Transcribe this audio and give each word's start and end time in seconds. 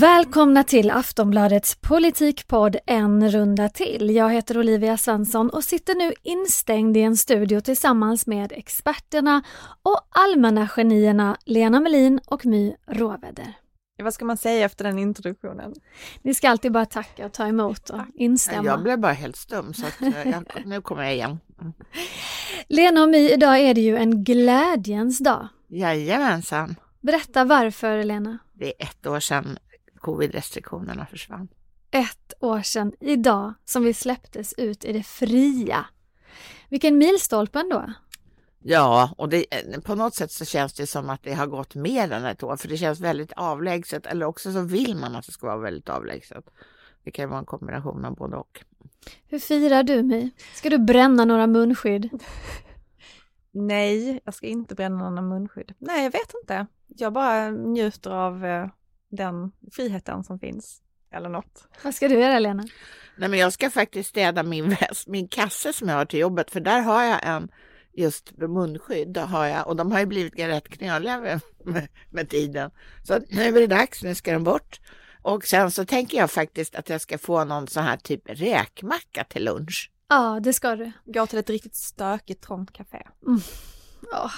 Välkomna 0.00 0.64
till 0.64 0.90
Aftonbladets 0.90 1.74
politikpodd 1.74 2.76
En 2.86 3.30
runda 3.30 3.68
till. 3.68 4.10
Jag 4.14 4.32
heter 4.32 4.58
Olivia 4.58 4.96
Svensson 4.96 5.50
och 5.50 5.64
sitter 5.64 5.94
nu 5.94 6.12
instängd 6.22 6.96
i 6.96 7.00
en 7.00 7.16
studio 7.16 7.60
tillsammans 7.60 8.26
med 8.26 8.52
experterna 8.52 9.42
och 9.82 10.00
allmänna 10.10 10.68
genierna 10.68 11.36
Lena 11.44 11.80
Melin 11.80 12.20
och 12.26 12.46
My 12.46 12.76
Råväder. 12.86 13.52
Vad 14.02 14.14
ska 14.14 14.24
man 14.24 14.36
säga 14.36 14.64
efter 14.64 14.84
den 14.84 14.98
introduktionen? 14.98 15.74
Ni 16.22 16.34
ska 16.34 16.48
alltid 16.50 16.72
bara 16.72 16.86
tacka 16.86 17.26
och 17.26 17.32
ta 17.32 17.46
emot 17.46 17.90
och 17.90 18.00
instämma. 18.14 18.64
Jag 18.64 18.82
blev 18.82 18.98
bara 18.98 19.12
helt 19.12 19.36
stum 19.36 19.74
så 19.74 19.86
att, 19.86 20.02
eh, 20.02 20.30
jag, 20.30 20.44
nu 20.64 20.80
kommer 20.80 21.02
jag 21.02 21.14
igen. 21.14 21.40
Mm. 21.60 21.72
Lena 22.68 23.02
och 23.02 23.08
My, 23.08 23.30
idag 23.30 23.58
är 23.58 23.74
det 23.74 23.80
ju 23.80 23.96
en 23.96 24.24
glädjens 24.24 25.18
dag. 25.18 25.48
Jajamensan. 25.68 26.76
Berätta 27.00 27.44
varför 27.44 28.04
Lena. 28.04 28.38
Det 28.52 28.66
är 28.66 28.86
ett 28.86 29.06
år 29.06 29.20
sedan 29.20 29.58
covid-restriktionerna 30.06 31.06
försvann. 31.06 31.48
Ett 31.90 32.34
år 32.40 32.62
sedan 32.62 32.92
idag 33.00 33.54
som 33.64 33.84
vi 33.84 33.94
släpptes 33.94 34.52
ut 34.52 34.84
i 34.84 34.92
det 34.92 35.02
fria. 35.02 35.86
Vilken 36.68 36.98
milstolpe 36.98 37.60
ändå. 37.60 37.92
Ja, 38.62 39.14
och 39.18 39.28
det, 39.28 39.46
på 39.84 39.94
något 39.94 40.14
sätt 40.14 40.32
så 40.32 40.44
känns 40.44 40.74
det 40.74 40.86
som 40.86 41.10
att 41.10 41.22
det 41.22 41.34
har 41.34 41.46
gått 41.46 41.74
mer 41.74 42.12
än 42.12 42.24
ett 42.24 42.42
år, 42.42 42.56
för 42.56 42.68
det 42.68 42.76
känns 42.76 43.00
väldigt 43.00 43.32
avlägset, 43.32 44.06
eller 44.06 44.26
också 44.26 44.52
så 44.52 44.60
vill 44.60 44.96
man 44.96 45.16
att 45.16 45.26
det 45.26 45.32
ska 45.32 45.46
vara 45.46 45.58
väldigt 45.58 45.88
avlägset. 45.88 46.44
Det 47.04 47.10
kan 47.10 47.28
vara 47.28 47.38
en 47.38 47.44
kombination 47.44 48.04
av 48.04 48.14
både 48.14 48.36
och. 48.36 48.64
Hur 49.28 49.38
firar 49.38 49.82
du 49.82 50.02
mig? 50.02 50.30
Ska 50.54 50.70
du 50.70 50.78
bränna 50.78 51.24
några 51.24 51.46
munskydd? 51.46 52.22
Nej, 53.52 54.20
jag 54.24 54.34
ska 54.34 54.46
inte 54.46 54.74
bränna 54.74 55.10
några 55.10 55.22
munskydd. 55.22 55.74
Nej, 55.78 56.04
jag 56.04 56.10
vet 56.10 56.34
inte. 56.42 56.66
Jag 56.86 57.12
bara 57.12 57.50
njuter 57.50 58.10
av 58.10 58.44
eh, 58.44 58.68
den 59.08 59.52
friheten 59.72 60.24
som 60.24 60.38
finns. 60.38 60.82
Eller 61.12 61.28
något. 61.28 61.68
Vad 61.82 61.94
ska 61.94 62.08
du 62.08 62.14
göra 62.20 62.38
Lena? 62.38 62.64
Nej, 63.16 63.28
men 63.28 63.38
jag 63.38 63.52
ska 63.52 63.70
faktiskt 63.70 64.08
städa 64.08 64.42
min 64.42 64.68
väst, 64.68 65.08
min 65.08 65.28
kasse 65.28 65.72
som 65.72 65.88
jag 65.88 65.96
har 65.96 66.04
till 66.04 66.20
jobbet, 66.20 66.50
för 66.50 66.60
där 66.60 66.80
har 66.80 67.04
jag 67.04 67.20
en 67.22 67.48
just 67.96 68.32
munskydd 68.36 69.16
har 69.16 69.46
jag 69.46 69.66
och 69.66 69.76
de 69.76 69.92
har 69.92 69.98
ju 69.98 70.06
blivit 70.06 70.38
rätt 70.38 70.68
knöliga 70.68 71.20
med, 71.20 71.40
med, 71.64 71.88
med, 72.10 72.28
tiden. 72.28 72.70
Så 73.04 73.20
nu 73.28 73.42
är 73.42 73.52
det 73.52 73.66
dags, 73.66 74.02
nu 74.02 74.14
ska 74.14 74.32
de 74.32 74.44
bort. 74.44 74.80
Och 75.22 75.46
sen 75.46 75.70
så 75.70 75.84
tänker 75.84 76.18
jag 76.18 76.30
faktiskt 76.30 76.74
att 76.74 76.88
jag 76.88 77.00
ska 77.00 77.18
få 77.18 77.44
någon 77.44 77.68
sån 77.68 77.84
här 77.84 77.96
typ 77.96 78.22
räkmacka 78.24 79.24
till 79.24 79.44
lunch. 79.44 79.90
Ja, 80.08 80.40
det 80.42 80.52
ska 80.52 80.76
du. 80.76 80.92
Gå 81.04 81.26
till 81.26 81.38
ett 81.38 81.50
riktigt 81.50 81.76
stökigt 81.76 82.44
trångt 82.44 82.72
café. 82.72 83.02
Mm. 83.26 83.40
Oh, 84.12 84.32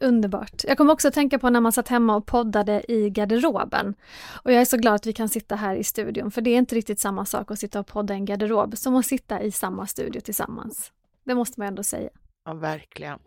underbart. 0.00 0.64
Jag 0.64 0.76
kommer 0.76 0.92
också 0.92 1.08
att 1.08 1.14
tänka 1.14 1.38
på 1.38 1.50
när 1.50 1.60
man 1.60 1.72
satt 1.72 1.88
hemma 1.88 2.16
och 2.16 2.26
poddade 2.26 2.92
i 2.92 3.10
garderoben. 3.10 3.94
Och 4.42 4.52
jag 4.52 4.60
är 4.60 4.64
så 4.64 4.76
glad 4.76 4.94
att 4.94 5.06
vi 5.06 5.12
kan 5.12 5.28
sitta 5.28 5.56
här 5.56 5.76
i 5.76 5.84
studion, 5.84 6.30
för 6.30 6.40
det 6.40 6.50
är 6.50 6.58
inte 6.58 6.74
riktigt 6.74 7.00
samma 7.00 7.24
sak 7.24 7.50
att 7.50 7.58
sitta 7.58 7.80
och 7.80 7.86
podda 7.86 8.14
i 8.14 8.16
en 8.16 8.24
garderob 8.24 8.76
som 8.76 8.96
att 8.96 9.06
sitta 9.06 9.42
i 9.42 9.52
samma 9.52 9.86
studio 9.86 10.20
tillsammans. 10.20 10.92
Det 11.24 11.34
måste 11.34 11.60
man 11.60 11.68
ändå 11.68 11.82
säga. 11.82 12.10
Ja, 12.44 12.54
verkligen. 12.54 13.18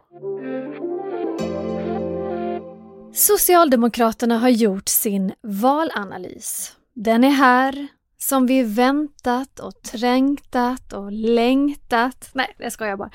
Socialdemokraterna 3.13 4.37
har 4.37 4.49
gjort 4.49 4.89
sin 4.89 5.33
valanalys. 5.41 6.75
Den 6.93 7.23
är 7.23 7.29
här, 7.29 7.87
som 8.23 8.45
vi 8.45 8.63
väntat 8.63 9.59
och 9.59 9.81
trängtat 9.81 10.93
och 10.93 11.11
längtat. 11.11 12.29
Nej, 12.33 12.55
det 12.57 12.71
ska 12.71 12.87
jag 12.87 12.97
bara. 12.97 13.11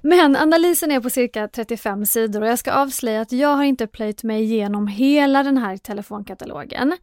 Men 0.00 0.36
analysen 0.36 0.90
är 0.90 1.00
på 1.00 1.10
cirka 1.10 1.48
35 1.48 2.06
sidor 2.06 2.40
och 2.40 2.48
jag 2.48 2.58
ska 2.58 2.72
avslöja 2.72 3.20
att 3.20 3.32
jag 3.32 3.54
har 3.54 3.64
inte 3.64 3.86
plöjt 3.86 4.22
mig 4.22 4.42
igenom 4.42 4.86
hela 4.86 5.42
den 5.42 5.58
här 5.58 5.76
telefonkatalogen. 5.76 6.96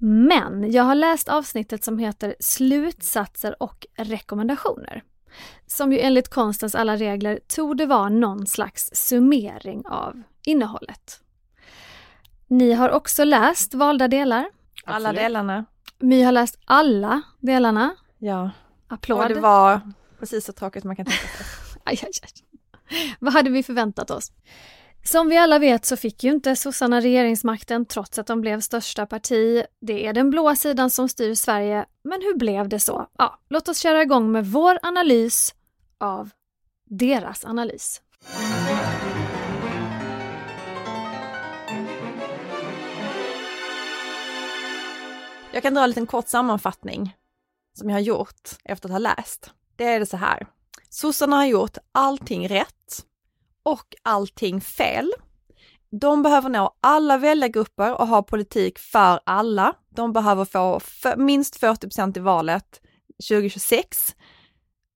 Men 0.00 0.72
jag 0.72 0.82
har 0.82 0.94
läst 0.94 1.28
avsnittet 1.28 1.84
som 1.84 1.98
heter 1.98 2.36
Slutsatser 2.40 3.62
och 3.62 3.86
rekommendationer. 3.96 5.02
Som 5.66 5.92
ju 5.92 5.98
enligt 5.98 6.28
konstens 6.28 6.74
alla 6.74 6.96
regler 6.96 7.40
tog 7.48 7.76
det 7.76 7.86
vara 7.86 8.08
någon 8.08 8.46
slags 8.46 8.90
summering 8.92 9.86
av 9.86 10.22
innehållet. 10.44 11.20
Ni 12.46 12.72
har 12.72 12.90
också 12.90 13.24
läst 13.24 13.74
valda 13.74 14.08
delar. 14.08 14.46
Alla 14.84 15.12
delarna. 15.12 15.64
My 15.98 16.22
har 16.22 16.32
läst 16.32 16.58
alla 16.64 17.22
delarna. 17.40 17.96
Ja. 18.18 18.50
Applåd. 18.88 19.22
Och 19.22 19.28
det 19.28 19.40
var 19.40 19.80
precis 20.18 20.44
så 20.44 20.52
tråkigt 20.52 20.84
man 20.84 20.96
kan 20.96 21.06
tänka 21.06 21.26
sig. 21.26 21.46
aj, 21.84 22.00
aj, 22.02 22.10
aj. 22.22 22.30
Vad 23.18 23.32
hade 23.32 23.50
vi 23.50 23.62
förväntat 23.62 24.10
oss? 24.10 24.32
Som 25.04 25.28
vi 25.28 25.36
alla 25.36 25.58
vet 25.58 25.84
så 25.84 25.96
fick 25.96 26.24
ju 26.24 26.30
inte 26.30 26.56
sossarna 26.56 27.00
regeringsmakten 27.00 27.86
trots 27.86 28.18
att 28.18 28.26
de 28.26 28.40
blev 28.40 28.60
största 28.60 29.06
parti. 29.06 29.64
Det 29.80 30.06
är 30.06 30.12
den 30.12 30.30
blåa 30.30 30.56
sidan 30.56 30.90
som 30.90 31.08
styr 31.08 31.34
Sverige. 31.34 31.86
Men 32.04 32.22
hur 32.22 32.38
blev 32.38 32.68
det 32.68 32.80
så? 32.80 33.06
Ja, 33.18 33.40
låt 33.48 33.68
oss 33.68 33.78
köra 33.78 34.02
igång 34.02 34.32
med 34.32 34.46
vår 34.46 34.78
analys 34.82 35.54
av 36.00 36.30
deras 36.90 37.44
analys. 37.44 38.00
Jag 45.56 45.62
kan 45.62 45.74
dra 45.74 45.82
en 45.82 45.88
liten 45.88 46.06
kort 46.06 46.28
sammanfattning 46.28 47.16
som 47.78 47.88
jag 47.90 47.96
har 47.96 48.00
gjort 48.00 48.50
efter 48.64 48.88
att 48.88 48.92
ha 48.92 48.98
läst. 48.98 49.50
Det 49.76 49.84
är 49.84 50.00
det 50.00 50.06
så 50.06 50.16
här. 50.16 50.46
Sossarna 50.90 51.36
har 51.36 51.44
gjort 51.44 51.78
allting 51.92 52.48
rätt 52.48 53.04
och 53.62 53.94
allting 54.02 54.60
fel. 54.60 55.12
De 56.00 56.22
behöver 56.22 56.48
nå 56.48 56.76
alla 56.80 57.18
väljargrupper 57.18 58.00
och 58.00 58.06
ha 58.06 58.22
politik 58.22 58.78
för 58.78 59.20
alla. 59.26 59.74
De 59.88 60.12
behöver 60.12 60.44
få 60.44 60.80
för, 60.80 61.16
minst 61.16 61.56
40 61.56 61.80
procent 61.80 62.16
i 62.16 62.20
valet 62.20 62.80
2026. 63.28 64.14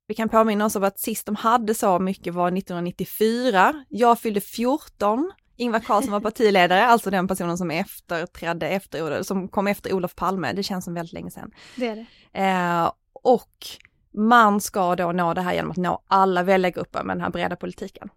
Vi 0.06 0.14
kan 0.14 0.28
påminna 0.28 0.64
oss 0.64 0.76
om 0.76 0.84
att 0.84 1.00
sist 1.00 1.26
de 1.26 1.36
hade 1.36 1.74
så 1.74 1.98
mycket 1.98 2.34
var 2.34 2.48
1994. 2.48 3.84
Jag 3.88 4.18
fyllde 4.18 4.40
14 4.40 5.32
Ingvar 5.60 5.80
Carlsson 5.80 6.12
var 6.12 6.20
partiledare, 6.20 6.86
alltså 6.86 7.10
den 7.10 7.28
personen 7.28 7.58
som 7.58 7.70
efterträdde 7.70 8.68
efter, 8.68 9.22
som 9.22 9.48
kom 9.48 9.66
efter 9.66 9.92
Olof 9.92 10.14
Palme. 10.14 10.52
Det 10.52 10.62
känns 10.62 10.84
som 10.84 10.94
väldigt 10.94 11.12
länge 11.12 11.30
sedan. 11.30 11.50
Det 11.76 11.88
är 11.88 11.96
det. 11.96 12.06
Eh, 12.40 12.92
och 13.12 13.66
man 14.14 14.60
ska 14.60 14.96
då 14.96 15.12
nå 15.12 15.34
det 15.34 15.40
här 15.40 15.54
genom 15.54 15.70
att 15.70 15.76
nå 15.76 16.02
alla 16.06 16.42
väljargrupper 16.42 17.02
med 17.02 17.16
den 17.16 17.22
här 17.22 17.30
breda 17.30 17.56
politiken. 17.56 18.08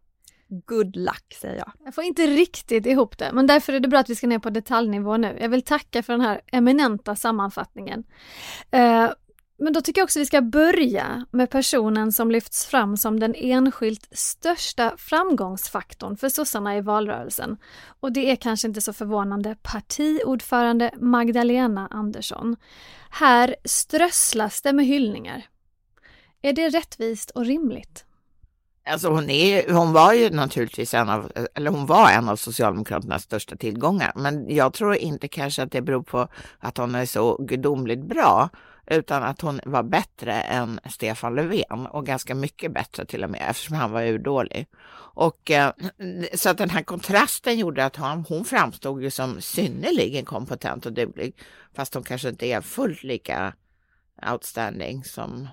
Good 0.65 0.95
luck 0.95 1.33
säger 1.41 1.57
jag. 1.57 1.71
Jag 1.85 1.95
får 1.95 2.03
inte 2.03 2.27
riktigt 2.27 2.85
ihop 2.85 3.17
det, 3.17 3.31
men 3.33 3.47
därför 3.47 3.73
är 3.73 3.79
det 3.79 3.87
bra 3.87 3.99
att 3.99 4.09
vi 4.09 4.15
ska 4.15 4.27
ner 4.27 4.39
på 4.39 4.49
detaljnivå 4.49 5.17
nu. 5.17 5.37
Jag 5.41 5.49
vill 5.49 5.63
tacka 5.63 6.03
för 6.03 6.13
den 6.13 6.21
här 6.21 6.41
eminenta 6.51 7.15
sammanfattningen. 7.15 8.03
Eh, 8.71 9.09
men 9.63 9.73
då 9.73 9.81
tycker 9.81 10.01
jag 10.01 10.05
också 10.05 10.19
vi 10.19 10.25
ska 10.25 10.41
börja 10.41 11.25
med 11.31 11.49
personen 11.49 12.11
som 12.11 12.31
lyfts 12.31 12.65
fram 12.65 12.97
som 12.97 13.19
den 13.19 13.35
enskilt 13.35 14.07
största 14.11 14.93
framgångsfaktorn 14.97 16.17
för 16.17 16.29
sossarna 16.29 16.77
i 16.77 16.81
valrörelsen. 16.81 17.57
Och 17.99 18.11
det 18.11 18.31
är 18.31 18.35
kanske 18.35 18.67
inte 18.67 18.81
så 18.81 18.93
förvånande 18.93 19.55
partiordförande 19.61 20.91
Magdalena 20.99 21.87
Andersson. 21.91 22.55
Här 23.09 23.55
strösslas 23.65 24.61
det 24.61 24.73
med 24.73 24.85
hyllningar. 24.85 25.45
Är 26.41 26.53
det 26.53 26.69
rättvist 26.69 27.29
och 27.29 27.45
rimligt? 27.45 28.05
Alltså 28.89 29.09
hon, 29.09 29.29
är, 29.29 29.73
hon 29.73 29.93
var 29.93 30.13
ju 30.13 30.29
naturligtvis 30.29 30.93
en 30.93 31.09
av, 31.09 31.31
eller 31.55 31.71
hon 31.71 31.85
var 31.85 32.11
en 32.11 32.29
av 32.29 32.35
Socialdemokraternas 32.35 33.23
största 33.23 33.55
tillgångar, 33.55 34.11
men 34.15 34.55
jag 34.55 34.73
tror 34.73 34.95
inte 34.95 35.27
kanske 35.27 35.63
att 35.63 35.71
det 35.71 35.81
beror 35.81 36.03
på 36.03 36.27
att 36.59 36.77
hon 36.77 36.95
är 36.95 37.05
så 37.05 37.37
gudomligt 37.37 38.03
bra, 38.03 38.49
utan 38.85 39.23
att 39.23 39.41
hon 39.41 39.59
var 39.65 39.83
bättre 39.83 40.41
än 40.41 40.79
Stefan 40.89 41.35
Löfven 41.35 41.85
och 41.85 42.05
ganska 42.05 42.35
mycket 42.35 42.73
bättre 42.73 43.05
till 43.05 43.23
och 43.23 43.29
med 43.29 43.45
eftersom 43.49 43.75
han 43.75 43.91
var 43.91 44.03
urdålig. 44.03 44.67
Och 45.15 45.51
eh, 45.51 45.73
så 46.33 46.49
att 46.49 46.57
den 46.57 46.69
här 46.69 46.83
kontrasten 46.83 47.59
gjorde 47.59 47.85
att 47.85 47.95
hon, 47.95 48.25
hon 48.29 48.45
framstod 48.45 49.03
ju 49.03 49.11
som 49.11 49.41
synnerligen 49.41 50.25
kompetent 50.25 50.85
och 50.85 50.93
duglig, 50.93 51.35
fast 51.75 51.93
hon 51.93 52.03
kanske 52.03 52.29
inte 52.29 52.45
är 52.45 52.61
fullt 52.61 53.03
lika 53.03 53.53
outstanding 54.31 55.03
som, 55.03 55.47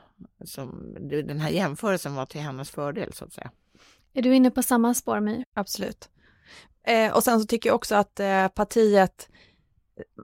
som 0.44 0.96
den 1.10 1.40
här 1.40 1.50
jämförelsen 1.50 2.14
var 2.14 2.26
till 2.26 2.40
hennes 2.40 2.70
fördel 2.70 3.12
så 3.12 3.24
att 3.24 3.32
säga. 3.32 3.50
Är 4.14 4.22
du 4.22 4.34
inne 4.34 4.50
på 4.50 4.62
samma 4.62 4.94
spår 4.94 5.20
My? 5.20 5.44
Absolut. 5.54 6.08
Eh, 6.86 7.12
och 7.12 7.24
sen 7.24 7.40
så 7.40 7.46
tycker 7.46 7.68
jag 7.68 7.76
också 7.76 7.94
att 7.94 8.20
eh, 8.20 8.48
partiet 8.48 9.28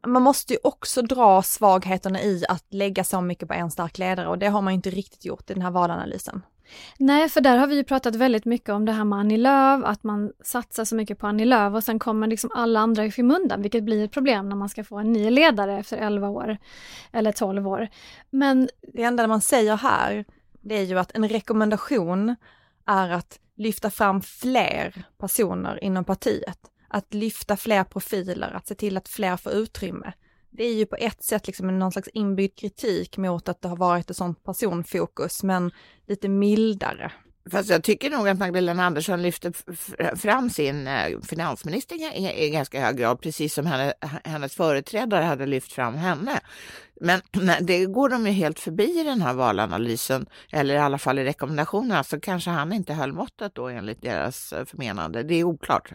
man 0.07 0.23
måste 0.23 0.53
ju 0.53 0.59
också 0.63 1.03
dra 1.03 1.43
svagheterna 1.43 2.23
i 2.23 2.45
att 2.49 2.65
lägga 2.71 3.05
så 3.05 3.21
mycket 3.21 3.49
på 3.49 3.55
en 3.55 3.71
stark 3.71 3.99
ledare 3.99 4.29
och 4.29 4.39
det 4.39 4.47
har 4.47 4.63
man 4.63 4.73
inte 4.73 4.91
riktigt 4.91 5.25
gjort 5.25 5.51
i 5.51 5.55
den 5.55 5.63
här 5.63 5.71
valanalysen. 5.71 6.43
Nej, 6.99 7.29
för 7.29 7.41
där 7.41 7.57
har 7.57 7.67
vi 7.67 7.77
ju 7.77 7.85
pratat 7.85 8.15
väldigt 8.15 8.45
mycket 8.45 8.69
om 8.69 8.85
det 8.85 8.93
här 8.93 9.05
med 9.05 9.19
Annie 9.19 9.37
Lööf, 9.37 9.85
att 9.85 10.05
man 10.05 10.33
satsar 10.45 10.85
så 10.85 10.97
mycket 10.97 11.19
på 11.19 11.27
Annie 11.27 11.45
Lööf 11.45 11.75
och 11.75 11.85
sen 11.85 11.99
kommer 11.99 12.27
liksom 12.27 12.51
alla 12.55 12.81
andra 12.81 13.05
i 13.05 13.11
skymundan, 13.11 13.63
vilket 13.63 13.85
blir 13.85 14.05
ett 14.05 14.13
problem 14.13 14.49
när 14.49 14.57
man 14.57 14.69
ska 14.69 14.85
få 14.85 14.99
en 14.99 15.13
ny 15.13 15.31
ledare 15.31 15.79
efter 15.79 15.97
11 15.97 16.29
år 16.29 16.59
eller 17.13 17.33
12 17.33 17.69
år. 17.69 17.89
Men 18.31 18.69
det 18.93 19.03
enda 19.03 19.27
man 19.27 19.41
säger 19.41 19.77
här, 19.77 20.25
det 20.61 20.75
är 20.75 20.83
ju 20.83 20.99
att 20.99 21.17
en 21.17 21.29
rekommendation 21.29 22.37
är 22.87 23.11
att 23.11 23.39
lyfta 23.57 23.91
fram 23.91 24.21
fler 24.21 25.05
personer 25.19 25.85
inom 25.85 26.05
partiet, 26.05 26.59
att 26.89 27.15
lyfta 27.15 27.57
fler 27.57 27.85
profiler, 27.85 28.53
att 28.53 28.67
se 28.67 28.75
till 28.75 28.97
att 28.97 29.09
fler 29.09 29.37
får 29.37 29.53
utrymme 29.53 30.13
det 30.57 30.65
är 30.65 30.75
ju 30.75 30.87
på 30.87 30.97
ett 30.97 31.23
sätt 31.25 31.47
liksom 31.47 31.79
någon 31.79 31.93
slags 31.93 32.09
inbyggd 32.09 32.59
kritik 32.59 33.17
mot 33.17 33.49
att 33.49 33.63
det 33.63 33.69
har 33.69 33.77
varit 33.77 34.11
ett 34.11 34.17
sånt 34.17 34.45
personfokus, 34.45 35.43
men 35.43 35.71
lite 36.07 36.29
mildare. 36.29 37.13
Fast 37.51 37.71
jag 37.71 37.83
tycker 37.83 38.11
nog 38.11 38.29
att 38.29 38.39
Magdalena 38.39 38.85
Andersson 38.85 39.23
lyfter 39.23 39.53
fram 40.17 40.51
sin 40.51 40.87
eh, 40.87 41.21
finansminister 41.21 42.17
i, 42.43 42.51
ganska 42.51 42.81
hög 42.81 42.97
grad, 42.97 43.21
precis 43.21 43.55
som 43.55 43.67
henne, 43.67 43.95
hennes 44.25 44.55
företrädare 44.55 45.25
hade 45.25 45.47
lyft 45.47 45.73
fram 45.73 45.95
henne. 45.95 46.41
Men 47.01 47.21
det 47.61 47.87
går 47.87 48.09
de 48.09 48.27
ju 48.27 48.33
helt 48.33 48.61
förbi 48.61 49.01
i 49.01 49.05
den 49.05 49.23
här 49.23 49.35
valanalysen, 49.35 50.27
eller 50.53 50.75
i 50.75 50.79
alla 50.79 50.99
fall 50.99 51.19
i 51.19 51.25
rekommendationerna, 51.25 52.05
så 52.05 52.21
kanske 52.21 52.51
han 52.51 52.73
inte 52.73 52.95
höll 52.95 53.13
måttet 53.13 53.55
då 53.55 53.69
enligt 53.69 54.03
deras 54.03 54.53
eh, 54.53 54.65
förmenande. 54.65 55.23
Det 55.23 55.35
är 55.35 55.45
oklart. 55.45 55.93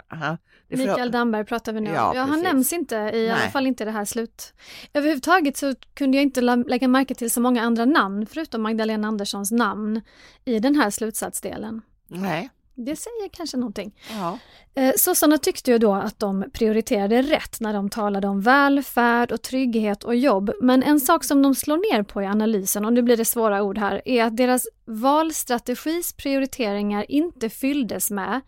Det 0.68 0.75
är 0.75 0.77
Mikael 0.77 1.12
Damberg 1.12 1.45
pratar 1.45 1.74
vi 1.74 1.81
nu. 1.81 1.89
Ja, 1.89 2.15
ja 2.15 2.21
han 2.21 2.42
nämns 2.42 2.74
inte, 2.74 2.95
i 2.95 3.00
Nej. 3.00 3.30
alla 3.30 3.51
fall 3.51 3.68
inte 3.68 3.86
det 3.86 3.92
här 3.92 4.06
slut. 4.06 4.53
Överhuvudtaget 4.94 5.57
så 5.57 5.74
kunde 5.94 6.18
jag 6.18 6.24
inte 6.24 6.42
lägga 6.42 6.88
märke 6.88 7.15
till 7.15 7.31
så 7.31 7.42
många 7.42 7.62
andra 7.62 7.86
namn, 7.86 8.25
förutom 8.25 8.62
Magdalena 8.62 9.07
Anderssons 9.07 9.51
namn, 9.51 10.01
i 10.45 10.59
den 10.59 10.75
här 10.75 10.89
slutsatsdelen. 10.89 11.81
Nej. 12.07 12.50
Det 12.86 12.95
säger 12.95 13.30
kanske 13.31 13.57
någonting. 13.57 13.95
Ja. 14.10 14.38
Eh, 14.74 14.94
sossarna 14.98 15.38
tyckte 15.38 15.72
ju 15.72 15.78
då 15.78 15.94
att 15.94 16.19
de 16.19 16.45
prioriterade 16.54 17.22
rätt 17.22 17.60
när 17.60 17.74
de 17.74 17.89
talade 17.89 18.28
om 18.28 18.42
välfärd 18.42 19.31
och 19.31 19.42
trygghet 19.42 20.04
och 20.04 20.16
jobb. 20.16 20.51
Men 20.62 20.83
en 20.83 21.00
sak 21.00 21.24
som 21.24 21.42
de 21.42 21.56
slår 21.56 21.94
ner 21.94 22.04
på 22.04 22.22
i 22.22 22.25
analysen, 22.25 22.86
och 22.86 22.94
nu 22.94 23.01
blir 23.01 23.18
det 23.18 23.25
svåra 23.25 23.63
ord 23.63 23.78
här, 23.78 24.01
är 24.06 24.24
att 24.24 24.38
deras 24.38 24.68
valstrategis 24.86 26.13
prioriteringar 26.13 27.06
inte 27.12 27.50
fylldes 27.50 28.12
med 28.12 28.42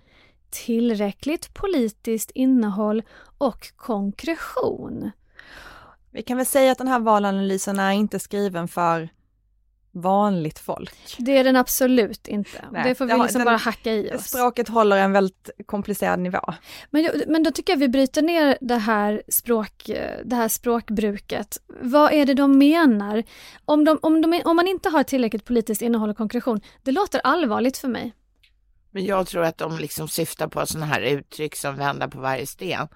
tillräckligt 0.50 1.54
politiskt 1.54 2.32
innehåll 2.32 3.04
och 3.38 3.72
konkretion. 3.76 5.12
Vi 6.12 6.22
kan 6.22 6.38
väl 6.38 6.46
säga 6.46 6.72
att 6.72 6.78
den 6.78 6.88
här 6.88 7.00
valanalysen 7.00 7.80
är 7.80 7.92
inte 7.92 8.20
skriven 8.20 8.68
för 8.68 9.10
vanligt 9.94 10.60
folk. 10.60 10.94
Det 11.18 11.38
är 11.38 11.44
den 11.44 11.56
absolut 11.56 12.28
inte. 12.28 12.66
Nej, 12.72 12.90
det 12.90 12.96
får 12.96 13.06
vi 13.06 13.14
liksom 13.14 13.40
den, 13.40 13.46
bara 13.46 13.58
hacka 13.58 13.94
i 13.94 14.12
oss. 14.16 14.26
Språket 14.26 14.70
håller 14.70 14.98
en 14.98 15.12
väldigt 15.12 15.50
komplicerad 15.66 16.20
nivå. 16.20 16.54
Men, 16.90 17.10
men 17.28 17.44
då 17.44 17.52
tycker 17.52 17.74
jag 17.74 17.78
vi 17.78 17.90
bryter 17.90 18.22
ner 18.22 18.58
det 18.62 18.78
här, 18.78 19.24
språk, 19.28 19.90
det 20.26 20.36
här 20.36 20.48
språkbruket. 20.48 21.58
Vad 21.82 22.14
är 22.14 22.26
det 22.26 22.34
de 22.34 22.58
menar? 22.58 23.24
Om, 23.66 23.86
de, 23.86 24.00
om, 24.02 24.22
de, 24.22 24.42
om 24.46 24.56
man 24.56 24.68
inte 24.68 24.90
har 24.90 25.04
tillräckligt 25.04 25.46
politiskt 25.46 25.82
innehåll 25.82 26.10
och 26.10 26.18
konkretion, 26.18 26.62
det 26.84 26.92
låter 26.92 27.22
allvarligt 27.24 27.78
för 27.78 27.88
mig. 27.88 28.14
Men 28.92 29.06
jag 29.06 29.28
tror 29.28 29.44
att 29.44 29.58
de 29.58 29.78
liksom 29.78 30.08
syftar 30.08 30.48
på 30.48 30.66
sådana 30.66 30.86
här 30.86 31.02
uttryck 31.02 31.56
som 31.56 31.76
vända 31.76 32.08
på 32.08 32.20
varje 32.20 32.48
sten. 32.48 32.88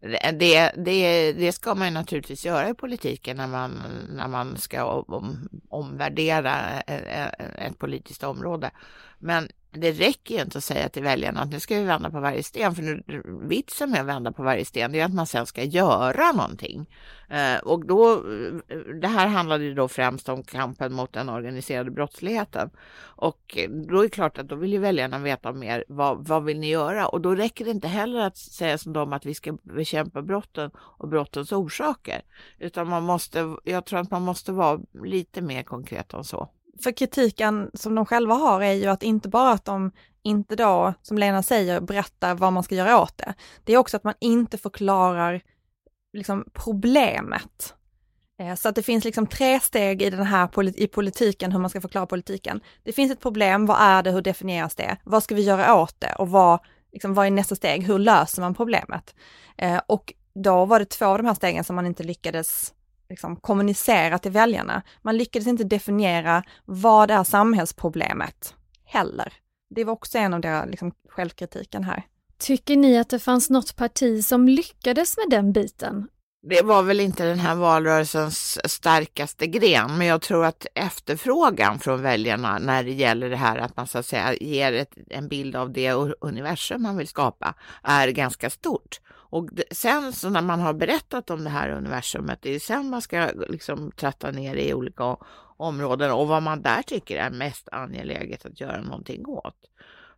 Det, 0.00 0.72
det, 0.76 1.32
det 1.32 1.52
ska 1.52 1.74
man 1.74 1.94
naturligtvis 1.94 2.44
göra 2.44 2.68
i 2.68 2.74
politiken 2.74 3.36
när 3.36 3.46
man, 3.46 3.82
när 4.08 4.28
man 4.28 4.56
ska 4.56 4.84
om, 4.84 5.48
omvärdera 5.68 6.80
eh, 6.86 7.22
eh, 7.22 7.66
ett 7.66 7.78
politiskt 7.78 8.24
område. 8.24 8.70
Men 9.18 9.48
det 9.76 9.92
räcker 9.92 10.34
ju 10.34 10.42
inte 10.42 10.58
att 10.58 10.64
säga 10.64 10.88
till 10.88 11.02
väljarna 11.02 11.40
att 11.40 11.50
nu 11.50 11.60
ska 11.60 11.74
vi 11.78 11.84
vända 11.84 12.10
på 12.10 12.20
varje 12.20 12.42
sten, 12.42 12.74
för 12.74 12.82
nu, 12.82 13.02
vitsen 13.48 13.90
med 13.90 14.00
att 14.00 14.06
vända 14.06 14.32
på 14.32 14.42
varje 14.42 14.64
sten 14.64 14.94
är 14.94 15.04
att 15.04 15.14
man 15.14 15.26
sen 15.26 15.46
ska 15.46 15.62
göra 15.62 16.32
någonting. 16.32 16.86
Eh, 17.28 17.58
och 17.58 17.86
då, 17.86 18.12
eh, 18.12 18.78
det 19.00 19.08
här 19.08 19.26
handlade 19.26 19.64
ju 19.64 19.74
då 19.74 19.88
främst 19.88 20.28
om 20.28 20.42
kampen 20.42 20.92
mot 20.92 21.12
den 21.12 21.28
organiserade 21.28 21.90
brottsligheten. 21.90 22.70
Och 22.98 23.58
då 23.88 23.98
är 23.98 24.02
det 24.02 24.08
klart 24.08 24.38
att 24.38 24.48
då 24.48 24.56
vill 24.56 24.72
ju 24.72 24.78
väljarna 24.78 25.18
veta 25.18 25.52
mer, 25.52 25.84
vad, 25.88 26.28
vad 26.28 26.44
vill 26.44 26.58
ni 26.58 26.70
göra? 26.70 27.08
Och 27.08 27.20
då 27.20 27.34
räcker 27.34 27.64
det 27.64 27.70
inte 27.70 27.88
heller 27.88 28.20
att 28.20 28.36
säga 28.36 28.78
som 28.78 28.92
dem 28.92 29.12
att 29.12 29.26
vi 29.26 29.34
ska 29.34 29.52
bekämpa 29.62 30.22
brotten 30.22 30.70
och 30.76 31.08
brottens 31.08 31.52
orsaker. 31.52 32.22
Utan 32.58 32.88
man 32.88 33.02
måste, 33.02 33.56
jag 33.64 33.86
tror 33.86 33.98
att 33.98 34.10
man 34.10 34.22
måste 34.22 34.52
vara 34.52 34.80
lite 35.04 35.42
mer 35.42 35.62
konkret 35.62 36.14
än 36.14 36.24
så 36.24 36.48
för 36.82 36.92
kritiken 36.92 37.70
som 37.74 37.94
de 37.94 38.06
själva 38.06 38.34
har 38.34 38.60
är 38.60 38.72
ju 38.72 38.86
att 38.86 39.02
inte 39.02 39.28
bara 39.28 39.52
att 39.52 39.64
de 39.64 39.92
inte 40.22 40.56
då, 40.56 40.94
som 41.02 41.18
Lena 41.18 41.42
säger, 41.42 41.80
berättar 41.80 42.34
vad 42.34 42.52
man 42.52 42.62
ska 42.62 42.74
göra 42.74 43.02
åt 43.02 43.18
det. 43.18 43.34
Det 43.64 43.72
är 43.72 43.76
också 43.78 43.96
att 43.96 44.04
man 44.04 44.14
inte 44.20 44.58
förklarar 44.58 45.42
liksom 46.12 46.44
problemet. 46.52 47.74
Eh, 48.38 48.54
så 48.54 48.68
att 48.68 48.74
det 48.74 48.82
finns 48.82 49.04
liksom 49.04 49.26
tre 49.26 49.60
steg 49.60 50.02
i 50.02 50.10
den 50.10 50.26
här 50.26 50.80
i 50.80 50.86
politiken, 50.86 51.52
hur 51.52 51.58
man 51.58 51.70
ska 51.70 51.80
förklara 51.80 52.06
politiken. 52.06 52.60
Det 52.82 52.92
finns 52.92 53.12
ett 53.12 53.20
problem, 53.20 53.66
vad 53.66 53.76
är 53.80 54.02
det, 54.02 54.10
hur 54.10 54.22
definieras 54.22 54.74
det, 54.74 54.96
vad 55.04 55.22
ska 55.22 55.34
vi 55.34 55.42
göra 55.42 55.74
åt 55.74 56.00
det 56.00 56.14
och 56.18 56.28
vad, 56.28 56.60
liksom, 56.92 57.14
vad 57.14 57.26
är 57.26 57.30
nästa 57.30 57.56
steg, 57.56 57.82
hur 57.82 57.98
löser 57.98 58.42
man 58.42 58.54
problemet? 58.54 59.14
Eh, 59.58 59.80
och 59.86 60.12
då 60.34 60.64
var 60.64 60.78
det 60.78 60.84
två 60.84 61.06
av 61.06 61.18
de 61.18 61.26
här 61.26 61.34
stegen 61.34 61.64
som 61.64 61.76
man 61.76 61.86
inte 61.86 62.02
lyckades 62.02 62.74
liksom 63.08 63.36
kommunicera 63.36 64.18
till 64.18 64.32
väljarna. 64.32 64.82
Man 65.02 65.16
lyckades 65.16 65.46
inte 65.46 65.64
definiera 65.64 66.42
vad 66.64 67.10
är 67.10 67.24
samhällsproblemet 67.24 68.54
heller. 68.84 69.32
Det 69.70 69.84
var 69.84 69.92
också 69.92 70.18
en 70.18 70.34
av 70.34 70.40
deras 70.40 70.70
liksom, 70.70 70.92
självkritiken 71.08 71.84
här. 71.84 72.02
Tycker 72.38 72.76
ni 72.76 72.98
att 72.98 73.08
det 73.08 73.18
fanns 73.18 73.50
något 73.50 73.76
parti 73.76 74.24
som 74.24 74.48
lyckades 74.48 75.16
med 75.16 75.26
den 75.30 75.52
biten? 75.52 76.08
Det 76.48 76.62
var 76.62 76.82
väl 76.82 77.00
inte 77.00 77.24
den 77.24 77.38
här 77.38 77.54
valrörelsens 77.54 78.58
starkaste 78.64 79.46
gren, 79.46 79.98
men 79.98 80.06
jag 80.06 80.22
tror 80.22 80.44
att 80.44 80.66
efterfrågan 80.74 81.78
från 81.78 82.02
väljarna 82.02 82.58
när 82.58 82.84
det 82.84 82.92
gäller 82.92 83.30
det 83.30 83.36
här 83.36 83.58
att 83.58 83.76
man 83.76 83.86
så 83.86 83.98
att 83.98 84.06
säga 84.06 84.34
ger 84.34 84.72
ett, 84.72 84.92
en 85.10 85.28
bild 85.28 85.56
av 85.56 85.72
det 85.72 85.92
universum 86.20 86.82
man 86.82 86.96
vill 86.96 87.08
skapa 87.08 87.54
är 87.82 88.08
ganska 88.08 88.50
stort. 88.50 89.00
Och 89.36 89.48
sen 89.70 90.12
så 90.12 90.30
när 90.30 90.42
man 90.42 90.60
har 90.60 90.72
berättat 90.72 91.30
om 91.30 91.44
det 91.44 91.50
här 91.50 91.68
universumet, 91.70 92.38
det 92.42 92.50
är 92.50 92.58
sen 92.58 92.90
man 92.90 93.02
ska 93.02 93.30
liksom 93.48 93.92
tratta 93.92 94.30
ner 94.30 94.56
i 94.56 94.74
olika 94.74 95.16
områden 95.56 96.12
och 96.12 96.28
vad 96.28 96.42
man 96.42 96.62
där 96.62 96.82
tycker 96.82 97.16
är 97.16 97.30
mest 97.30 97.68
angeläget 97.72 98.46
att 98.46 98.60
göra 98.60 98.80
någonting 98.80 99.26
åt. 99.26 99.56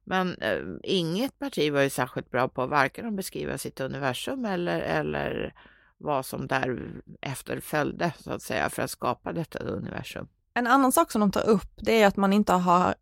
Men 0.05 0.35
eh, 0.35 0.63
inget 0.83 1.39
parti 1.39 1.73
var 1.73 1.81
ju 1.81 1.91
särskilt 1.91 2.31
bra 2.31 2.49
på 2.49 2.67
varken 2.67 3.07
att 3.07 3.13
beskriva 3.13 3.59
sitt 3.59 3.81
universum 3.81 4.45
eller, 4.45 4.81
eller 4.81 5.55
vad 5.99 6.27
som 6.27 6.47
därefter 6.47 7.61
följde 7.61 8.13
så 8.19 8.33
att 8.33 8.43
säga 8.43 8.71
för 8.71 8.83
att 8.83 8.91
skapa 8.91 9.33
detta 9.33 9.59
universum. 9.59 10.29
En 10.55 10.67
annan 10.67 10.93
sak 10.93 11.13
som 11.13 11.21
de 11.21 11.31
tar 11.31 11.49
upp 11.49 11.73
det 11.77 12.03
är 12.03 12.07
att 12.07 12.17
man 12.17 12.33
inte 12.33 12.53
har 12.53 12.95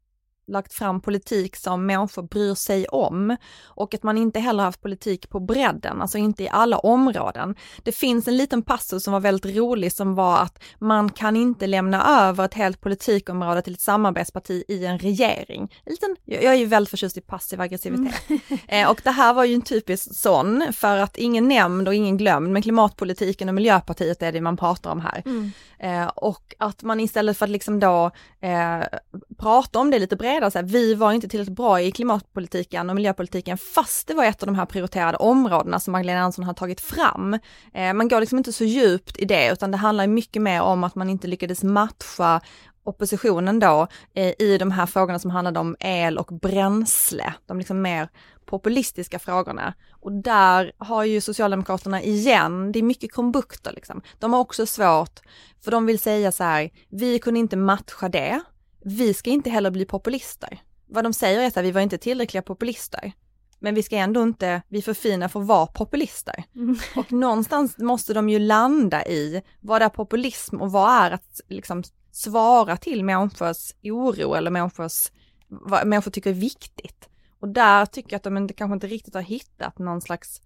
lagt 0.47 0.73
fram 0.73 1.01
politik 1.01 1.57
som 1.57 1.87
människor 1.87 2.23
bryr 2.23 2.55
sig 2.55 2.87
om 2.87 3.37
och 3.65 3.95
att 3.95 4.03
man 4.03 4.19
inte 4.19 4.41
heller 4.41 4.63
haft 4.63 4.83
politik 4.83 5.29
på 5.29 5.41
bredden, 5.41 6.03
alltså 6.03 6.19
inte 6.19 6.43
i 6.43 6.49
alla 6.49 6.79
områden. 6.79 7.55
Det 7.83 7.93
finns 7.93 8.29
en 8.29 8.37
liten 8.37 8.63
passus 8.63 9.05
som 9.05 9.13
var 9.13 9.21
väldigt 9.21 9.57
rolig 9.57 9.93
som 9.93 10.15
var 10.15 10.39
att 10.39 10.63
man 10.79 11.11
kan 11.11 11.37
inte 11.37 11.67
lämna 11.67 12.27
över 12.29 12.45
ett 12.45 12.55
helt 12.55 12.81
politikområde 12.81 13.63
till 13.63 13.75
ett 13.75 13.81
samarbetsparti 13.81 14.65
i 14.69 14.87
en 14.87 14.99
regering. 14.99 15.75
En 15.85 15.91
liten, 15.91 16.17
jag 16.25 16.55
är 16.55 16.59
ju 16.59 16.67
väldigt 16.67 16.91
förtjust 16.91 17.17
i 17.17 17.21
passiv 17.21 17.61
aggressivitet. 17.61 18.15
Mm. 18.29 18.41
Eh, 18.69 18.91
och 18.91 19.01
det 19.05 19.11
här 19.11 19.35
var 19.35 19.45
ju 19.45 19.55
en 19.55 19.63
typisk 19.63 20.15
sån, 20.15 20.73
för 20.73 20.97
att 20.97 21.17
ingen 21.17 21.49
nämnd 21.49 21.89
och 21.89 21.95
ingen 21.95 22.17
glömd, 22.17 22.53
men 22.53 22.63
klimatpolitiken 22.63 23.49
och 23.49 23.55
Miljöpartiet 23.55 24.23
är 24.23 24.33
det 24.33 24.41
man 24.41 24.57
pratar 24.57 24.91
om 24.91 25.01
här. 25.01 25.23
Mm. 25.27 25.53
Eh, 25.79 26.07
och 26.07 26.55
att 26.59 26.83
man 26.83 27.01
istället 27.01 27.39
för 27.39 27.47
att 27.47 27.51
liksom 27.51 27.81
då 27.81 28.11
eh, 28.41 28.85
prata 29.39 29.79
om 29.79 29.91
det 29.91 29.99
lite 29.99 30.17
bredare, 30.17 30.36
så 30.41 30.59
här, 30.59 30.67
vi 30.67 30.95
var 30.95 31.13
inte 31.13 31.29
tillräckligt 31.29 31.57
bra 31.57 31.81
i 31.81 31.93
klimatpolitiken 31.93 32.91
och 32.91 32.97
miljöpolitiken 32.97 33.59
fast 33.59 34.09
det 34.09 34.15
var 34.15 34.25
ett 34.25 34.43
av 34.43 34.47
de 34.47 34.55
här 34.55 34.67
prioriterade 34.67 35.19
områdena 35.19 35.81
som 35.81 35.93
Magdalena 35.93 36.21
Andersson 36.21 36.45
har 36.45 36.55
tagit 36.55 36.81
fram. 36.81 37.39
Eh, 37.75 37.93
man 37.93 38.09
går 38.09 38.21
liksom 38.21 38.39
inte 38.39 38.53
så 38.53 38.65
djupt 38.65 39.19
i 39.19 39.25
det 39.25 39.53
utan 39.53 39.71
det 39.71 39.77
handlar 39.77 40.07
mycket 40.07 40.43
mer 40.43 40.61
om 40.63 40.85
att 40.85 40.95
man 40.95 41.11
inte 41.11 41.27
lyckades 41.27 41.63
matcha 41.63 42.41
oppositionen 42.87 43.61
då 43.61 43.87
eh, 44.15 44.33
i 44.39 44.59
de 44.59 44.71
här 44.71 44.87
frågorna 44.87 45.19
som 45.19 45.31
handlade 45.31 45.61
om 45.61 45.77
el 45.81 46.19
och 46.19 46.27
bränsle, 46.27 47.35
de 47.47 47.59
liksom 47.59 47.83
mer 47.83 48.09
populistiska 48.47 49.19
frågorna. 49.19 49.75
Och 49.91 50.13
där 50.13 50.73
har 50.79 51.05
ju 51.05 51.21
Socialdemokraterna 51.21 52.03
igen, 52.03 52.73
det 52.73 52.79
är 52.79 52.83
mycket 52.83 53.15
krumbukter 53.15 53.73
liksom. 53.73 54.03
De 54.19 54.33
har 54.33 54.41
också 54.41 54.67
svårt, 54.67 55.21
för 55.65 55.71
de 55.71 55.87
vill 55.87 55.99
säga 55.99 56.33
så 56.33 56.45
här, 56.45 56.71
vi 56.89 57.19
kunde 57.19 57.41
inte 57.41 57.57
matcha 57.57 58.09
det, 58.09 58.41
vi 58.89 59.15
ska 59.15 59.31
inte 59.31 59.51
heller 59.51 59.71
bli 59.71 59.85
populister. 59.85 60.59
Vad 60.87 61.05
de 61.05 61.13
säger 61.13 61.41
är 61.41 61.47
att 61.47 61.65
vi 61.65 61.71
var 61.71 61.81
inte 61.81 61.99
tillräckliga 61.99 62.43
populister. 62.43 63.13
men 63.59 63.75
vi 63.75 63.83
ska 63.83 63.97
ändå 63.97 64.23
inte, 64.23 64.63
vi 64.69 64.79
är 64.79 64.83
för 64.83 64.95
fina 64.95 65.29
för 65.29 65.41
att 65.41 65.47
vara 65.47 65.67
populister. 65.67 66.45
Mm. 66.55 66.77
Och 66.97 67.13
någonstans 67.13 67.79
måste 67.79 68.15
de 68.15 68.29
ju 68.29 68.39
landa 68.39 69.07
i 69.07 69.43
vad 69.61 69.83
är 69.83 69.89
populism 69.89 70.57
och 70.57 70.73
vad 70.73 71.05
är 71.05 71.11
att 71.11 71.41
liksom 71.49 71.83
svara 72.13 72.77
till 72.77 73.05
människors 73.05 73.73
oro 73.83 74.35
eller 74.35 74.51
människors, 74.51 75.11
vad 75.49 75.87
människor 75.87 76.11
tycker 76.11 76.31
är 76.31 76.35
viktigt. 76.35 77.09
Och 77.41 77.49
där 77.49 77.87
tycker 77.87 78.13
jag 78.13 78.17
att 78.17 78.23
de 78.23 78.37
inte, 78.37 78.55
kanske 78.55 78.75
inte 78.75 78.87
riktigt 78.87 79.15
har 79.15 79.23
hittat 79.23 79.79
någon 79.79 80.01
slags 80.01 80.41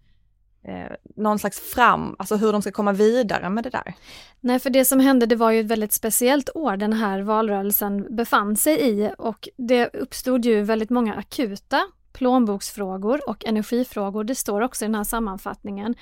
eh, 0.62 0.96
någon 1.16 1.38
slags 1.38 1.60
fram, 1.60 2.16
alltså 2.18 2.36
hur 2.36 2.52
de 2.52 2.62
ska 2.62 2.72
komma 2.72 2.92
vidare 2.92 3.50
med 3.50 3.64
det 3.64 3.70
där. 3.70 3.94
Nej, 4.40 4.58
för 4.58 4.70
det 4.70 4.84
som 4.84 5.00
hände 5.00 5.26
det 5.26 5.36
var 5.36 5.50
ju 5.50 5.60
ett 5.60 5.66
väldigt 5.66 5.92
speciellt 5.92 6.50
år 6.54 6.76
den 6.76 6.92
här 6.92 7.20
valrörelsen 7.20 8.16
befann 8.16 8.56
sig 8.56 8.88
i 8.88 9.10
och 9.18 9.48
det 9.56 9.86
uppstod 9.94 10.44
ju 10.44 10.62
väldigt 10.62 10.90
många 10.90 11.14
akuta 11.14 11.80
plånboksfrågor 12.12 13.28
och 13.28 13.44
energifrågor. 13.44 14.24
Det 14.24 14.34
står 14.34 14.60
också 14.60 14.84
i 14.84 14.88
den 14.88 14.94
här 14.94 15.04
sammanfattningen. 15.04 15.94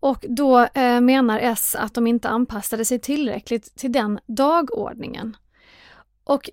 Och 0.00 0.24
då 0.28 0.60
eh, 0.60 1.00
menar 1.00 1.38
S 1.38 1.76
att 1.78 1.94
de 1.94 2.06
inte 2.06 2.28
anpassade 2.28 2.84
sig 2.84 2.98
tillräckligt 2.98 3.76
till 3.76 3.92
den 3.92 4.20
dagordningen. 4.26 5.36
Och 6.24 6.50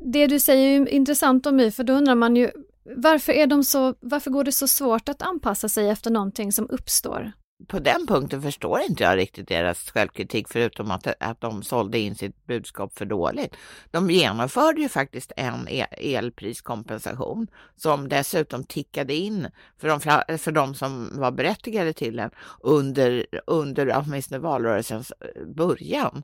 det 0.00 0.26
du 0.26 0.40
säger 0.40 0.68
är 0.68 0.78
ju 0.78 0.88
intressant 0.88 1.46
om 1.46 1.56
My, 1.56 1.70
för 1.70 1.84
då 1.84 1.92
undrar 1.92 2.14
man 2.14 2.36
ju 2.36 2.50
varför, 2.96 3.32
är 3.32 3.46
de 3.46 3.64
så, 3.64 3.94
varför 4.00 4.30
går 4.30 4.44
det 4.44 4.52
så 4.52 4.68
svårt 4.68 5.08
att 5.08 5.22
anpassa 5.22 5.68
sig 5.68 5.88
efter 5.88 6.10
någonting 6.10 6.52
som 6.52 6.70
uppstår? 6.70 7.32
På 7.66 7.78
den 7.78 8.06
punkten 8.06 8.42
förstår 8.42 8.80
inte 8.80 9.02
jag 9.02 9.16
riktigt 9.16 9.48
deras 9.48 9.90
självkritik 9.90 10.48
förutom 10.48 10.90
att, 10.90 11.06
att 11.20 11.40
de 11.40 11.62
sålde 11.62 11.98
in 11.98 12.14
sitt 12.14 12.46
budskap 12.46 12.98
för 12.98 13.04
dåligt. 13.06 13.56
De 13.90 14.10
genomförde 14.10 14.80
ju 14.80 14.88
faktiskt 14.88 15.32
en 15.36 15.68
elpriskompensation 15.90 17.46
som 17.76 18.08
dessutom 18.08 18.64
tickade 18.64 19.14
in 19.14 19.48
för 19.78 19.88
de, 19.88 20.00
för 20.38 20.52
de 20.52 20.74
som 20.74 21.10
var 21.12 21.30
berättigade 21.30 21.92
till 21.92 22.16
den 22.16 22.30
under, 22.60 23.26
under 23.46 24.02
åtminstone 24.04 24.38
valrörelsens 24.38 25.10
eh, 25.10 25.46
början. 25.46 26.22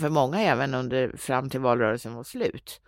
För 0.00 0.08
många 0.08 0.40
även 0.40 0.74
under, 0.74 1.16
fram 1.16 1.50
till 1.50 1.60
valrörelsen 1.60 2.14
var 2.14 2.24
slut. 2.24 2.80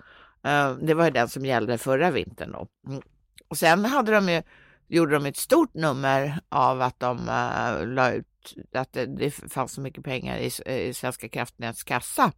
Eh, 0.44 0.72
det 0.72 0.94
var 0.94 1.04
ju 1.04 1.10
den 1.10 1.28
som 1.28 1.44
gällde 1.44 1.78
förra 1.78 2.10
vintern 2.10 2.52
då. 2.52 2.66
Mm. 2.88 3.02
Och 3.48 3.58
sen 3.58 3.84
hade 3.84 4.12
de 4.12 4.28
ju, 4.28 4.42
gjorde 4.88 5.12
de 5.14 5.26
ett 5.26 5.36
stort 5.36 5.74
nummer 5.74 6.40
av 6.48 6.82
att 6.82 7.00
de 7.00 7.18
uh, 7.18 7.86
la 7.86 8.12
ut 8.12 8.26
att 8.74 8.92
det, 8.92 9.06
det 9.06 9.30
fanns 9.30 9.72
så 9.72 9.80
mycket 9.80 10.04
pengar 10.04 10.38
i, 10.38 10.50
i 10.88 10.94
Svenska 10.94 11.28
kraftnäts 11.28 11.82
kassa 11.82 12.32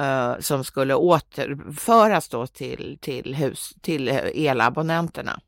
uh, 0.00 0.40
som 0.40 0.64
skulle 0.64 0.94
återföras 0.94 2.28
då 2.28 2.46
till, 2.46 2.98
till, 3.00 3.34
hus, 3.34 3.74
till 3.80 4.08
elabonnenterna. 4.08 5.40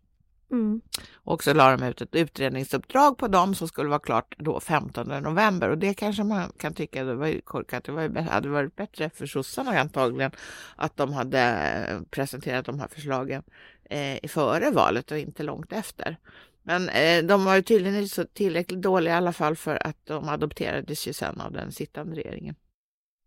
Mm. 0.51 0.81
Och 1.15 1.45
så 1.45 1.55
la 1.55 1.77
de 1.77 1.87
ut 1.87 2.01
ett 2.01 2.15
utredningsuppdrag 2.15 3.19
på 3.19 3.29
dem 3.29 3.55
som 3.55 3.69
skulle 3.69 3.89
vara 3.89 3.99
klart 3.99 4.35
då 4.39 4.61
15 4.61 5.09
november 5.09 5.69
och 5.69 5.79
det 5.79 5.95
kanske 5.95 6.25
man 6.25 6.53
kan 6.59 6.75
tycka 6.75 7.05
det 7.05 7.15
var 7.15 7.41
korkat. 7.41 7.85
Det 7.85 7.93
var, 7.93 8.23
hade 8.23 8.49
varit 8.49 8.77
bättre 8.77 9.11
för 9.11 9.27
sossarna 9.27 9.81
antagligen 9.81 10.31
att 10.77 10.97
de 10.97 11.13
hade 11.13 11.41
eh, 11.89 12.01
presenterat 12.11 12.67
de 12.67 12.81
här 12.81 12.89
förslagen 12.89 13.43
eh, 13.91 14.29
före 14.29 14.71
valet 14.71 15.11
och 15.11 15.19
inte 15.19 15.43
långt 15.43 15.73
efter. 15.73 16.17
Men 16.63 16.89
eh, 16.89 17.25
de 17.25 17.45
var 17.45 17.57
ju 17.57 17.63
tydligen 17.63 17.97
inte 17.99 18.15
så 18.15 18.25
tillräckligt 18.25 18.83
dåliga 18.83 19.15
i 19.15 19.17
alla 19.17 19.33
fall 19.33 19.57
för 19.57 19.87
att 19.87 19.97
de 20.05 20.29
adopterades 20.29 21.09
ju 21.09 21.13
sen 21.13 21.41
av 21.41 21.53
den 21.53 21.73
sittande 21.73 22.17
regeringen. 22.17 22.55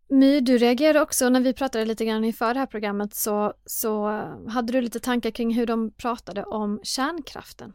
My, 0.10 0.40
du 0.40 0.58
reagerade 0.58 1.02
också 1.02 1.30
när 1.30 1.40
vi 1.40 1.54
pratade 1.54 1.86
lite 1.86 2.06
grann 2.06 2.24
inför 2.24 2.54
det 2.54 2.60
här 2.60 2.68
programmet 2.68 3.16
så, 3.16 3.54
så 3.66 4.08
hade 4.50 4.74
du 4.74 4.82
lite 4.82 5.00
tankar 5.00 5.32
kring 5.32 5.54
hur 5.54 5.66
de 5.66 5.92
pratade 5.92 6.44
om 6.44 6.80
kärnkraften. 6.84 7.74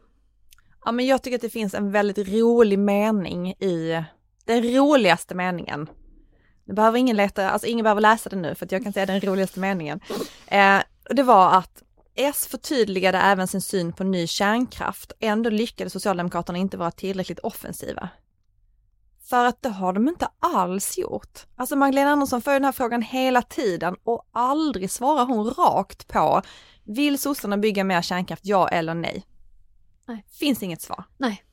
Ja 0.85 0.91
men 0.91 1.05
jag 1.05 1.23
tycker 1.23 1.35
att 1.35 1.41
det 1.41 1.49
finns 1.49 1.73
en 1.73 1.91
väldigt 1.91 2.29
rolig 2.29 2.79
mening 2.79 3.49
i, 3.49 4.03
den 4.45 4.63
roligaste 4.63 5.35
meningen. 5.35 5.89
Det 6.65 6.73
behöver 6.73 6.97
ingen 6.97 7.17
leta, 7.17 7.49
alltså 7.49 7.67
ingen 7.67 7.83
behöver 7.83 8.01
läsa 8.01 8.29
den 8.29 8.41
nu 8.41 8.55
för 8.55 8.65
att 8.65 8.71
jag 8.71 8.83
kan 8.83 8.93
säga 8.93 9.05
den 9.05 9.21
roligaste 9.21 9.59
meningen. 9.59 9.99
Eh, 10.47 10.79
det 11.09 11.23
var 11.23 11.57
att 11.57 11.83
S 12.15 12.47
förtydligade 12.51 13.17
även 13.17 13.47
sin 13.47 13.61
syn 13.61 13.93
på 13.93 14.03
ny 14.03 14.27
kärnkraft, 14.27 15.13
ändå 15.19 15.49
lyckades 15.49 15.93
Socialdemokraterna 15.93 16.57
inte 16.57 16.77
vara 16.77 16.91
tillräckligt 16.91 17.39
offensiva. 17.39 18.09
För 19.29 19.45
att 19.45 19.61
det 19.61 19.69
har 19.69 19.93
de 19.93 20.07
inte 20.07 20.27
alls 20.39 20.97
gjort. 20.97 21.45
Alltså 21.55 21.75
Magdalena 21.75 22.11
Andersson 22.11 22.41
får 22.41 22.51
den 22.51 22.65
här 22.65 22.71
frågan 22.71 23.01
hela 23.01 23.41
tiden 23.41 23.95
och 24.03 24.29
aldrig 24.31 24.91
svarar 24.91 25.25
hon 25.25 25.49
rakt 25.49 26.07
på, 26.07 26.41
vill 26.83 27.19
sossarna 27.19 27.57
bygga 27.57 27.83
mer 27.83 28.01
kärnkraft, 28.01 28.45
ja 28.45 28.67
eller 28.67 28.93
nej? 28.93 29.25
Nej. 30.07 30.25
Finns 30.39 30.63
inget 30.63 30.81
svar. 30.81 31.03
Nej. 31.17 31.43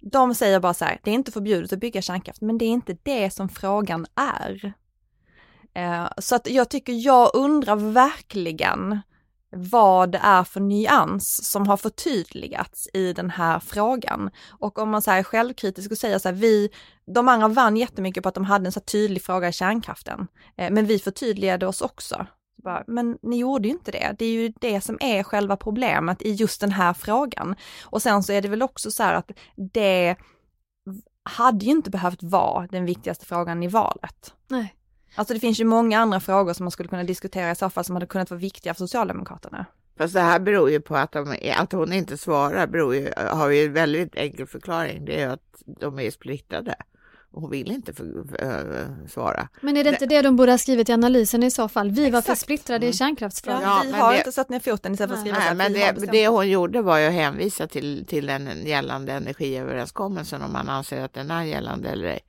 De 0.00 0.34
säger 0.34 0.60
bara 0.60 0.74
så 0.74 0.84
här, 0.84 1.00
det 1.02 1.10
är 1.10 1.14
inte 1.14 1.32
förbjudet 1.32 1.72
att 1.72 1.78
bygga 1.78 2.02
kärnkraft, 2.02 2.40
men 2.40 2.58
det 2.58 2.64
är 2.64 2.70
inte 2.70 2.96
det 3.02 3.30
som 3.30 3.48
frågan 3.48 4.06
är. 4.14 4.72
Eh, 5.74 6.08
så 6.18 6.34
att 6.34 6.50
jag 6.50 6.70
tycker, 6.70 6.92
jag 6.92 7.30
undrar 7.34 7.76
verkligen 7.76 9.00
vad 9.52 10.12
det 10.12 10.18
är 10.18 10.44
för 10.44 10.60
nyans 10.60 11.50
som 11.50 11.66
har 11.68 11.76
förtydligats 11.76 12.88
i 12.94 13.12
den 13.12 13.30
här 13.30 13.60
frågan. 13.60 14.30
Och 14.50 14.78
om 14.78 14.90
man 14.90 15.02
säger 15.02 15.22
självkritisk 15.22 15.90
och 15.90 15.98
säger 15.98 16.18
så 16.18 16.28
här, 16.28 16.36
vi, 16.36 16.70
de 17.06 17.28
andra 17.28 17.48
vann 17.48 17.76
jättemycket 17.76 18.22
på 18.22 18.28
att 18.28 18.34
de 18.34 18.44
hade 18.44 18.66
en 18.66 18.72
så 18.72 18.80
tydlig 18.80 19.22
fråga 19.22 19.48
i 19.48 19.52
kärnkraften, 19.52 20.26
eh, 20.56 20.70
men 20.70 20.86
vi 20.86 20.98
förtydligade 20.98 21.66
oss 21.66 21.80
också. 21.80 22.26
men 22.86 23.18
ni 23.22 23.36
gjorde 23.36 23.68
ju 23.68 23.74
inte 23.74 23.90
det. 23.90 24.16
Det 24.18 24.24
är 24.24 24.32
ju 24.32 24.52
det 24.60 24.80
som 24.80 24.98
är 25.00 25.22
själva 25.22 25.56
problemet 25.56 26.22
i 26.22 26.32
just 26.32 26.60
den 26.60 26.72
här 26.72 26.92
frågan. 26.92 27.56
Och 27.84 28.02
sen 28.02 28.22
så 28.22 28.32
är 28.32 28.42
det 28.42 28.48
väl 28.48 28.62
också 28.62 28.90
så 28.90 29.02
här 29.02 29.14
att 29.14 29.30
det 29.56 30.16
hade 31.22 31.64
ju 31.64 31.70
inte 31.70 31.90
behövt 31.90 32.22
vara 32.22 32.66
den 32.66 32.84
viktigaste 32.84 33.26
frågan 33.26 33.62
i 33.62 33.68
valet. 33.68 34.34
Nej. 34.48 34.74
Alltså 35.14 35.34
det 35.34 35.40
finns 35.40 35.60
ju 35.60 35.64
många 35.64 35.98
andra 36.00 36.20
frågor 36.20 36.52
som 36.52 36.64
man 36.64 36.70
skulle 36.70 36.88
kunna 36.88 37.04
diskutera 37.04 37.50
i 37.50 37.54
så 37.54 37.70
fall 37.70 37.84
som 37.84 37.96
hade 37.96 38.06
kunnat 38.06 38.30
vara 38.30 38.40
viktiga 38.40 38.74
för 38.74 38.78
Socialdemokraterna. 38.78 39.66
Fast 39.98 40.14
det 40.14 40.20
här 40.20 40.40
beror 40.40 40.70
ju 40.70 40.80
på 40.80 40.96
att, 40.96 41.12
de, 41.12 41.36
att 41.56 41.72
hon 41.72 41.92
inte 41.92 42.18
svarar, 42.18 42.66
beror 42.66 42.94
ju, 42.94 43.12
har 43.16 43.48
ju 43.48 43.64
en 43.64 43.72
väldigt 43.72 44.14
enkel 44.16 44.46
förklaring. 44.46 45.04
Det 45.04 45.20
är 45.20 45.28
att 45.28 45.62
de 45.66 45.98
är 45.98 46.10
splittrade. 46.10 46.74
Och 47.34 47.40
hon 47.42 47.50
vill 47.50 47.70
inte 47.72 47.92
för, 47.92 48.04
äh, 48.42 49.06
svara. 49.08 49.48
Men 49.60 49.76
är 49.76 49.84
det 49.84 49.90
inte 49.90 50.06
det 50.06 50.22
de 50.22 50.36
borde 50.36 50.52
ha 50.52 50.58
skrivit 50.58 50.88
i 50.88 50.92
analysen 50.92 51.42
i 51.42 51.50
så 51.50 51.68
fall? 51.68 51.90
Vi 51.90 52.10
var 52.10 52.18
Exakt. 52.18 52.26
för 52.38 52.44
splittrade 52.44 52.86
i 52.86 52.88
Mm. 52.88 52.92
kärnkraftsfrågan. 52.92 53.62
Ja, 53.62 53.82
Ja, 53.84 53.90
vi 53.92 54.00
har 54.00 54.12
det- 54.12 54.18
inte 54.18 54.32
satt 54.32 54.48
ner 54.48 54.60
foten 54.60 54.92
istället 54.92 55.10
för 55.10 55.14
att 55.14 55.20
skriva 55.20 55.36
så 55.36 55.40
Nej, 55.40 55.50
att 55.50 55.56
men 55.56 55.72
det, 56.06 56.12
det 56.12 56.28
hon 56.28 56.50
gjorde 56.50 56.82
var 56.82 56.98
ju 56.98 57.06
att 57.06 57.12
hänvisa 57.12 57.66
till, 57.66 58.06
till 58.06 58.26
den 58.26 58.66
gällande 58.66 59.12
energiöverenskommelsen 59.12 60.42
om 60.42 60.52
man 60.52 60.68
anser 60.68 61.00
att 61.04 61.12
den 61.14 61.30
är 61.30 61.42
gällande 61.44 61.88
eller 61.88 62.06
ej. 62.08 62.20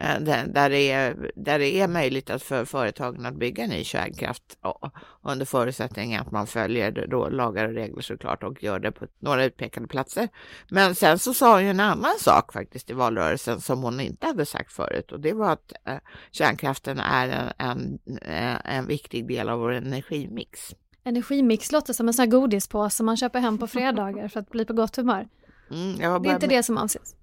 Eh, 0.00 0.20
Där, 0.46 0.70
det 0.70 0.90
är, 0.90 1.30
där 1.36 1.58
det 1.58 1.80
är 1.80 1.88
möjligt 1.88 2.30
att 2.30 2.42
för 2.42 2.64
företagen 2.64 3.26
att 3.26 3.34
bygga 3.34 3.66
ny 3.66 3.84
kärnkraft 3.84 4.42
ja, 4.62 4.90
under 5.22 5.46
förutsättning 5.46 6.14
att 6.16 6.30
man 6.30 6.46
följer 6.46 7.06
då 7.10 7.28
lagar 7.28 7.68
och 7.68 7.74
regler 7.74 8.00
såklart 8.02 8.42
och 8.42 8.62
gör 8.62 8.78
det 8.78 8.92
på 8.92 9.06
några 9.18 9.44
utpekade 9.44 9.86
platser. 9.86 10.28
Men 10.70 10.94
sen 10.94 11.18
så 11.18 11.34
sa 11.34 11.52
hon 11.54 11.64
ju 11.64 11.70
en 11.70 11.80
annan 11.80 12.14
sak 12.18 12.52
faktiskt 12.52 12.90
i 12.90 12.92
valrörelsen 12.92 13.60
som 13.60 13.82
hon 13.82 14.00
inte 14.00 14.26
hade 14.26 14.46
sagt 14.46 14.72
förut 14.72 15.12
och 15.12 15.20
det 15.20 15.32
var 15.32 15.52
att 15.52 15.72
eh, 15.84 15.94
kärnkraften 16.30 16.98
är 17.00 17.52
en, 17.58 17.68
en, 17.68 17.98
eh, 18.22 18.76
en 18.76 18.86
viktig 18.86 19.28
del 19.28 19.48
av 19.48 19.58
vår 19.58 19.72
energimix. 19.72 20.74
Energimix 21.04 21.72
låter 21.72 21.92
som 21.92 22.08
en 22.08 22.14
sån 22.14 22.22
här 22.22 22.30
godispåse 22.30 23.02
man 23.02 23.16
köper 23.16 23.40
hem 23.40 23.58
på 23.58 23.66
fredagar 23.76 24.28
för 24.28 24.40
att 24.40 24.50
bli 24.50 24.64
på 24.64 24.72
gott 24.72 24.96
humör. 24.96 25.28
Mm, 25.70 25.96
Det 25.98 26.04
är 26.04 26.16
inte 26.16 26.46
bara- 26.46 26.56
det 26.56 26.62
som 26.62 26.78
avses. 26.78 27.14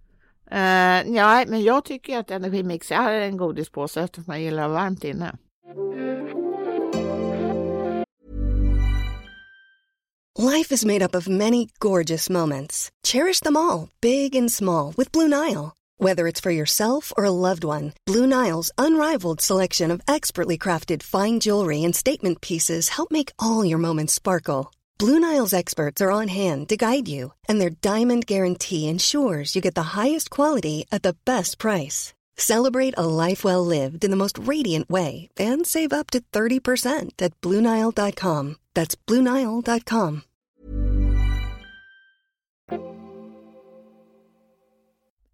Eh, 0.52 0.58
uh, 0.58 1.16
ja, 1.16 1.46
men 1.48 1.64
jag 1.64 1.86
tycker 1.86 2.18
att 2.18 2.32
energimix 2.32 2.92
är 2.92 3.12
en 3.12 3.38
godispåse 3.38 4.02
eftersom 4.02 4.24
man 4.28 4.42
gillar 4.42 4.68
varmt 4.68 5.04
inne. 5.04 5.38
Life 10.40 10.72
is 10.72 10.86
made 10.86 11.02
up 11.02 11.16
of 11.16 11.28
many 11.28 11.68
gorgeous 11.80 12.30
moments. 12.30 12.92
Cherish 13.04 13.40
them 13.40 13.58
all, 13.58 13.90
big 14.02 14.36
and 14.36 14.52
small, 14.52 14.94
with 14.96 15.12
Blue 15.12 15.28
Nile. 15.28 15.74
Whether 16.00 16.28
it's 16.28 16.40
for 16.40 16.52
yourself 16.52 17.12
or 17.18 17.26
a 17.26 17.32
loved 17.32 17.64
one, 17.64 17.94
Blue 18.06 18.28
Nile's 18.28 18.72
unrivaled 18.78 19.42
selection 19.42 19.90
of 19.90 20.02
expertly 20.08 20.58
crafted 20.58 21.02
fine 21.02 21.40
jewelry 21.40 21.84
and 21.84 21.96
statement 21.96 22.40
pieces 22.42 22.90
help 22.90 23.10
make 23.10 23.32
all 23.40 23.66
your 23.66 23.80
moments 23.80 24.14
sparkle. 24.14 24.72
Blue 25.00 25.20
Nile's 25.20 25.54
experts 25.54 26.02
are 26.02 26.10
on 26.10 26.28
hand 26.28 26.70
to 26.70 26.76
guide 26.76 27.08
you, 27.08 27.34
and 27.48 27.62
their 27.62 27.70
diamond 27.70 28.26
guarantee 28.26 28.88
ensures 28.88 29.56
you 29.56 29.62
get 29.62 29.76
the 29.76 29.94
highest 29.96 30.32
quality 30.32 30.86
at 30.92 31.04
the 31.04 31.16
best 31.26 31.60
price. 31.60 32.14
Celebrate 32.36 32.96
a 32.98 33.06
life 33.06 33.44
well 33.44 33.64
lived 33.64 34.04
in 34.04 34.10
the 34.10 34.18
most 34.18 34.38
radiant 34.40 34.90
way 34.90 35.28
and 35.38 35.68
save 35.68 35.94
up 35.94 36.10
to 36.12 36.20
30% 36.32 37.22
at 37.22 37.40
BlueNile.com. 37.42 38.56
That's 38.74 38.96
BlueNile.com. 38.96 40.22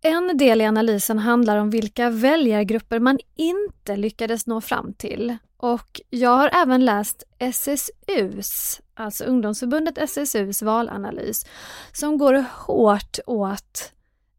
En 0.06 0.38
del 0.38 0.62
i 0.62 0.66
analysen 0.66 1.20
handlar 1.20 1.58
om 1.58 1.70
vilka 1.70 2.10
väljargrupper 2.10 3.00
man 3.00 3.20
inte 3.36 3.96
lyckades 3.96 4.48
nå 4.48 4.62
fram 4.62 4.94
till. 4.94 5.38
Och 5.58 6.02
jag 6.10 6.30
har 6.30 6.50
även 6.54 6.86
läst 6.86 7.24
SSUs, 7.40 8.82
alltså 8.94 9.24
ungdomsförbundet 9.24 9.98
SSUs 9.98 10.62
valanalys, 10.62 11.46
som 11.92 12.18
går 12.18 12.46
hårt 12.52 13.20
åt 13.26 13.92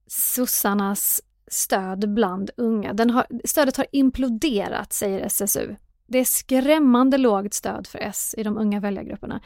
sossarnas 0.06 1.22
stöd 1.46 2.14
bland 2.14 2.50
unga. 2.56 2.92
Den 2.92 3.10
har, 3.10 3.26
stödet 3.44 3.76
har 3.76 3.86
imploderat, 3.92 4.92
säger 4.92 5.20
SSU. 5.20 5.76
Det 6.06 6.18
är 6.18 6.24
skrämmande 6.24 7.18
lågt 7.18 7.54
stöd 7.54 7.86
för 7.86 7.98
S 7.98 8.34
i 8.38 8.42
de 8.42 8.58
unga 8.58 8.80
väljargrupperna. 8.80 9.40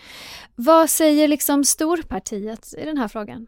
Vad 0.55 0.91
säger 0.91 1.29
liksom 1.29 1.65
storpartiet 1.65 2.75
i 2.79 2.85
den 2.85 2.99
här 2.99 3.09
frågan? 3.09 3.47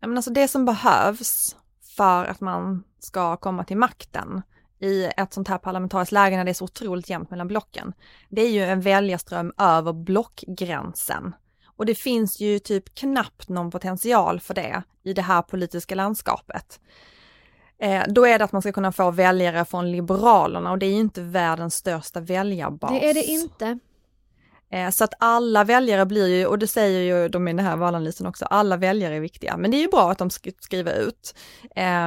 Ja, 0.00 0.08
men 0.08 0.16
alltså 0.16 0.30
det 0.30 0.48
som 0.48 0.64
behövs 0.64 1.56
för 1.96 2.24
att 2.24 2.40
man 2.40 2.84
ska 2.98 3.36
komma 3.36 3.64
till 3.64 3.76
makten 3.76 4.42
i 4.80 5.10
ett 5.16 5.32
sånt 5.32 5.48
här 5.48 5.58
parlamentariskt 5.58 6.12
läge 6.12 6.36
när 6.36 6.44
det 6.44 6.50
är 6.50 6.54
så 6.54 6.64
otroligt 6.64 7.10
jämnt 7.10 7.30
mellan 7.30 7.48
blocken, 7.48 7.92
det 8.28 8.42
är 8.42 8.50
ju 8.50 8.64
en 8.64 8.80
väljarström 8.80 9.52
över 9.58 9.92
blockgränsen. 9.92 11.34
Och 11.76 11.86
det 11.86 11.94
finns 11.94 12.40
ju 12.40 12.58
typ 12.58 12.94
knappt 12.94 13.48
någon 13.48 13.70
potential 13.70 14.40
för 14.40 14.54
det 14.54 14.82
i 15.02 15.12
det 15.12 15.22
här 15.22 15.42
politiska 15.42 15.94
landskapet. 15.94 16.80
Eh, 17.78 18.02
då 18.08 18.26
är 18.26 18.38
det 18.38 18.44
att 18.44 18.52
man 18.52 18.62
ska 18.62 18.72
kunna 18.72 18.92
få 18.92 19.10
väljare 19.10 19.64
från 19.64 19.92
Liberalerna 19.92 20.70
och 20.70 20.78
det 20.78 20.86
är 20.86 20.90
ju 20.90 21.00
inte 21.00 21.22
världens 21.22 21.74
största 21.74 22.20
väljarbas. 22.20 22.90
Det 22.90 23.10
är 23.10 23.14
det 23.14 23.24
inte. 23.24 23.78
Eh, 24.72 24.90
så 24.90 25.04
att 25.04 25.14
alla 25.18 25.64
väljare 25.64 26.06
blir 26.06 26.26
ju, 26.26 26.46
och 26.46 26.58
det 26.58 26.66
säger 26.66 27.00
ju 27.00 27.28
de 27.28 27.48
i 27.48 27.52
den 27.52 27.66
här 27.66 27.76
valanalysen 27.76 28.26
också, 28.26 28.44
alla 28.44 28.76
väljare 28.76 29.14
är 29.14 29.20
viktiga. 29.20 29.56
Men 29.56 29.70
det 29.70 29.76
är 29.76 29.80
ju 29.82 29.88
bra 29.88 30.10
att 30.10 30.18
de 30.18 30.30
skriver 30.60 30.94
ut. 30.94 31.34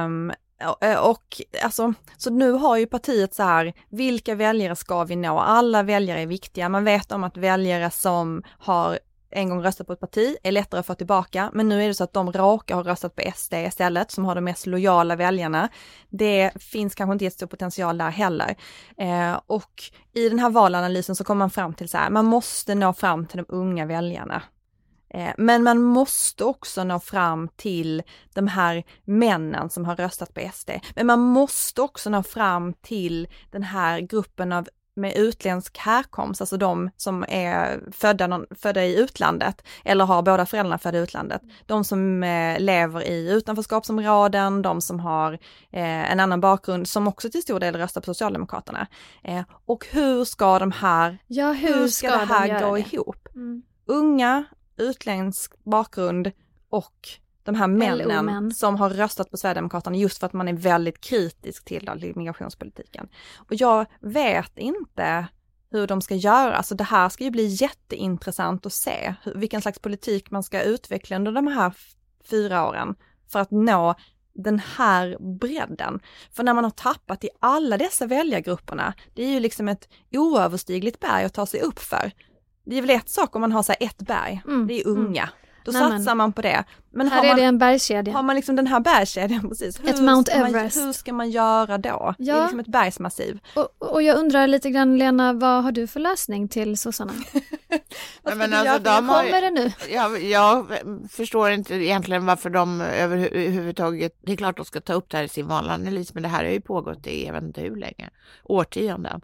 Um, 0.04 0.32
Eh, 0.80 0.98
och 0.98 1.42
alltså, 1.62 1.94
så 2.16 2.30
nu 2.30 2.50
har 2.50 2.76
ju 2.76 2.86
partiet 2.86 3.34
så 3.34 3.42
här, 3.42 3.72
vilka 3.88 4.34
väljare 4.34 4.76
ska 4.76 5.04
vi 5.04 5.16
nå? 5.16 5.38
Alla 5.38 5.82
väljare 5.82 6.20
är 6.20 6.26
viktiga. 6.26 6.68
Man 6.68 6.84
vet 6.84 7.12
om 7.12 7.24
att 7.24 7.36
väljare 7.36 7.90
som 7.90 8.42
har 8.58 8.98
en 9.34 9.48
gång 9.48 9.62
röstat 9.62 9.86
på 9.86 9.92
ett 9.92 10.00
parti 10.00 10.36
är 10.42 10.52
lättare 10.52 10.80
att 10.80 10.86
få 10.86 10.94
tillbaka, 10.94 11.50
men 11.54 11.68
nu 11.68 11.82
är 11.82 11.88
det 11.88 11.94
så 11.94 12.04
att 12.04 12.12
de 12.12 12.32
råkar 12.32 12.74
ha 12.74 12.82
röstat 12.82 13.16
på 13.16 13.22
SD 13.36 13.54
istället, 13.54 14.10
som 14.10 14.24
har 14.24 14.34
de 14.34 14.40
mest 14.44 14.66
lojala 14.66 15.16
väljarna. 15.16 15.68
Det 16.08 16.50
finns 16.62 16.94
kanske 16.94 17.12
inte 17.12 17.24
jättestor 17.24 17.46
potential 17.46 17.98
där 17.98 18.10
heller. 18.10 18.56
Eh, 18.96 19.40
och 19.46 19.82
i 20.14 20.28
den 20.28 20.38
här 20.38 20.50
valanalysen 20.50 21.16
så 21.16 21.24
kommer 21.24 21.38
man 21.38 21.50
fram 21.50 21.74
till 21.74 21.88
så 21.88 21.98
här, 21.98 22.10
man 22.10 22.24
måste 22.24 22.74
nå 22.74 22.92
fram 22.92 23.26
till 23.26 23.36
de 23.36 23.46
unga 23.48 23.86
väljarna. 23.86 24.42
Eh, 25.14 25.32
men 25.38 25.62
man 25.62 25.82
måste 25.82 26.44
också 26.44 26.84
nå 26.84 27.00
fram 27.00 27.48
till 27.56 28.02
de 28.34 28.46
här 28.46 28.84
männen 29.04 29.70
som 29.70 29.84
har 29.84 29.96
röstat 29.96 30.34
på 30.34 30.50
SD. 30.52 30.70
Men 30.94 31.06
man 31.06 31.20
måste 31.20 31.82
också 31.82 32.10
nå 32.10 32.22
fram 32.22 32.72
till 32.72 33.28
den 33.50 33.62
här 33.62 34.00
gruppen 34.00 34.52
av 34.52 34.68
med 34.96 35.16
utländsk 35.16 35.78
härkomst, 35.78 36.40
alltså 36.40 36.56
de 36.56 36.90
som 36.96 37.24
är 37.28 37.80
födda, 37.92 38.40
födda 38.60 38.84
i 38.84 38.96
utlandet 38.96 39.62
eller 39.84 40.04
har 40.04 40.22
båda 40.22 40.46
föräldrarna 40.46 40.78
födda 40.78 40.98
i 40.98 41.00
utlandet. 41.00 41.42
De 41.66 41.84
som 41.84 42.22
eh, 42.22 42.60
lever 42.60 43.02
i 43.02 43.30
utanförskapsområden, 43.32 44.62
de 44.62 44.80
som 44.80 45.00
har 45.00 45.32
eh, 45.72 46.12
en 46.12 46.20
annan 46.20 46.40
bakgrund 46.40 46.88
som 46.88 47.08
också 47.08 47.30
till 47.30 47.42
stor 47.42 47.60
del 47.60 47.76
röstar 47.76 48.00
på 48.00 48.04
Socialdemokraterna. 48.04 48.86
Och 49.66 49.86
hur 49.90 50.24
ska 50.24 50.58
de 50.58 50.72
här, 50.72 51.18
ja, 51.26 51.52
hur, 51.52 51.74
hur 51.74 51.88
ska, 51.88 52.08
ska, 52.08 52.18
det 52.18 52.24
här 52.24 52.60
gå 52.60 52.76
det? 52.76 52.80
ihop? 52.80 53.28
Mm. 53.34 53.62
Unga, 53.86 54.44
utländsk 54.76 55.64
bakgrund 55.64 56.32
och 56.68 57.08
de 57.42 57.54
här 57.54 57.66
männen 57.66 58.50
som 58.50 58.76
har 58.76 58.90
röstat 58.90 59.30
på 59.30 59.36
Sverigedemokraterna 59.36 59.96
just 59.96 60.18
för 60.18 60.26
att 60.26 60.32
man 60.32 60.48
är 60.48 60.52
väldigt 60.52 61.00
kritisk 61.00 61.64
till 61.64 62.12
migrationspolitiken. 62.16 63.08
Och 63.36 63.54
jag 63.54 63.86
vet 64.00 64.58
inte 64.58 65.26
hur 65.70 65.86
de 65.86 66.02
ska 66.02 66.14
göra, 66.14 66.56
alltså 66.56 66.74
det 66.74 66.84
här 66.84 67.08
ska 67.08 67.24
ju 67.24 67.30
bli 67.30 67.46
jätteintressant 67.46 68.66
att 68.66 68.72
se 68.72 69.14
hur, 69.22 69.34
vilken 69.34 69.62
slags 69.62 69.78
politik 69.78 70.30
man 70.30 70.42
ska 70.42 70.62
utveckla 70.62 71.16
under 71.16 71.32
de 71.32 71.46
här 71.46 71.72
fyra 72.30 72.68
åren 72.68 72.94
för 73.28 73.38
att 73.38 73.50
nå 73.50 73.94
den 74.34 74.58
här 74.58 75.16
bredden. 75.38 76.00
För 76.32 76.42
när 76.42 76.54
man 76.54 76.64
har 76.64 76.70
tappat 76.70 77.24
i 77.24 77.28
alla 77.40 77.78
dessa 77.78 78.06
väljargrupperna, 78.06 78.94
det 79.14 79.22
är 79.22 79.30
ju 79.30 79.40
liksom 79.40 79.68
ett 79.68 79.88
oöverstigligt 80.12 81.00
berg 81.00 81.24
att 81.24 81.34
ta 81.34 81.46
sig 81.46 81.60
upp 81.60 81.78
för. 81.78 82.12
Det 82.64 82.78
är 82.78 82.80
väl 82.80 82.90
ett 82.90 83.08
sak 83.08 83.34
om 83.34 83.40
man 83.40 83.52
har 83.52 83.62
så 83.62 83.74
ett 83.80 83.98
berg, 83.98 84.42
mm. 84.46 84.66
det 84.66 84.80
är 84.80 84.86
unga. 84.86 85.22
Mm. 85.22 85.34
Då 85.64 85.72
Nej, 85.72 85.80
satsar 85.80 86.10
men. 86.10 86.16
man 86.16 86.32
på 86.32 86.42
det. 86.42 86.64
Men 86.90 87.08
här 87.08 87.16
har 87.16 87.24
man, 87.24 87.32
är 87.32 87.40
det 87.40 87.46
en 87.46 87.58
bergskedja. 87.58 88.12
Har 88.12 88.22
man 88.22 88.36
liksom 88.36 88.56
den 88.56 88.66
här 88.66 88.80
bergskedjan 88.80 89.40
precis. 89.48 89.80
Ett 89.80 89.98
hur 89.98 90.04
Mount 90.04 90.32
Everest. 90.32 90.76
Man, 90.76 90.86
hur 90.86 90.92
ska 90.92 91.12
man 91.12 91.30
göra 91.30 91.78
då? 91.78 91.88
Ja. 91.90 92.14
Det 92.18 92.30
är 92.30 92.42
liksom 92.42 92.60
ett 92.60 92.66
bergsmassiv. 92.66 93.38
Och, 93.54 93.68
och 93.78 94.02
jag 94.02 94.18
undrar 94.18 94.46
lite 94.46 94.70
grann 94.70 94.98
Lena, 94.98 95.32
vad 95.32 95.62
har 95.64 95.72
du 95.72 95.86
för 95.86 96.00
lösning 96.00 96.48
till 96.48 96.78
sossarna? 96.78 97.12
Nej, 98.22 98.36
men 98.36 98.52
alltså, 98.52 98.78
de 98.78 99.08
har, 99.08 99.24
kommer 99.24 99.40
det 99.40 99.50
nu? 99.50 99.72
Jag, 99.90 100.22
jag 100.22 100.78
förstår 101.10 101.50
inte 101.50 101.74
egentligen 101.74 102.26
varför 102.26 102.50
de 102.50 102.80
överhuvudtaget, 102.80 104.18
det 104.22 104.32
är 104.32 104.36
klart 104.36 104.56
de 104.56 104.64
ska 104.64 104.80
ta 104.80 104.92
upp 104.92 105.10
det 105.10 105.16
här 105.16 105.24
i 105.24 105.28
sin 105.28 105.46
valanalys, 105.46 106.14
men 106.14 106.22
det 106.22 106.28
här 106.28 106.44
har 106.44 106.50
ju 106.50 106.60
pågått 106.60 107.06
i 107.06 107.26
jag 107.26 107.32
vet 107.32 107.42
inte 107.42 107.60
hur 107.60 107.76
länge, 107.76 108.10
årtionden. 108.44 109.20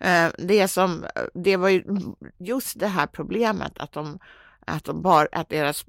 Eh, 0.00 0.28
det 0.38 0.68
som, 0.68 1.06
det 1.34 1.56
var 1.56 1.68
ju 1.68 1.84
just 2.38 2.80
det 2.80 2.86
här 2.86 3.06
problemet 3.06 3.72
att 3.76 3.92
de 3.92 4.18
att, 4.66 4.84
de 4.84 5.02
bar, 5.02 5.28
att 5.32 5.48
deras 5.48 5.86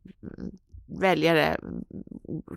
väljare 0.85 1.57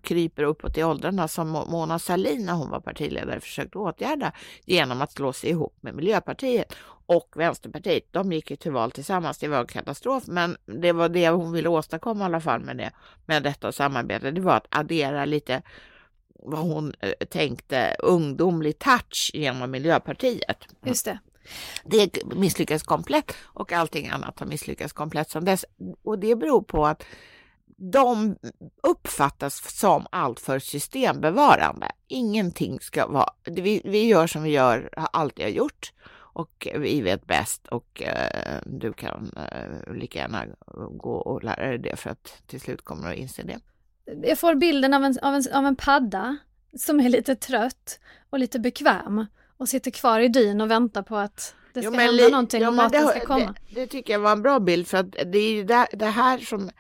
kryper 0.03 0.43
uppåt 0.43 0.79
i 0.79 0.85
åldrarna 0.85 1.29
som 1.29 1.51
Mona 1.51 1.99
Sahlin 1.99 2.47
när 2.47 2.53
hon 2.53 2.71
var 2.71 2.81
partiledare 2.81 3.41
försökte 3.41 3.79
åtgärda 3.79 4.33
genom 4.65 5.03
att 5.03 5.13
slå 5.13 5.33
sig 5.33 5.51
ihop 5.51 5.77
med 5.81 5.95
Miljöpartiet 5.95 6.75
och 7.07 7.33
Vänsterpartiet. 7.37 8.05
De 8.11 8.33
gick 8.33 8.51
ju 8.51 8.57
till 8.57 8.73
val 8.73 8.91
tillsammans, 8.91 9.39
det 9.39 9.49
var 9.49 9.61
en 9.61 9.67
katastrof, 9.67 10.27
men 10.27 10.57
det 10.67 10.93
var 10.93 11.09
det 11.09 11.29
hon 11.29 11.53
ville 11.53 11.69
åstadkomma 11.69 12.25
i 12.25 12.25
alla 12.25 12.41
fall 12.41 12.61
med, 12.61 12.77
det, 12.77 12.91
med 13.27 13.43
detta 13.43 13.73
samarbete. 13.73 14.31
Det 14.31 14.41
var 14.41 14.57
att 14.57 14.67
addera 14.71 15.25
lite 15.25 15.63
vad 16.29 16.61
hon 16.61 16.95
eh, 17.01 17.27
tänkte 17.31 17.97
ungdomlig 17.99 18.79
touch 18.79 19.31
genom 19.35 19.71
Miljöpartiet. 19.71 20.67
Just 20.83 21.05
det. 21.05 21.19
Det 21.85 22.19
misslyckades 22.35 22.83
komplett 22.83 23.33
och 23.43 23.73
allting 23.73 24.09
annat 24.09 24.39
har 24.39 24.47
misslyckats 24.47 24.93
komplett 24.93 25.31
sedan 25.31 25.45
dess. 25.45 25.65
Och 26.03 26.19
det 26.19 26.37
beror 26.37 26.63
på 26.63 26.87
att 26.87 27.05
de 27.77 28.37
uppfattas 28.83 29.79
som 29.79 30.07
alltför 30.11 30.59
systembevarande. 30.59 31.87
Ingenting 32.09 32.81
ska 32.81 33.07
vara... 33.07 33.31
Vi, 33.45 33.83
vi 33.85 34.07
gör 34.07 34.27
som 34.27 34.43
vi 34.43 34.51
gör, 34.51 34.91
har 34.97 35.09
alltid 35.13 35.45
har 35.45 35.51
gjort 35.51 35.93
och 36.35 36.69
vi 36.79 37.01
vet 37.01 37.27
bäst 37.27 37.67
och 37.67 38.03
eh, 38.03 38.61
du 38.67 38.93
kan 38.93 39.31
eh, 39.37 39.95
lika 39.95 40.19
gärna 40.19 40.47
gå 40.91 41.15
och 41.15 41.45
lära 41.45 41.69
dig 41.69 41.79
det 41.79 41.97
för 41.97 42.11
att 42.11 42.43
till 42.47 42.61
slut 42.61 42.85
kommer 42.85 43.03
du 43.03 43.13
att 43.13 43.19
inse 43.19 43.43
det. 43.43 43.59
Jag 44.29 44.39
får 44.39 44.55
bilden 44.55 44.95
av 44.95 45.05
en, 45.05 45.19
av 45.23 45.35
en, 45.35 45.43
av 45.53 45.67
en 45.67 45.77
padda 45.77 46.37
som 46.79 47.01
är 47.01 47.09
lite 47.09 47.37
trött 47.37 48.01
och 48.31 48.39
lite 48.39 48.61
bekväm 48.61 49.27
och 49.65 49.69
sitter 49.69 49.91
kvar 49.91 50.21
i 50.21 50.29
dyn 50.29 50.61
och 50.61 50.71
väntar 50.71 51.03
på 51.03 51.17
att 51.17 51.55
det 51.73 51.83
ska 51.83 51.93
jo, 51.93 51.99
hända 51.99 52.29
någonting 52.29 52.63
jo, 52.63 52.69
och 52.69 52.75
maten 52.75 53.07
det, 53.07 53.09
ska 53.09 53.21
komma. 53.21 53.55
Det, 53.69 53.81
det, 53.81 53.87
tycker 53.87 54.13
jag 54.13 54.21
var 54.21 54.33
en 54.33 54.43
bra 54.43 54.61
bild 54.61 54.87
för 54.87 54.99
att 54.99 55.13
det 55.13 55.39
är 55.39 55.53
ju 55.53 55.65
det, 55.65 55.87
det 55.93 56.07
här 56.07 56.39
som 56.39 56.71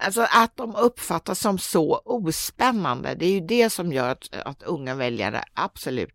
Alltså 0.00 0.26
att 0.30 0.56
de 0.56 0.76
uppfattas 0.76 1.40
som 1.40 1.58
så 1.58 2.02
ospännande, 2.04 3.14
det 3.14 3.26
är 3.26 3.30
ju 3.30 3.40
det 3.40 3.70
som 3.70 3.92
gör 3.92 4.08
att, 4.08 4.28
att 4.44 4.62
unga 4.62 4.94
väljare 4.94 5.44
absolut, 5.54 6.14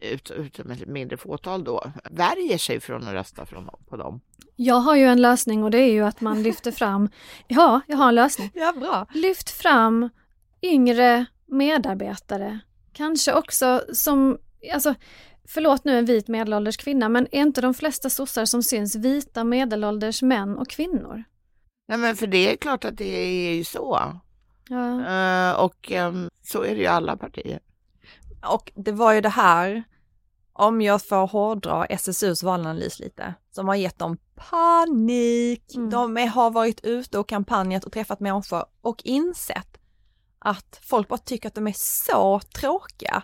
utom 0.00 0.70
ut 0.70 0.82
ett 0.82 0.88
mindre 0.88 1.16
fåtal 1.16 1.64
då, 1.64 1.92
värjer 2.10 2.58
sig 2.58 2.80
från 2.80 3.08
att 3.08 3.14
rösta 3.14 3.46
från, 3.46 3.70
på 3.88 3.96
dem. 3.96 4.20
Jag 4.56 4.74
har 4.74 4.96
ju 4.96 5.04
en 5.04 5.22
lösning 5.22 5.64
och 5.64 5.70
det 5.70 5.78
är 5.78 5.92
ju 5.92 6.04
att 6.04 6.20
man 6.20 6.42
lyfter 6.42 6.72
fram, 6.72 7.08
ja, 7.48 7.80
jag 7.86 7.96
har 7.96 8.08
en 8.08 8.14
lösning. 8.14 8.50
Ja, 8.54 8.72
bra. 8.72 9.06
Lyft 9.14 9.50
fram 9.50 10.08
yngre 10.62 11.26
medarbetare, 11.46 12.58
kanske 12.92 13.34
också 13.34 13.82
som, 13.92 14.38
alltså 14.72 14.94
förlåt 15.48 15.84
nu 15.84 15.98
en 15.98 16.04
vit 16.04 16.28
medelålders 16.28 16.76
kvinna, 16.76 17.08
men 17.08 17.28
är 17.32 17.40
inte 17.40 17.60
de 17.60 17.74
flesta 17.74 18.10
sossar 18.10 18.44
som 18.44 18.62
syns 18.62 18.96
vita 18.96 19.44
medelålders 19.44 20.22
män 20.22 20.58
och 20.58 20.68
kvinnor? 20.68 21.24
Nej 21.88 21.98
men 21.98 22.16
för 22.16 22.26
det 22.26 22.52
är 22.52 22.56
klart 22.56 22.84
att 22.84 22.96
det 22.96 23.04
är 23.48 23.54
ju 23.54 23.64
så. 23.64 24.20
Ja. 24.68 25.52
Uh, 25.52 25.60
och 25.60 25.90
um, 25.90 26.30
så 26.42 26.62
är 26.62 26.74
det 26.74 26.80
ju 26.80 26.86
alla 26.86 27.16
partier. 27.16 27.60
Och 28.46 28.72
det 28.74 28.92
var 28.92 29.12
ju 29.12 29.20
det 29.20 29.28
här, 29.28 29.84
om 30.52 30.82
jag 30.82 31.06
får 31.06 31.26
hårdra 31.26 31.86
SSUs 31.86 32.42
valanalys 32.42 32.98
lite, 32.98 33.34
som 33.50 33.68
har 33.68 33.74
gett 33.74 33.98
dem 33.98 34.18
panik. 34.34 35.74
Mm. 35.74 35.90
De 35.90 36.16
har 36.28 36.50
varit 36.50 36.84
ute 36.84 37.18
och 37.18 37.28
kampanjat 37.28 37.84
och 37.84 37.92
träffat 37.92 38.20
människor 38.20 38.64
och 38.80 39.02
insett 39.04 39.78
att 40.38 40.80
folk 40.82 41.08
bara 41.08 41.18
tycker 41.18 41.48
att 41.48 41.54
de 41.54 41.66
är 41.66 41.74
så 41.76 42.40
tråkiga 42.40 43.22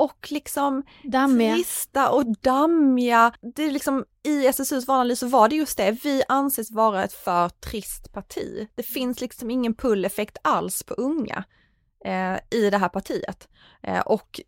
och 0.00 0.28
liksom 0.30 0.82
dammiga. 1.04 1.54
trista 1.54 2.10
och 2.10 2.26
dammiga. 2.40 3.32
Det 3.56 3.62
är 3.62 3.70
liksom, 3.70 4.04
I 4.22 4.46
SSUs 4.46 4.86
valanalys 4.86 5.18
så 5.18 5.26
var 5.26 5.48
det 5.48 5.56
just 5.56 5.76
det, 5.76 5.90
vi 6.04 6.22
anses 6.28 6.70
vara 6.70 7.04
ett 7.04 7.12
för 7.12 7.48
trist 7.48 8.12
parti. 8.12 8.68
Det 8.74 8.82
finns 8.82 9.20
liksom 9.20 9.50
ingen 9.50 9.74
pull-effekt 9.74 10.38
alls 10.42 10.82
på 10.82 10.94
unga. 10.94 11.44
eh, 12.04 12.58
i 12.58 12.70
det 12.70 12.78
här 12.78 12.88
partiet. 12.88 13.48
Eh, 13.82 14.00
och 14.00 14.40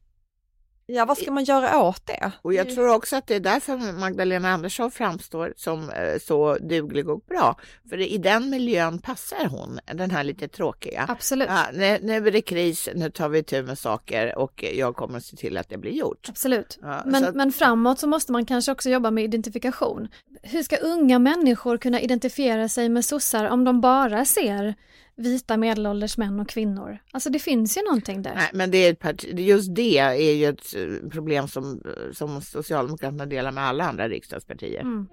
Ja, 0.95 1.05
vad 1.05 1.19
ska 1.19 1.31
man 1.31 1.45
göra 1.45 1.83
åt 1.83 2.07
det? 2.07 2.33
Och 2.43 2.55
jag 2.55 2.71
tror 2.71 2.95
också 2.95 3.17
att 3.17 3.27
det 3.27 3.35
är 3.35 3.41
därför 3.41 4.01
Magdalena 4.01 4.49
Andersson 4.49 4.91
framstår 4.91 5.53
som 5.57 5.91
eh, 5.91 6.19
så 6.21 6.55
duglig 6.55 7.09
och 7.09 7.21
bra. 7.21 7.57
För 7.89 8.01
i 8.01 8.19
den 8.19 8.51
miljön 8.51 8.99
passar 8.99 9.47
hon, 9.47 9.81
den 9.95 10.11
här 10.11 10.25
lite 10.25 10.49
tråkiga. 10.49 11.05
Absolut. 11.09 11.49
Ja, 11.51 11.67
nu, 11.73 11.99
nu 12.03 12.27
är 12.27 12.31
det 12.31 12.43
kris, 12.43 12.89
nu 12.95 13.11
tar 13.11 13.29
vi 13.29 13.43
tur 13.43 13.63
med 13.63 13.79
saker 13.79 14.39
och 14.39 14.65
jag 14.75 14.97
kommer 14.97 15.19
att 15.19 15.25
se 15.25 15.37
till 15.37 15.57
att 15.57 15.69
det 15.69 15.79
blir 15.79 15.93
gjort. 15.93 16.29
Absolut. 16.29 16.79
Ja, 16.83 17.03
men, 17.07 17.25
att, 17.25 17.35
men 17.35 17.53
framåt 17.53 17.99
så 17.99 18.07
måste 18.07 18.33
man 18.33 18.47
kanske 18.47 18.73
också 18.73 18.91
jobba 18.91 19.11
med 19.11 19.25
identifikation. 19.25 20.09
Hur 20.43 20.63
ska 20.63 20.77
unga 20.77 21.19
människor 21.19 21.79
kunna 21.79 22.01
identifiera 22.01 22.69
sig 22.69 22.89
med 22.89 23.05
sossar 23.05 23.45
om 23.45 23.65
de 23.65 23.81
bara 23.81 24.25
ser 24.25 24.75
vita 25.17 25.57
medelålders 25.57 26.17
män 26.19 26.41
och 26.41 26.49
kvinnor. 26.49 26.99
Alltså 27.13 27.31
det 27.31 27.39
finns 27.39 27.79
ju 27.79 27.83
någonting 27.83 28.23
där. 28.23 28.35
Nej, 28.35 28.51
men 28.53 28.71
det 28.71 28.79
är 28.79 28.95
parti, 28.95 29.39
just 29.39 29.75
det 29.75 29.99
är 29.99 30.33
ju 30.33 30.47
ett 30.47 30.75
eh, 30.77 31.09
problem 31.11 31.49
som, 31.49 31.83
som 32.13 32.41
Socialdemokraterna 32.41 33.27
delar 33.27 33.53
med 33.53 33.65
alla 33.65 33.85
andra 33.85 34.09
riksdagspartier. 34.09 34.81
Mm. 34.81 35.07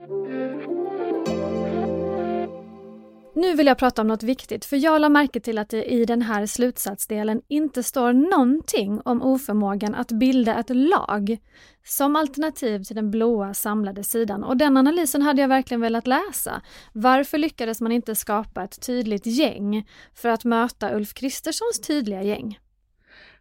Nu 3.39 3.55
vill 3.55 3.67
jag 3.67 3.77
prata 3.77 4.01
om 4.01 4.07
något 4.07 4.23
viktigt, 4.23 4.65
för 4.65 4.77
jag 4.77 5.01
la 5.01 5.09
märke 5.09 5.39
till 5.39 5.57
att 5.57 5.69
det 5.69 5.83
i 5.83 6.05
den 6.05 6.21
här 6.21 6.45
slutsatsdelen 6.45 7.41
inte 7.47 7.83
står 7.83 8.13
någonting 8.13 9.01
om 9.05 9.21
oförmågan 9.21 9.95
att 9.95 10.11
bilda 10.11 10.59
ett 10.59 10.69
lag 10.69 11.37
som 11.85 12.15
alternativ 12.15 12.83
till 12.83 12.95
den 12.95 13.11
blåa 13.11 13.53
samlade 13.53 14.03
sidan. 14.03 14.43
Och 14.43 14.57
den 14.57 14.77
analysen 14.77 15.21
hade 15.21 15.41
jag 15.41 15.47
verkligen 15.47 15.81
velat 15.81 16.07
läsa. 16.07 16.61
Varför 16.93 17.37
lyckades 17.37 17.81
man 17.81 17.91
inte 17.91 18.15
skapa 18.15 18.63
ett 18.63 18.81
tydligt 18.81 19.25
gäng 19.25 19.87
för 20.13 20.29
att 20.29 20.43
möta 20.43 20.95
Ulf 20.95 21.13
Kristerssons 21.13 21.81
tydliga 21.81 22.23
gäng? 22.23 22.59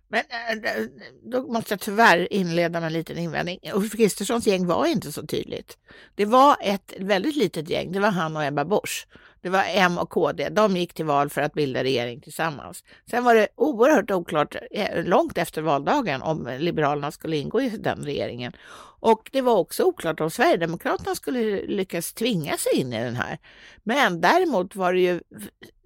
Men 0.09 0.23
äh, 0.29 0.73
äh, 0.73 0.87
då 1.23 1.53
måste 1.53 1.73
jag 1.73 1.81
tyvärr 1.81 2.33
inleda 2.33 2.81
med 2.81 2.87
en 2.87 2.93
liten 2.93 3.19
invändning. 3.19 3.59
Ulf 3.75 3.93
Kristerssons 3.93 4.47
gäng 4.47 4.67
var 4.67 4.87
inte 4.87 5.13
så 5.13 5.27
tydligt. 5.27 5.79
Det 6.15 6.25
var 6.25 6.57
ett 6.61 6.95
väldigt 6.99 7.37
litet 7.37 7.71
gäng. 7.71 7.93
Det 7.93 8.01
var 8.01 8.11
han 8.11 8.37
och 8.37 8.45
Ebba 8.45 8.65
Busch. 8.65 9.07
Det 9.41 9.49
var 9.49 9.65
M 9.75 9.99
och 9.99 10.11
KD. 10.11 10.49
De 10.49 10.77
gick 10.77 10.95
till 10.95 11.05
val 11.05 11.31
för 11.31 11.41
att 11.41 11.53
bilda 11.53 11.85
regering 11.85 12.21
tillsammans. 12.21 12.85
Sen 13.11 13.25
var 13.25 13.35
det 13.35 13.49
oerhört 13.55 14.11
oklart 14.11 14.57
eh, 14.71 15.05
långt 15.05 15.39
efter 15.39 15.63
valdagen 15.63 16.23
om 16.23 16.49
Liberalerna 16.59 17.11
skulle 17.11 17.37
ingå 17.37 17.61
i 17.61 17.69
den 17.69 18.05
regeringen. 18.05 18.53
Och 19.01 19.31
det 19.33 19.41
var 19.41 19.57
också 19.57 19.85
oklart 19.85 20.21
om 20.21 20.31
Sverigedemokraterna 20.31 21.15
skulle 21.15 21.67
lyckas 21.67 22.13
tvinga 22.13 22.57
sig 22.57 22.81
in 22.81 22.93
i 22.93 23.05
den 23.05 23.17
här. 23.17 23.39
Men 23.83 24.21
däremot 24.21 24.77
var, 24.77 24.93
det 24.93 25.01
ju, 25.01 25.21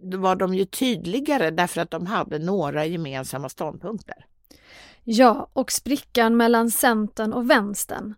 var 0.02 0.36
de 0.36 0.54
ju 0.54 0.64
tydligare 0.64 1.50
därför 1.50 1.80
att 1.80 1.90
de 1.90 2.06
hade 2.06 2.38
några 2.38 2.86
gemensamma 2.86 3.48
ståndpunkter. 3.48 4.26
Ja, 5.04 5.50
och 5.52 5.72
sprickan 5.72 6.36
mellan 6.36 6.70
Centern 6.70 7.32
och 7.32 7.50
Vänstern, 7.50 8.14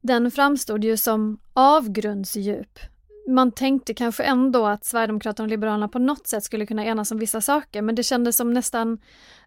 den 0.00 0.30
framstod 0.30 0.84
ju 0.84 0.96
som 0.96 1.38
avgrundsdjup 1.52 2.78
man 3.26 3.52
tänkte 3.52 3.94
kanske 3.94 4.22
ändå 4.22 4.66
att 4.66 4.84
Sverigedemokraterna 4.84 5.44
och 5.44 5.50
Liberalerna 5.50 5.88
på 5.88 5.98
något 5.98 6.26
sätt 6.26 6.44
skulle 6.44 6.66
kunna 6.66 6.84
enas 6.84 7.10
om 7.10 7.18
vissa 7.18 7.40
saker, 7.40 7.82
men 7.82 7.94
det 7.94 8.02
kändes 8.02 8.36
som 8.36 8.52
nästan 8.52 8.98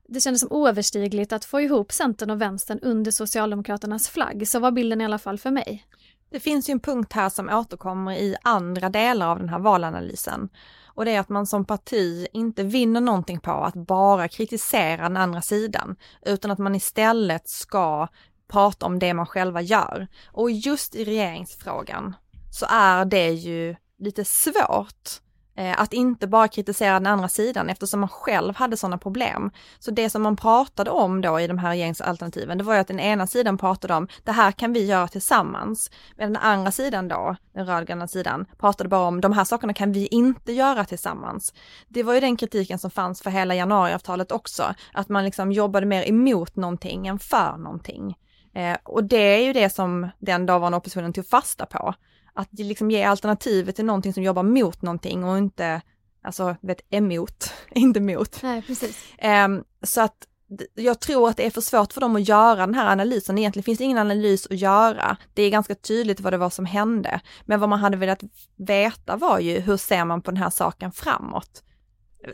det 0.07 0.21
kändes 0.21 0.41
som 0.41 0.51
oöverstigligt 0.51 1.33
att 1.33 1.45
få 1.45 1.61
ihop 1.61 1.91
Centern 1.91 2.29
och 2.29 2.41
Vänstern 2.41 2.79
under 2.81 3.11
Socialdemokraternas 3.11 4.09
flagg. 4.09 4.47
Så 4.47 4.59
var 4.59 4.71
bilden 4.71 5.01
i 5.01 5.05
alla 5.05 5.19
fall 5.19 5.37
för 5.37 5.51
mig. 5.51 5.85
Det 6.29 6.39
finns 6.39 6.69
ju 6.69 6.71
en 6.71 6.79
punkt 6.79 7.13
här 7.13 7.29
som 7.29 7.49
återkommer 7.49 8.11
i 8.11 8.35
andra 8.41 8.89
delar 8.89 9.27
av 9.27 9.39
den 9.39 9.49
här 9.49 9.59
valanalysen. 9.59 10.49
Och 10.85 11.05
det 11.05 11.11
är 11.11 11.19
att 11.19 11.29
man 11.29 11.47
som 11.47 11.65
parti 11.65 12.27
inte 12.33 12.63
vinner 12.63 13.01
någonting 13.01 13.39
på 13.39 13.51
att 13.51 13.73
bara 13.73 14.27
kritisera 14.27 15.01
den 15.01 15.17
andra 15.17 15.41
sidan, 15.41 15.95
utan 16.21 16.51
att 16.51 16.59
man 16.59 16.75
istället 16.75 17.49
ska 17.49 18.07
prata 18.47 18.85
om 18.85 18.99
det 18.99 19.13
man 19.13 19.25
själva 19.25 19.61
gör. 19.61 20.07
Och 20.27 20.51
just 20.51 20.95
i 20.95 21.05
regeringsfrågan 21.05 22.15
så 22.51 22.65
är 22.69 23.05
det 23.05 23.29
ju 23.29 23.75
lite 23.99 24.25
svårt 24.25 25.21
eh, 25.57 25.81
att 25.81 25.93
inte 25.93 26.27
bara 26.27 26.47
kritisera 26.47 26.93
den 26.93 27.07
andra 27.07 27.27
sidan 27.27 27.69
eftersom 27.69 27.99
man 27.99 28.09
själv 28.09 28.55
hade 28.55 28.77
sådana 28.77 28.97
problem. 28.97 29.51
Så 29.79 29.91
det 29.91 30.09
som 30.09 30.21
man 30.21 30.35
pratade 30.35 30.91
om 30.91 31.21
då 31.21 31.39
i 31.39 31.47
de 31.47 31.57
här 31.57 31.69
regeringsalternativen, 31.69 32.57
det 32.57 32.63
var 32.63 32.73
ju 32.73 32.79
att 32.79 32.87
den 32.87 32.99
ena 32.99 33.27
sidan 33.27 33.57
pratade 33.57 33.93
om 33.93 34.07
det 34.23 34.31
här 34.31 34.51
kan 34.51 34.73
vi 34.73 34.85
göra 34.85 35.07
tillsammans. 35.07 35.91
Men 36.17 36.33
den 36.33 36.41
andra 36.41 36.71
sidan 36.71 37.07
då, 37.07 37.35
den 37.53 37.65
rödgröna 37.65 38.07
sidan, 38.07 38.45
pratade 38.57 38.89
bara 38.89 39.07
om 39.07 39.21
de 39.21 39.33
här 39.33 39.43
sakerna 39.43 39.73
kan 39.73 39.91
vi 39.91 40.07
inte 40.07 40.51
göra 40.51 40.85
tillsammans. 40.85 41.53
Det 41.87 42.03
var 42.03 42.13
ju 42.13 42.19
den 42.19 42.37
kritiken 42.37 42.79
som 42.79 42.91
fanns 42.91 43.21
för 43.21 43.29
hela 43.29 43.55
januariavtalet 43.55 44.31
också, 44.31 44.73
att 44.93 45.09
man 45.09 45.25
liksom 45.25 45.51
jobbade 45.51 45.85
mer 45.85 46.09
emot 46.09 46.55
någonting 46.55 47.07
än 47.07 47.19
för 47.19 47.57
någonting. 47.57 48.15
Eh, 48.53 48.77
och 48.83 49.03
det 49.03 49.35
är 49.35 49.45
ju 49.45 49.53
det 49.53 49.69
som 49.69 50.09
den 50.19 50.45
dåvarande 50.45 50.77
oppositionen 50.77 51.13
tog 51.13 51.27
fasta 51.27 51.65
på 51.65 51.93
att 52.37 52.49
liksom 52.51 52.91
ge 52.91 53.03
alternativet 53.03 53.75
till 53.75 53.85
någonting 53.85 54.13
som 54.13 54.23
jobbar 54.23 54.43
mot 54.43 54.81
någonting 54.81 55.23
och 55.23 55.37
inte, 55.37 55.81
alltså 56.23 56.55
vet, 56.61 56.81
emot, 56.89 57.53
inte 57.71 57.99
mot. 57.99 58.43
Nej, 58.43 58.61
precis. 58.61 59.05
Um, 59.23 59.63
så 59.83 60.01
att 60.01 60.27
jag 60.75 60.99
tror 60.99 61.29
att 61.29 61.37
det 61.37 61.45
är 61.45 61.49
för 61.49 61.61
svårt 61.61 61.93
för 61.93 62.01
dem 62.01 62.15
att 62.15 62.27
göra 62.27 62.65
den 62.65 62.75
här 62.75 62.91
analysen. 62.91 63.37
Egentligen 63.37 63.63
finns 63.63 63.77
det 63.77 63.83
ingen 63.83 63.97
analys 63.97 64.47
att 64.47 64.57
göra. 64.57 65.17
Det 65.33 65.43
är 65.43 65.49
ganska 65.49 65.75
tydligt 65.75 66.19
vad 66.19 66.33
det 66.33 66.37
var 66.37 66.49
som 66.49 66.65
hände. 66.65 67.21
Men 67.45 67.59
vad 67.59 67.69
man 67.69 67.79
hade 67.79 67.97
velat 67.97 68.23
veta 68.57 69.15
var 69.15 69.39
ju 69.39 69.59
hur 69.59 69.77
ser 69.77 70.05
man 70.05 70.21
på 70.21 70.31
den 70.31 70.41
här 70.41 70.49
saken 70.49 70.91
framåt? 70.91 71.63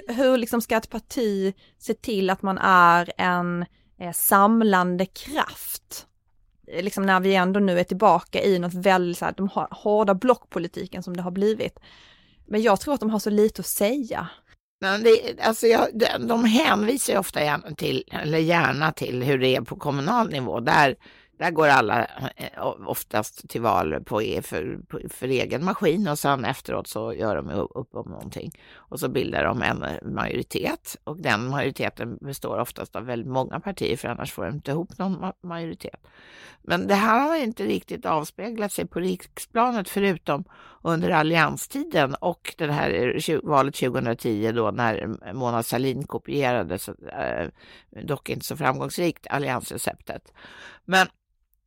Hur 0.08 0.38
liksom 0.38 0.62
ska 0.62 0.78
ett 0.78 0.90
parti 0.90 1.54
se 1.80 1.94
till 1.94 2.30
att 2.30 2.42
man 2.42 2.58
är 2.58 3.12
en 3.18 3.66
eh, 4.00 4.12
samlande 4.12 5.06
kraft 5.06 6.08
liksom 6.82 7.06
när 7.06 7.20
vi 7.20 7.36
ändå 7.36 7.60
nu 7.60 7.80
är 7.80 7.84
tillbaka 7.84 8.44
i 8.44 8.60
något 8.60 8.74
väldigt 8.74 9.18
så 9.18 9.26
här, 9.26 9.34
de 9.38 9.50
hårda 9.72 10.14
blockpolitiken 10.14 11.04
som 11.04 11.18
det 11.18 11.24
har 11.24 11.32
blivit. 11.32 11.80
Men 12.46 12.62
jag 12.62 12.80
tror 12.80 12.94
att 12.94 13.00
de 13.00 13.10
har 13.10 13.20
så 13.20 13.30
lite 13.30 13.60
att 13.60 13.66
säga. 13.66 14.28
Men 14.82 15.04
det, 15.04 15.42
alltså 15.42 15.68
jag, 15.68 15.88
de 16.20 16.46
hänvisar 16.46 17.18
ofta 17.18 17.44
gärna 17.44 17.76
till, 17.76 18.04
eller 18.12 18.38
gärna 18.38 18.92
till 18.92 19.24
hur 19.24 19.38
det 19.38 19.56
är 19.56 19.62
på 19.62 19.76
kommunal 19.76 20.30
nivå. 20.30 20.60
Där 20.60 20.96
där 21.38 21.52
går 21.52 21.68
alla 21.68 22.06
eh, 22.36 22.68
oftast 22.88 23.50
till 23.50 23.62
val 23.62 24.04
på, 24.06 24.22
e, 24.22 24.42
för, 24.42 24.80
för 25.10 25.28
egen 25.28 25.66
maskin 25.66 26.08
och 26.08 26.20
sen 26.20 26.46
efteråt 26.46 26.88
så 26.88 27.14
gör 27.14 27.36
de 27.36 27.50
upp 27.50 27.96
om 27.96 28.12
någonting. 28.12 28.52
Och 28.76 29.00
så 29.00 29.10
bildar 29.10 29.44
de 29.44 29.62
en 29.62 29.86
majoritet 30.14 30.98
och 31.04 31.18
den 31.18 31.50
majoriteten 31.50 32.18
består 32.22 32.60
oftast 32.60 32.96
av 32.96 33.06
väldigt 33.06 33.32
många 33.32 33.60
partier 33.60 33.98
för 33.98 34.08
annars 34.08 34.32
får 34.32 34.46
de 34.46 34.56
inte 34.56 34.72
ihop 34.72 34.98
någon 34.98 35.32
majoritet. 35.44 36.08
Men 36.62 36.88
det 36.88 36.96
här 36.96 37.28
har 37.28 37.36
inte 37.36 37.66
riktigt 37.66 38.06
avspeglat 38.06 38.72
sig 38.72 38.88
på 38.88 39.00
riksplanet 39.00 39.90
förutom 39.90 40.44
under 40.84 41.10
allianstiden 41.10 42.16
och 42.16 42.56
det 42.58 42.72
här 42.72 43.22
eh, 43.30 43.40
valet 43.44 43.76
2010 43.76 44.52
då 44.52 44.72
när 44.72 45.34
Mona 45.34 45.64
Sahlin 45.64 46.04
kopierade, 46.04 46.80
eh, 47.12 47.48
dock 48.04 48.30
inte 48.30 48.46
så 48.46 48.58
framgångsrikt, 48.58 49.28
alliansreceptet. 49.28 50.34
Men 50.86 51.08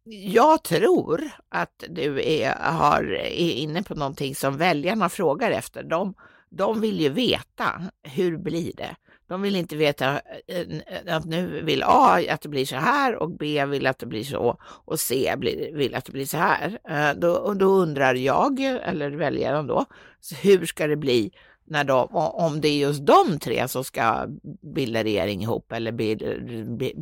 jag 0.09 0.63
tror 0.63 1.31
att 1.49 1.85
du 1.89 2.23
är, 2.23 2.55
har, 2.55 3.05
är 3.15 3.53
inne 3.53 3.83
på 3.83 3.95
någonting 3.95 4.35
som 4.35 4.57
väljarna 4.57 5.09
frågar 5.09 5.51
efter. 5.51 5.83
De, 5.83 6.15
de 6.49 6.81
vill 6.81 7.01
ju 7.01 7.09
veta, 7.09 7.83
hur 8.03 8.37
blir 8.37 8.73
det? 8.77 8.97
De 9.29 9.43
vill 9.43 9.57
inte 9.57 9.77
veta 9.77 10.21
eh, 10.47 10.61
eh, 10.61 11.17
att 11.17 11.25
nu 11.25 11.63
vill 11.63 11.83
A 11.83 12.21
att 12.31 12.41
det 12.41 12.49
blir 12.49 12.67
så 12.67 12.77
här 12.77 13.15
och 13.15 13.31
B 13.31 13.65
vill 13.65 13.87
att 13.87 13.99
det 13.99 14.07
blir 14.07 14.25
så 14.25 14.59
och 14.63 15.01
C 15.01 15.35
vill 15.73 15.95
att 15.95 16.05
det 16.05 16.13
blir 16.13 16.27
så 16.27 16.37
här. 16.37 16.79
Eh, 16.89 17.21
då, 17.21 17.55
då 17.55 17.67
undrar 17.67 18.15
jag, 18.15 18.61
eller 18.61 19.11
väljaren 19.11 19.67
då, 19.67 19.85
hur 20.43 20.67
ska 20.67 20.87
det 20.87 20.97
bli 20.97 21.33
när 21.67 21.85
de, 21.85 22.09
om 22.15 22.61
det 22.61 22.69
är 22.69 22.79
just 22.79 23.07
de 23.07 23.39
tre 23.39 23.69
som 23.69 23.85
ska 23.85 24.27
bilda 24.75 25.05
regering 25.05 25.43
ihop 25.43 25.73
eller 25.73 25.93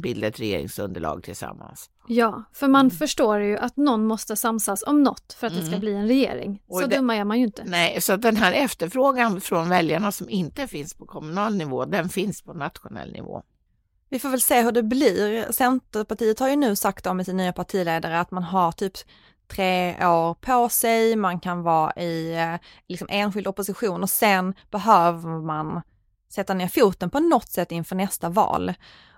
bilda 0.00 0.26
ett 0.26 0.40
regeringsunderlag 0.40 1.22
tillsammans. 1.22 1.90
Ja, 2.08 2.44
för 2.52 2.68
man 2.68 2.86
mm. 2.86 2.90
förstår 2.90 3.40
ju 3.40 3.58
att 3.58 3.76
någon 3.76 4.06
måste 4.06 4.36
samsas 4.36 4.84
om 4.86 5.02
något 5.02 5.32
för 5.32 5.46
att 5.46 5.52
mm. 5.52 5.64
det 5.64 5.66
ska 5.66 5.76
mm. 5.76 5.80
bli 5.80 5.94
en 5.94 6.08
regering. 6.08 6.62
Så 6.68 6.80
det, 6.80 6.96
dumma 6.96 7.16
är 7.16 7.24
man 7.24 7.38
ju 7.38 7.44
inte. 7.44 7.64
Nej, 7.64 8.00
så 8.00 8.16
den 8.16 8.36
här 8.36 8.52
efterfrågan 8.52 9.40
från 9.40 9.68
väljarna 9.68 10.12
som 10.12 10.28
inte 10.28 10.66
finns 10.66 10.94
på 10.94 11.06
kommunal 11.06 11.56
nivå, 11.56 11.84
den 11.84 12.08
finns 12.08 12.42
på 12.42 12.52
nationell 12.52 13.12
nivå. 13.12 13.42
Vi 14.08 14.18
får 14.18 14.28
väl 14.28 14.40
se 14.40 14.62
hur 14.62 14.72
det 14.72 14.82
blir. 14.82 15.52
Centerpartiet 15.52 16.38
har 16.40 16.48
ju 16.48 16.56
nu 16.56 16.76
sagt 16.76 17.06
om 17.06 17.16
med 17.16 17.26
sin 17.26 17.36
nya 17.36 17.52
partiledare 17.52 18.20
att 18.20 18.30
man 18.30 18.42
har 18.42 18.72
typ 18.72 18.92
tre 19.48 20.06
år 20.06 20.34
på 20.34 20.68
sig, 20.68 21.16
man 21.16 21.40
kan 21.40 21.62
vara 21.62 21.92
i 21.92 22.34
eh, 22.34 22.54
liksom 22.88 23.08
enskild 23.10 23.46
opposition 23.46 24.02
och 24.02 24.10
sen 24.10 24.54
behöver 24.70 25.40
man 25.40 25.82
sätta 26.30 26.54
ner 26.54 26.68
foten 26.68 27.10
på 27.10 27.20
något 27.20 27.48
sätt 27.48 27.72
inför 27.72 27.96
nästa 27.96 28.28
val. 28.28 28.74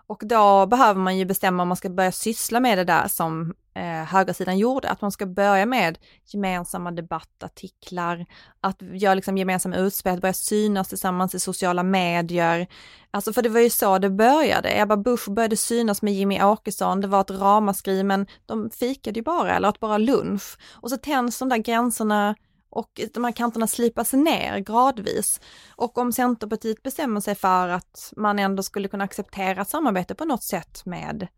Och 0.09 0.23
då 0.25 0.67
behöver 0.67 1.01
man 1.01 1.19
ju 1.19 1.25
bestämma 1.25 1.63
om 1.63 1.69
man 1.69 1.77
ska 1.77 1.89
börja 1.89 2.13
syssla 2.13 2.61
med 2.61 2.79
det 2.79 2.85
där 2.85 3.09
som 3.09 3.55
eh, 3.75 4.05
högersidan 4.05 4.59
gjorde, 4.59 4.89
att 4.89 5.01
man 5.01 5.13
ska 5.13 5.27
börja 5.27 5.67
med 5.67 5.99
gemensamma 6.27 6.91
debattartiklar, 6.91 8.27
att 8.61 8.83
göra 8.83 9.15
liksom 9.15 9.39
gemensamma 9.39 9.77
utspel, 9.77 10.15
att 10.15 10.21
börja 10.21 10.33
synas 10.33 10.89
tillsammans 10.89 11.35
i 11.35 11.41
sociala 11.41 11.83
medier. 11.83 12.67
Alltså 13.11 13.33
för 13.33 13.43
det 13.43 13.49
var 13.49 13.61
ju 13.61 13.71
så 13.71 13.99
det 13.99 14.11
började. 14.11 14.81
Ebba 14.81 14.97
Busch 14.97 15.31
började 15.31 15.57
synas 15.57 16.03
med 16.03 16.15
Jimmy 16.15 16.43
Åkesson, 16.43 17.01
det 17.01 17.09
var 17.09 17.21
ett 17.21 17.31
ramaskri 17.31 18.03
men 18.03 18.27
de 18.47 18.71
fikade 18.71 19.19
ju 19.19 19.23
bara 19.23 19.57
eller 19.57 19.69
åt 19.69 19.81
bara 19.81 19.99
lunch. 19.99 20.59
Och 20.73 20.91
så 20.91 20.97
tänds 20.97 21.39
de 21.39 21.49
där 21.49 21.57
gränserna 21.57 22.35
och 22.77 23.01
de 23.15 23.25
här 23.25 23.33
kanterna 23.33 23.67
slipas 23.67 24.13
ner 24.13 24.59
gradvis. 24.59 25.41
Och 25.71 25.99
om 25.99 26.13
Centerpartiet 26.13 26.83
bestämmer 26.83 27.21
sig 27.21 27.35
för 27.35 27.69
att 27.69 28.13
man 28.17 28.39
ändå 28.39 28.63
skulle 28.63 28.89
kunna 28.89 29.05
acceptera 29.05 29.63
ett 29.63 29.69
samarbete 29.69 30.15
på 30.15 30.25
något 30.25 30.43
sätt 30.43 30.83
med 30.85 31.29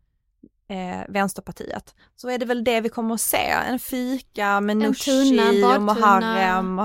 eh, 0.69 1.01
Vänsterpartiet, 1.09 1.95
så 2.15 2.29
är 2.29 2.37
det 2.37 2.45
väl 2.45 2.63
det 2.63 2.81
vi 2.81 2.89
kommer 2.89 3.15
att 3.15 3.21
se. 3.21 3.37
En 3.67 3.79
fika 3.79 4.61
med 4.61 4.77
Nooshi 4.77 5.63
och 5.63 5.81
Muharrem. 5.81 6.81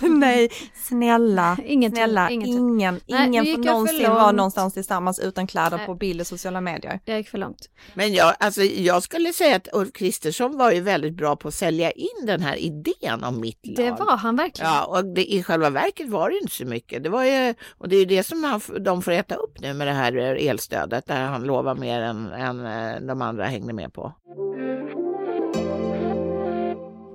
Nej, 0.20 0.50
snälla, 0.74 1.56
ingen 1.64 1.92
snälla, 1.92 2.30
ingen, 2.30 2.48
ingen, 2.48 3.00
Nej, 3.06 3.26
ingen 3.26 3.44
får 3.44 3.64
någonsin 3.64 4.10
vara 4.10 4.32
någonstans 4.32 4.74
tillsammans 4.74 5.18
utan 5.18 5.46
kläder 5.46 5.76
Nej. 5.76 5.86
på 5.86 5.94
bild 5.94 6.20
i 6.20 6.24
sociala 6.24 6.60
medier. 6.60 7.00
Jag 7.04 7.18
gick 7.18 7.28
för 7.28 7.38
långt. 7.38 7.68
Men 7.94 8.14
jag, 8.14 8.34
alltså, 8.40 8.62
jag 8.62 9.02
skulle 9.02 9.32
säga 9.32 9.56
att 9.56 9.68
Ulf 9.72 9.92
Kristersson 9.92 10.58
var 10.58 10.72
ju 10.72 10.80
väldigt 10.80 11.14
bra 11.14 11.36
på 11.36 11.48
att 11.48 11.54
sälja 11.54 11.90
in 11.90 12.26
den 12.26 12.40
här 12.40 12.56
idén 12.56 13.24
om 13.24 13.40
mitt 13.40 13.66
lag. 13.66 13.76
Det 13.76 13.90
var 13.90 14.16
han 14.16 14.36
verkligen. 14.36 14.70
Ja, 14.70 14.84
och 14.84 15.04
det, 15.04 15.32
i 15.32 15.42
själva 15.42 15.70
verket 15.70 16.08
var 16.08 16.30
det 16.30 16.38
inte 16.38 16.54
så 16.54 16.64
mycket. 16.64 17.02
Det 17.02 17.08
var 17.08 17.24
ju, 17.24 17.54
och 17.78 17.88
det 17.88 17.96
är 17.96 18.00
ju 18.00 18.06
det 18.06 18.22
som 18.22 18.44
han, 18.44 18.60
de 18.80 19.02
får 19.02 19.12
äta 19.12 19.34
upp 19.34 19.60
nu 19.60 19.74
med 19.74 19.86
det 19.86 19.92
här 19.92 20.12
elstödet, 20.16 21.06
där 21.06 21.24
han 21.24 21.44
lovar 21.44 21.74
mer 21.74 22.00
än, 22.00 22.32
än 22.32 22.66
eh, 22.66 23.00
de 23.00 23.22
andra 23.22 23.25
hängde 23.34 23.72
med 23.72 23.92
på. 23.92 24.12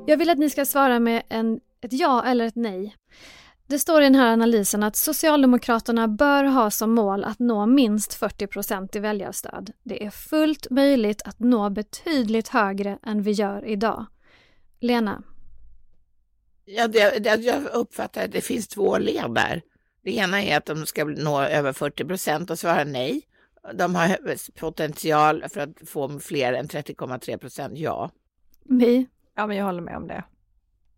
Jag 0.08 0.18
vill 0.18 0.30
att 0.30 0.38
ni 0.38 0.50
ska 0.50 0.66
svara 0.66 1.00
med 1.00 1.24
en, 1.30 1.60
ett 1.82 1.94
ja 1.94 2.24
eller 2.26 2.46
ett 2.46 2.56
nej. 2.56 2.96
Det 3.68 3.80
står 3.80 4.02
i 4.02 4.04
den 4.04 4.16
här 4.16 4.34
analysen 4.34 4.84
att 4.84 4.96
Socialdemokraterna 4.96 6.08
bör 6.08 6.44
ha 6.44 6.72
som 6.72 6.92
mål 6.92 7.24
att 7.24 7.40
nå 7.40 7.66
minst 7.66 8.14
40 8.14 8.48
procent 8.48 8.96
i 8.96 9.00
väljarstöd. 9.00 9.72
Det 9.84 10.06
är 10.06 10.10
fullt 10.10 10.68
möjligt 10.70 11.22
att 11.26 11.40
nå 11.40 11.70
betydligt 11.70 12.48
högre 12.48 12.98
än 13.04 13.22
vi 13.22 13.32
gör 13.32 13.66
idag. 13.66 14.06
Lena, 14.80 15.24
Ja, 16.66 16.88
det, 16.88 17.24
det, 17.24 17.36
jag 17.36 17.64
uppfattar 17.74 18.24
att 18.24 18.32
det 18.32 18.42
finns 18.42 18.68
två 18.68 18.98
led 18.98 19.32
där. 19.36 19.62
Det 20.04 20.16
ena 20.16 20.44
är 20.44 20.58
att 20.58 20.66
de 20.66 20.86
ska 20.86 21.04
nå 21.04 21.42
över 21.42 21.74
40 21.74 22.06
procent 22.06 22.50
och 22.50 22.60
svara 22.60 22.84
nej. 22.84 23.22
De 23.74 23.96
har 23.96 24.18
potential 24.60 25.46
för 25.50 25.62
att 25.62 25.90
få 25.90 26.20
fler 26.20 26.54
än 26.54 26.68
30,3 26.68 27.38
procent 27.38 27.78
ja. 27.78 28.12
My, 28.64 29.08
Ja, 29.36 29.48
men 29.48 29.58
jag 29.58 29.66
håller 29.66 29.82
med 29.82 29.98
om 29.98 30.08
det. 30.08 30.24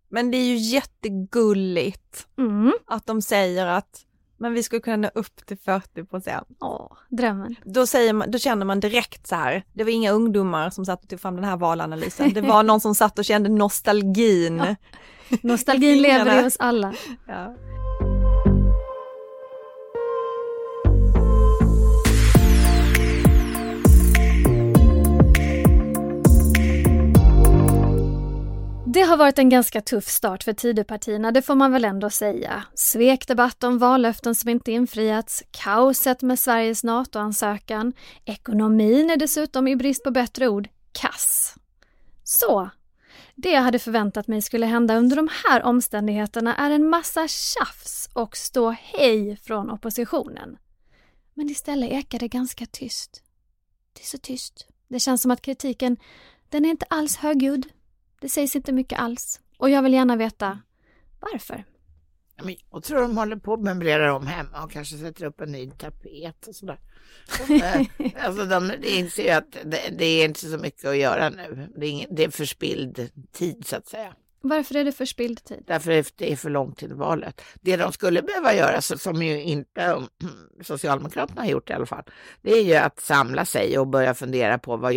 Men 0.10 0.32
det 0.32 0.38
är 0.38 0.46
ju 0.46 0.56
jättegulligt 0.56 2.28
mm. 2.38 2.74
att 2.86 3.06
de 3.06 3.22
säger 3.22 3.68
att 3.68 4.06
men 4.38 4.54
vi 4.54 4.64
skulle 4.64 4.82
kunna 4.82 4.98
nå 4.98 5.10
upp 5.16 5.46
till 5.46 5.58
40 5.58 6.04
procent. 6.04 6.48
Åh, 6.62 6.92
drömmen. 7.10 7.56
Då, 7.66 7.88
säger 7.88 8.14
man, 8.14 8.32
då 8.32 8.38
känner 8.38 8.66
man 8.66 8.80
direkt 8.80 9.28
så 9.28 9.36
här, 9.36 9.64
det 9.74 9.84
var 9.84 9.92
inga 9.92 10.12
ungdomar 10.12 10.70
som 10.70 10.86
satt 10.86 11.04
och 11.04 11.10
tog 11.10 11.20
fram 11.20 11.36
den 11.36 11.44
här 11.44 11.58
valanalysen, 11.58 12.34
det 12.34 12.42
var 12.42 12.64
någon 12.64 12.82
som 12.82 12.96
satt 12.96 13.20
och 13.20 13.26
kände 13.26 13.50
nostalgin. 13.50 14.58
Ja. 14.58 14.76
Nostalgin 15.42 15.98
lever 16.02 16.44
i 16.44 16.48
oss 16.48 16.58
alla. 16.60 16.94
Ja. 17.28 17.56
Det 28.94 29.02
har 29.02 29.18
varit 29.18 29.40
en 29.40 29.50
ganska 29.50 29.82
tuff 29.82 30.08
start 30.08 30.44
för 30.44 30.54
Tidöpartierna, 30.54 31.32
det 31.32 31.42
får 31.42 31.56
man 31.56 31.72
väl 31.72 31.86
ändå 31.86 32.10
säga. 32.10 32.64
Svekdebatt 32.74 33.64
om 33.64 33.78
vallöften 33.78 34.36
som 34.36 34.50
inte 34.50 34.72
infriats, 34.72 35.44
kaoset 35.52 36.22
med 36.22 36.40
Sveriges 36.40 36.84
NATO-ansökan, 36.84 37.94
ekonomin 38.26 39.10
är 39.10 39.18
dessutom 39.18 39.68
i 39.68 39.76
brist 39.76 40.04
på 40.04 40.12
bättre 40.12 40.48
ord, 40.48 40.70
kass. 40.92 41.56
Så, 42.24 42.70
det 43.36 43.50
jag 43.50 43.62
hade 43.62 43.80
förväntat 43.80 44.28
mig 44.28 44.42
skulle 44.42 44.66
hända 44.66 44.98
under 44.98 45.16
de 45.16 45.30
här 45.46 45.64
omständigheterna 45.64 46.56
är 46.56 46.72
en 46.72 46.90
massa 46.90 47.28
tjafs 47.28 48.10
och 48.14 48.38
stå 48.38 48.70
hej 48.70 49.38
från 49.38 49.70
oppositionen. 49.70 50.58
Men 51.34 51.50
istället 51.50 51.92
ekar 51.92 52.20
det 52.20 52.28
ganska 52.28 52.66
tyst. 52.66 53.24
Det 53.94 54.02
är 54.02 54.08
så 54.08 54.18
tyst. 54.18 54.68
Det 54.88 55.00
känns 55.00 55.22
som 55.22 55.32
att 55.32 55.42
kritiken, 55.42 55.98
den 56.50 56.66
är 56.66 56.70
inte 56.70 56.86
alls 56.90 57.18
högljudd. 57.18 57.66
Det 58.24 58.30
sägs 58.30 58.56
inte 58.56 58.72
mycket 58.72 59.00
alls. 59.00 59.40
Och 59.58 59.70
jag 59.70 59.82
vill 59.82 59.94
gärna 59.94 60.16
veta 60.16 60.60
varför. 61.20 61.66
Ja, 62.36 62.44
men 62.44 62.56
Jag 62.72 62.84
tror 62.84 63.02
de 63.02 63.18
håller 63.18 63.36
på 63.36 63.54
att 63.54 63.60
möblera 63.60 64.16
om 64.16 64.28
hemma 64.28 64.64
och 64.64 64.72
kanske 64.72 64.98
sätter 64.98 65.26
upp 65.26 65.42
en 65.42 65.52
ny 65.52 65.72
tapet 65.72 66.48
och 66.48 66.56
sådär. 66.56 66.80
Eh, 67.50 67.82
alltså 68.26 68.46
de, 68.46 68.68
de 68.82 68.88
inser 68.88 69.24
ju 69.24 69.30
att 69.30 69.52
det, 69.52 69.98
det 69.98 70.06
är 70.06 70.26
inte 70.26 70.40
så 70.40 70.58
mycket 70.58 70.86
att 70.86 70.98
göra 70.98 71.30
nu. 71.30 71.70
Det 71.76 71.86
är, 71.86 71.90
ingen, 71.90 72.16
det 72.16 72.24
är 72.24 72.30
förspilld 72.30 73.10
tid 73.32 73.68
så 73.68 73.76
att 73.76 73.88
säga. 73.88 74.16
Varför 74.46 74.76
är 74.76 74.84
det 74.86 74.92
förspilld 74.92 75.44
tid? 75.44 75.64
Därför 75.68 76.00
att 76.00 76.14
det 76.18 76.32
är 76.32 76.36
för 76.36 76.50
långt 76.50 76.78
till 76.78 76.94
valet. 76.94 77.42
Det 77.62 77.78
de 77.78 77.92
skulle 77.92 78.22
behöva 78.22 78.54
göra, 78.54 78.82
som 78.82 79.24
ju 79.24 79.42
inte 79.42 79.82
mm, 79.82 80.04
Socialdemokraterna 80.62 81.42
har 81.42 81.50
gjort 81.50 81.70
i 81.70 81.74
alla 81.74 81.86
fall, 81.86 82.04
det 82.42 82.52
är 82.52 82.64
ju 82.64 82.76
att 82.76 83.00
samla 83.00 83.46
sig 83.46 83.80
och 83.80 83.88
börja 83.88 84.14
fundera 84.14 84.58
på 84.60 84.78
vad 84.78 84.94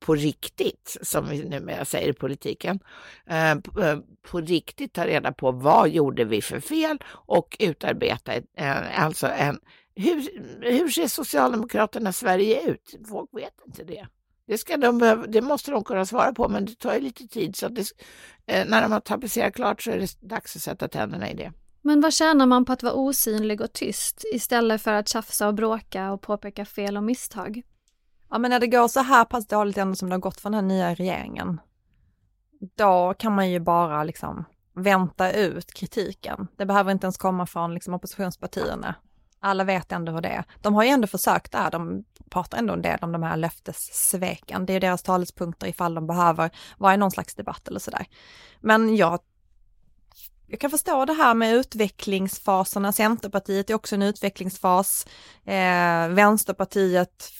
på 0.00 0.14
riktigt, 0.14 0.96
som 1.02 1.28
vi 1.28 1.44
numera 1.48 1.84
säger 1.84 2.08
i 2.08 2.12
politiken, 2.12 2.80
eh, 3.26 3.50
eh, 3.50 3.58
på- 4.30 4.40
riktigt 4.40 4.92
ta 4.92 5.06
reda 5.06 5.32
på 5.32 5.52
vad 5.52 5.88
gjorde 5.88 6.24
vi 6.24 6.42
för 6.42 6.60
fel 6.60 6.98
och 7.10 7.56
utarbeta 7.60 8.32
alltså 8.96 9.26
en 9.26 9.60
hur, 9.94 10.28
hur 10.60 10.88
ser 10.88 11.08
Socialdemokraterna 11.08 12.12
Sverige 12.12 12.70
ut? 12.70 12.94
Folk 13.08 13.30
vet 13.32 13.54
inte 13.66 13.84
det. 13.84 14.06
Det, 14.50 14.58
ska 14.58 14.76
de 14.76 14.98
behöva, 14.98 15.26
det 15.26 15.40
måste 15.40 15.70
de 15.70 15.84
kunna 15.84 16.06
svara 16.06 16.32
på, 16.32 16.48
men 16.48 16.64
det 16.64 16.78
tar 16.78 16.94
ju 16.94 17.00
lite 17.00 17.28
tid. 17.28 17.56
Så 17.56 17.66
att 17.66 17.74
det, 17.74 17.84
eh, 18.46 18.66
när 18.68 18.82
de 18.82 18.92
har 18.92 19.00
tapetserat 19.00 19.54
klart 19.54 19.82
så 19.82 19.90
är 19.90 19.98
det 19.98 20.20
dags 20.20 20.56
att 20.56 20.62
sätta 20.62 20.88
tänderna 20.88 21.30
i 21.30 21.34
det. 21.34 21.52
Men 21.82 22.00
vad 22.00 22.12
tjänar 22.12 22.46
man 22.46 22.64
på 22.64 22.72
att 22.72 22.82
vara 22.82 22.92
osynlig 22.92 23.60
och 23.60 23.72
tyst 23.72 24.24
istället 24.34 24.82
för 24.82 24.92
att 24.92 25.08
tjafsa 25.08 25.48
och 25.48 25.54
bråka 25.54 26.12
och 26.12 26.22
påpeka 26.22 26.64
fel 26.64 26.96
och 26.96 27.02
misstag? 27.02 27.62
ja, 28.30 28.38
men 28.38 28.50
när 28.50 28.60
det 28.60 28.66
går 28.66 28.88
så 28.88 29.00
här 29.00 29.24
pass 29.24 29.46
dåligt 29.46 29.78
ändå 29.78 29.94
som 29.94 30.08
det 30.08 30.14
har 30.14 30.20
gått 30.20 30.40
för 30.40 30.50
den 30.50 30.54
här 30.54 30.62
nya 30.62 30.94
regeringen, 30.94 31.60
då 32.76 33.14
kan 33.18 33.34
man 33.34 33.50
ju 33.50 33.60
bara 33.60 34.04
liksom 34.04 34.44
vänta 34.74 35.32
ut 35.32 35.74
kritiken. 35.74 36.46
Det 36.56 36.66
behöver 36.66 36.92
inte 36.92 37.04
ens 37.04 37.16
komma 37.16 37.46
från 37.46 37.74
liksom 37.74 37.94
oppositionspartierna. 37.94 38.94
Alla 39.40 39.64
vet 39.64 39.92
ändå 39.92 40.12
hur 40.12 40.20
det 40.20 40.28
är. 40.28 40.44
De 40.60 40.74
har 40.74 40.84
ju 40.84 40.90
ändå 40.90 41.06
försökt 41.06 41.52
där, 41.52 41.70
de 41.70 42.04
pratar 42.30 42.58
ändå 42.58 42.72
en 42.72 42.82
del 42.82 42.98
om 43.02 43.12
de 43.12 43.22
här 43.22 43.36
löftessveken. 43.36 44.66
Det 44.66 44.72
är 44.72 44.74
ju 44.74 44.80
deras 44.80 45.02
talespunkter 45.02 45.66
ifall 45.66 45.94
de 45.94 46.06
behöver 46.06 46.50
vara 46.78 46.94
i 46.94 46.96
någon 46.96 47.10
slags 47.10 47.34
debatt 47.34 47.68
eller 47.68 47.80
sådär. 47.80 48.06
Men 48.60 48.96
jag, 48.96 49.20
jag 50.46 50.60
kan 50.60 50.70
förstå 50.70 51.04
det 51.04 51.12
här 51.12 51.34
med 51.34 51.54
utvecklingsfaserna. 51.54 52.92
Centerpartiet 52.92 53.70
är 53.70 53.74
också 53.74 53.94
en 53.94 54.02
utvecklingsfas. 54.02 55.06
Eh, 55.44 56.08
Vänsterpartiet 56.08 57.30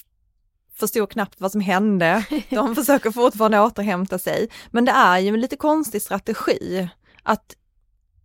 förstod 0.75 1.11
knappt 1.11 1.41
vad 1.41 1.53
som 1.53 1.61
hände. 1.61 2.25
De 2.51 2.75
försöker 2.77 3.11
fortfarande 3.11 3.61
återhämta 3.61 4.19
sig. 4.19 4.49
Men 4.71 4.85
det 4.85 4.93
är 4.93 5.19
ju 5.19 5.29
en 5.29 5.41
lite 5.41 5.57
konstig 5.57 6.03
strategi 6.03 6.89
att 7.23 7.57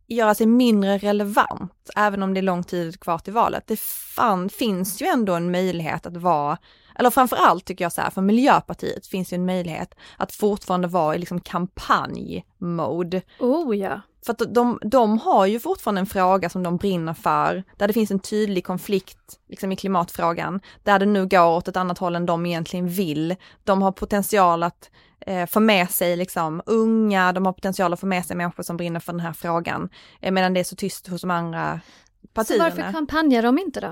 göra 0.08 0.36
sig 0.36 0.48
mindre 0.48 0.98
relevant, 0.98 1.90
även 1.96 2.24
om 2.24 2.34
det 2.34 2.40
är 2.40 2.42
lång 2.42 2.64
tid 2.64 3.00
kvar 3.00 3.18
till 3.18 3.34
valet. 3.34 3.64
Det 3.68 3.80
fan, 3.80 4.50
finns 4.50 5.02
ju 5.02 5.06
ändå 5.06 5.34
en 5.34 5.52
möjlighet 5.52 6.06
att 6.06 6.18
vara, 6.18 6.58
eller 6.96 7.10
framförallt 7.10 7.66
tycker 7.66 7.86
jag 7.86 7.92
så 7.92 8.02
här, 8.02 8.10
för 8.10 8.22
Miljöpartiet 8.22 9.08
finns 9.08 9.34
ju 9.34 9.36
en 9.36 9.46
möjlighet 9.46 9.96
att 10.18 10.32
fortfarande 10.32 10.88
vara 10.88 11.16
i 11.16 11.18
liksom 11.18 11.42
kampanjmode. 11.42 13.22
Oh 13.40 13.78
ja. 13.78 14.02
För 14.26 14.32
att 14.34 14.54
de, 14.54 14.80
de 14.82 15.20
har 15.20 15.46
ju 15.46 15.60
fortfarande 15.60 16.02
en 16.02 16.06
fråga 16.06 16.50
som 16.50 16.64
de 16.64 16.78
brinner 16.78 17.14
för, 17.14 17.64
där 17.78 17.88
det 17.88 17.94
finns 17.94 18.12
en 18.12 18.20
tydlig 18.20 18.66
konflikt 18.66 19.40
liksom 19.50 19.72
i 19.72 19.76
klimatfrågan, 19.76 20.60
där 20.84 21.00
det 21.00 21.06
nu 21.06 21.28
går 21.28 21.48
åt 21.48 21.68
ett 21.68 21.78
annat 21.78 21.98
håll 21.98 22.16
än 22.16 22.26
de 22.26 22.46
egentligen 22.46 22.90
vill. 22.90 23.36
De 23.64 23.82
har 23.82 23.92
potential 23.92 24.64
att 24.64 24.90
eh, 25.26 25.46
få 25.46 25.60
med 25.60 25.90
sig 25.90 26.16
liksom 26.16 26.62
unga, 26.66 27.34
de 27.34 27.46
har 27.46 27.54
potential 27.54 27.94
att 27.94 28.00
få 28.00 28.06
med 28.06 28.26
sig 28.26 28.36
människor 28.36 28.64
som 28.64 28.78
brinner 28.78 29.00
för 29.00 29.14
den 29.14 29.20
här 29.20 29.34
frågan, 29.34 29.90
eh, 30.22 30.32
medan 30.32 30.54
det 30.54 30.60
är 30.60 30.64
så 30.64 30.76
tyst 30.76 31.08
hos 31.08 31.22
de 31.22 31.32
andra 31.32 31.80
Så 32.22 32.28
partierna. 32.28 32.64
varför 32.64 32.92
kampanjar 32.92 33.44
de 33.44 33.60
inte 33.60 33.80
då? 33.82 33.88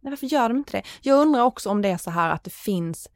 Nej, 0.00 0.10
varför 0.10 0.26
gör 0.26 0.48
de 0.48 0.58
inte 0.58 0.72
det? 0.72 0.82
Jag 1.00 1.20
undrar 1.20 1.42
också 1.42 1.70
om 1.70 1.82
det 1.82 1.88
är 1.88 1.96
så 1.98 2.10
här 2.10 2.30
att 2.30 2.44
det 2.44 2.52
finns, 2.52 3.08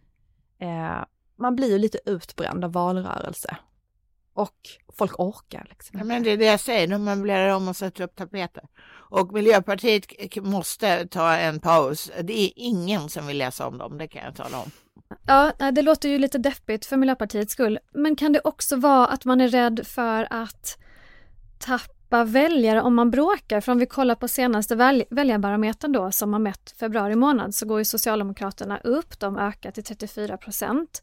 eh, 0.59 1.05
man 1.39 1.57
blir 1.57 1.71
ju 1.71 1.79
lite 1.79 1.99
utbränd 2.07 2.65
av 2.65 2.73
valrörelse. 2.73 3.57
Och 4.35 4.57
folk 4.99 5.19
orkar 5.21 5.67
liksom. 5.69 5.99
Ja, 5.99 6.05
men 6.05 6.23
det 6.23 6.31
är 6.31 6.37
det 6.37 6.45
jag 6.45 6.61
säger, 6.61 6.87
de 6.89 7.05
möblerar 7.05 7.49
om 7.55 7.69
och 7.69 7.77
sätter 7.77 8.05
upp 8.05 8.17
tapeter. 8.17 8.65
Och 9.11 9.33
Miljöpartiet 9.33 10.37
måste 10.37 11.07
ta 11.07 11.37
en 11.37 11.61
paus. 11.61 12.11
Det 12.23 12.33
är 12.41 12.53
ingen 12.57 13.09
som 13.09 13.27
vill 13.27 13.39
läsa 13.39 13.67
om 13.67 13.79
dem, 13.79 13.99
det 13.99 14.09
kan 14.09 14.25
jag 14.25 14.37
tala 14.37 14.59
om. 14.61 14.71
Ja, 15.27 15.53
eh, 15.59 15.69
det 15.69 15.83
låter 15.83 16.09
ju 16.09 16.19
lite 16.19 16.39
deppigt 16.39 16.87
för 16.87 16.97
Miljöpartiets 16.97 17.53
skull. 17.53 17.79
Men 17.93 18.17
kan 18.17 18.33
det 18.33 18.41
också 18.45 18.77
vara 18.77 19.07
att 19.07 19.25
man 19.25 19.41
är 19.41 19.49
rädd 19.49 19.87
för 19.87 20.29
att 20.31 20.79
tappa 21.59 22.25
väljare 22.25 22.83
om 22.83 22.95
man 22.95 23.11
bråkar? 23.11 23.61
För 23.61 23.73
om 23.73 23.79
vi 23.79 23.87
kollar 23.87 24.15
på 24.15 24.29
senaste 24.29 24.77
väl 24.77 25.05
väljarbarometern 25.11 25.93
då 25.93 26.11
som 26.11 26.33
har 26.33 26.41
mätt 26.41 26.75
februari 26.81 27.17
månad 27.17 27.55
så 27.55 27.67
går 27.67 27.79
ju 27.79 27.85
Socialdemokraterna 27.85 28.79
upp, 28.79 29.21
de 29.21 29.39
ökar 29.39 29.71
till 29.71 29.85
34 29.85 30.37
procent. 30.37 31.03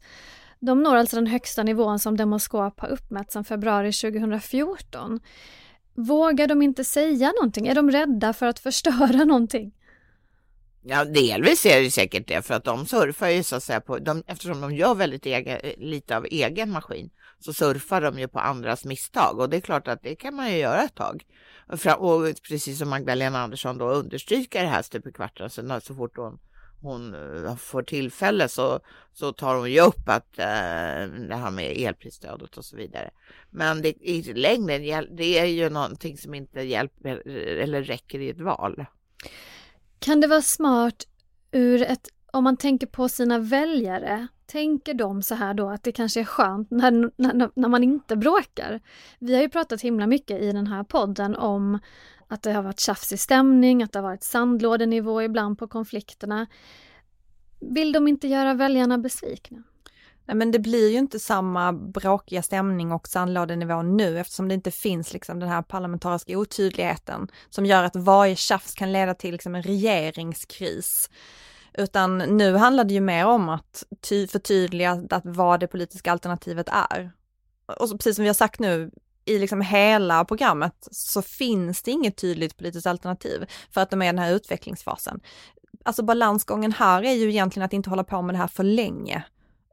De 0.58 0.82
når 0.82 0.96
alltså 0.96 1.16
den 1.16 1.26
högsta 1.26 1.62
nivån 1.62 1.98
som 1.98 2.16
Demoskop 2.16 2.80
har 2.80 2.88
uppmätt 2.88 3.32
sedan 3.32 3.44
februari 3.44 3.92
2014. 3.92 5.20
Vågar 5.94 6.46
de 6.46 6.62
inte 6.62 6.84
säga 6.84 7.32
någonting? 7.32 7.66
Är 7.66 7.74
de 7.74 7.90
rädda 7.90 8.32
för 8.32 8.46
att 8.46 8.58
förstöra 8.58 9.24
någonting? 9.24 9.72
Ja, 10.82 11.04
delvis 11.04 11.66
är 11.66 11.82
det 11.82 11.90
säkert 11.90 12.28
det, 12.28 12.42
för 12.42 12.54
att 12.54 12.64
de 12.64 12.86
surfar 12.86 13.28
ju 13.28 13.42
så 13.42 13.56
att 13.56 13.62
säga 13.62 13.80
på, 13.80 13.98
de, 13.98 14.22
eftersom 14.26 14.60
de 14.60 14.74
gör 14.74 14.94
väldigt 14.94 15.26
egen, 15.26 15.60
eh, 15.62 15.72
lite 15.78 16.16
av 16.16 16.26
egen 16.30 16.70
maskin, 16.70 17.10
så 17.38 17.52
surfar 17.52 18.00
de 18.00 18.18
ju 18.18 18.28
på 18.28 18.38
andras 18.38 18.84
misstag 18.84 19.38
och 19.38 19.50
det 19.50 19.56
är 19.56 19.60
klart 19.60 19.88
att 19.88 20.02
det 20.02 20.14
kan 20.14 20.34
man 20.34 20.52
ju 20.52 20.58
göra 20.58 20.82
ett 20.82 20.94
tag. 20.94 21.24
Och 21.98 22.22
precis 22.48 22.78
som 22.78 22.88
Magdalena 22.88 23.40
Andersson 23.40 23.78
då 23.78 23.90
understryker 23.90 24.62
det 24.62 24.68
här 24.68 24.82
stup 24.82 25.06
i 25.06 25.12
kvarten, 25.12 25.50
så, 25.50 25.80
så 25.80 25.94
fort 25.94 26.16
hon 26.16 26.38
hon 26.82 27.14
eh, 27.14 27.56
får 27.56 27.82
tillfälle 27.82 28.48
så, 28.48 28.80
så 29.12 29.32
tar 29.32 29.56
hon 29.56 29.70
ju 29.70 29.80
upp 29.80 30.08
att 30.08 30.38
eh, 30.38 31.06
det 31.28 31.36
här 31.36 31.50
med 31.50 31.76
elprisstödet 31.76 32.56
och 32.56 32.64
så 32.64 32.76
vidare. 32.76 33.10
Men 33.50 33.82
det, 33.82 33.88
i 33.88 34.22
längden, 34.22 35.06
det 35.16 35.38
är 35.38 35.44
ju 35.44 35.70
någonting 35.70 36.18
som 36.18 36.34
inte 36.34 36.60
hjälper 36.60 37.28
eller 37.58 37.82
räcker 37.82 38.18
i 38.18 38.30
ett 38.30 38.40
val. 38.40 38.84
Kan 40.00 40.20
det 40.20 40.26
vara 40.26 40.42
smart 40.42 41.06
ur 41.52 41.82
ett, 41.82 42.08
om 42.32 42.44
man 42.44 42.56
tänker 42.56 42.86
på 42.86 43.08
sina 43.08 43.38
väljare, 43.38 44.28
tänker 44.46 44.94
de 44.94 45.22
så 45.22 45.34
här 45.34 45.54
då 45.54 45.68
att 45.68 45.82
det 45.82 45.92
kanske 45.92 46.20
är 46.20 46.24
skönt 46.24 46.70
när, 46.70 46.90
när, 47.16 47.50
när 47.54 47.68
man 47.68 47.84
inte 47.84 48.16
bråkar? 48.16 48.80
Vi 49.18 49.34
har 49.34 49.42
ju 49.42 49.48
pratat 49.48 49.80
himla 49.80 50.06
mycket 50.06 50.42
i 50.42 50.52
den 50.52 50.66
här 50.66 50.84
podden 50.84 51.36
om 51.36 51.78
att 52.28 52.42
det 52.42 52.52
har 52.52 52.62
varit 52.62 52.80
tjafsig 52.80 53.20
stämning, 53.20 53.82
att 53.82 53.92
det 53.92 53.98
har 53.98 54.08
varit 54.08 54.24
sandlådenivå 54.24 55.22
ibland 55.22 55.58
på 55.58 55.68
konflikterna. 55.68 56.46
Vill 57.60 57.92
de 57.92 58.08
inte 58.08 58.28
göra 58.28 58.54
väljarna 58.54 58.98
besvikna? 58.98 59.62
Nej, 60.30 60.36
men 60.36 60.50
det 60.50 60.58
blir 60.58 60.90
ju 60.90 60.98
inte 60.98 61.18
samma 61.18 61.72
bråkiga 61.72 62.42
stämning 62.42 62.92
och 62.92 63.08
sandlådenivå 63.08 63.82
nu 63.82 64.18
eftersom 64.18 64.48
det 64.48 64.54
inte 64.54 64.70
finns 64.70 65.12
liksom 65.12 65.40
den 65.40 65.48
här 65.48 65.62
parlamentariska 65.62 66.38
otydligheten 66.38 67.28
som 67.48 67.66
gör 67.66 67.84
att 67.84 67.96
varje 67.96 68.36
tjafs 68.36 68.74
kan 68.74 68.92
leda 68.92 69.14
till 69.14 69.32
liksom 69.32 69.54
en 69.54 69.62
regeringskris. 69.62 71.10
Utan 71.74 72.18
nu 72.18 72.56
handlar 72.56 72.84
det 72.84 72.94
ju 72.94 73.00
mer 73.00 73.26
om 73.26 73.48
att 73.48 73.84
ty 74.00 74.26
förtydliga 74.26 75.04
att 75.10 75.22
vad 75.24 75.60
det 75.60 75.66
politiska 75.66 76.12
alternativet 76.12 76.68
är. 76.68 77.12
Och 77.78 77.88
så, 77.88 77.96
precis 77.96 78.16
som 78.16 78.22
vi 78.22 78.28
har 78.28 78.34
sagt 78.34 78.60
nu, 78.60 78.90
i 79.24 79.38
liksom 79.38 79.60
hela 79.60 80.24
programmet 80.24 80.88
så 80.90 81.22
finns 81.22 81.82
det 81.82 81.90
inget 81.90 82.16
tydligt 82.16 82.56
politiskt 82.56 82.86
alternativ 82.86 83.50
för 83.70 83.80
att 83.80 83.90
de 83.90 84.02
är 84.02 84.06
i 84.06 84.08
den 84.08 84.18
här 84.18 84.32
utvecklingsfasen. 84.32 85.20
Alltså 85.84 86.02
balansgången 86.02 86.72
här 86.72 87.02
är 87.02 87.12
ju 87.12 87.30
egentligen 87.30 87.64
att 87.64 87.72
inte 87.72 87.90
hålla 87.90 88.04
på 88.04 88.22
med 88.22 88.34
det 88.34 88.38
här 88.38 88.46
för 88.46 88.64
länge 88.64 89.24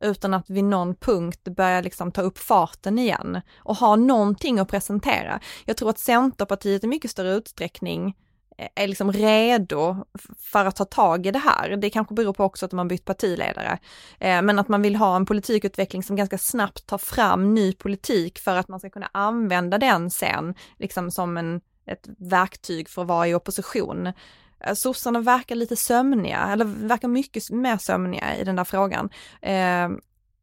utan 0.01 0.33
att 0.33 0.49
vid 0.49 0.63
någon 0.63 0.95
punkt 0.95 1.43
börja 1.43 1.81
liksom 1.81 2.11
ta 2.11 2.21
upp 2.21 2.37
farten 2.37 2.99
igen 2.99 3.41
och 3.57 3.75
ha 3.75 3.95
någonting 3.95 4.59
att 4.59 4.67
presentera. 4.67 5.39
Jag 5.65 5.77
tror 5.77 5.89
att 5.89 5.99
Centerpartiet 5.99 6.83
i 6.83 6.87
mycket 6.87 7.11
större 7.11 7.33
utsträckning 7.33 8.15
eh, 8.57 8.67
är 8.75 8.87
liksom 8.87 9.11
redo 9.11 10.05
för 10.39 10.65
att 10.65 10.75
ta 10.75 10.85
tag 10.85 11.25
i 11.25 11.31
det 11.31 11.39
här. 11.39 11.77
Det 11.77 11.89
kanske 11.89 12.13
beror 12.13 12.33
på 12.33 12.43
också 12.43 12.65
att 12.65 12.71
man 12.71 12.87
bytt 12.87 13.05
partiledare. 13.05 13.79
Eh, 14.19 14.41
men 14.41 14.59
att 14.59 14.67
man 14.67 14.81
vill 14.81 14.95
ha 14.95 15.15
en 15.15 15.25
politikutveckling 15.25 16.03
som 16.03 16.15
ganska 16.15 16.37
snabbt 16.37 16.87
tar 16.87 16.97
fram 16.97 17.53
ny 17.53 17.73
politik 17.73 18.39
för 18.39 18.55
att 18.55 18.67
man 18.67 18.79
ska 18.79 18.89
kunna 18.89 19.09
använda 19.11 19.77
den 19.77 20.09
sen, 20.09 20.55
liksom 20.77 21.11
som 21.11 21.37
en, 21.37 21.61
ett 21.85 22.07
verktyg 22.17 22.89
för 22.89 23.01
att 23.01 23.07
vara 23.07 23.27
i 23.27 23.35
opposition. 23.35 24.13
Eh, 24.59 24.73
sossarna 24.73 25.19
verkar 25.19 25.55
lite 25.55 25.75
sömniga, 25.75 26.49
eller 26.51 26.65
verkar 26.65 27.07
mycket 27.07 27.49
mer 27.49 27.77
sömniga 27.77 28.37
i 28.37 28.43
den 28.43 28.55
där 28.55 28.63
frågan. 28.63 29.09
Eh, 29.41 29.89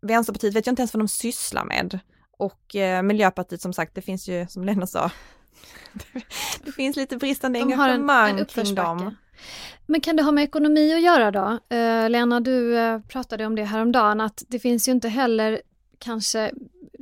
Vänsterpartiet 0.03 0.55
vet 0.55 0.67
jag 0.67 0.73
inte 0.73 0.83
ens 0.83 0.95
vad 0.95 1.01
de 1.01 1.09
sysslar 1.09 1.65
med. 1.65 1.99
Och 2.39 2.77
eh, 2.77 3.03
Miljöpartiet 3.03 3.61
som 3.61 3.73
sagt, 3.73 3.95
det 3.95 4.03
finns 4.03 4.29
ju, 4.29 4.47
som 4.49 4.65
Lena 4.65 4.87
sa, 4.87 5.11
det 6.65 6.73
finns 6.73 6.97
lite 6.97 7.17
bristande 7.17 7.59
de 7.59 7.63
engagemang 7.63 8.31
en, 8.31 8.39
en 8.39 8.47
kring 8.47 8.75
dem. 8.75 9.17
Men 9.87 10.01
kan 10.01 10.17
det 10.17 10.23
ha 10.23 10.33
med 10.33 10.45
ekonomi 10.45 10.95
att 10.95 11.03
göra 11.03 11.31
då? 11.31 11.59
Uh, 11.77 12.11
Lena, 12.11 12.41
du 12.41 12.77
uh, 12.77 13.01
pratade 13.01 13.47
om 13.47 13.55
det 13.55 13.65
häromdagen, 13.65 14.21
att 14.21 14.43
det 14.49 14.59
finns 14.59 14.89
ju 14.89 14.93
inte 14.93 15.09
heller 15.09 15.63
kanske 15.99 16.53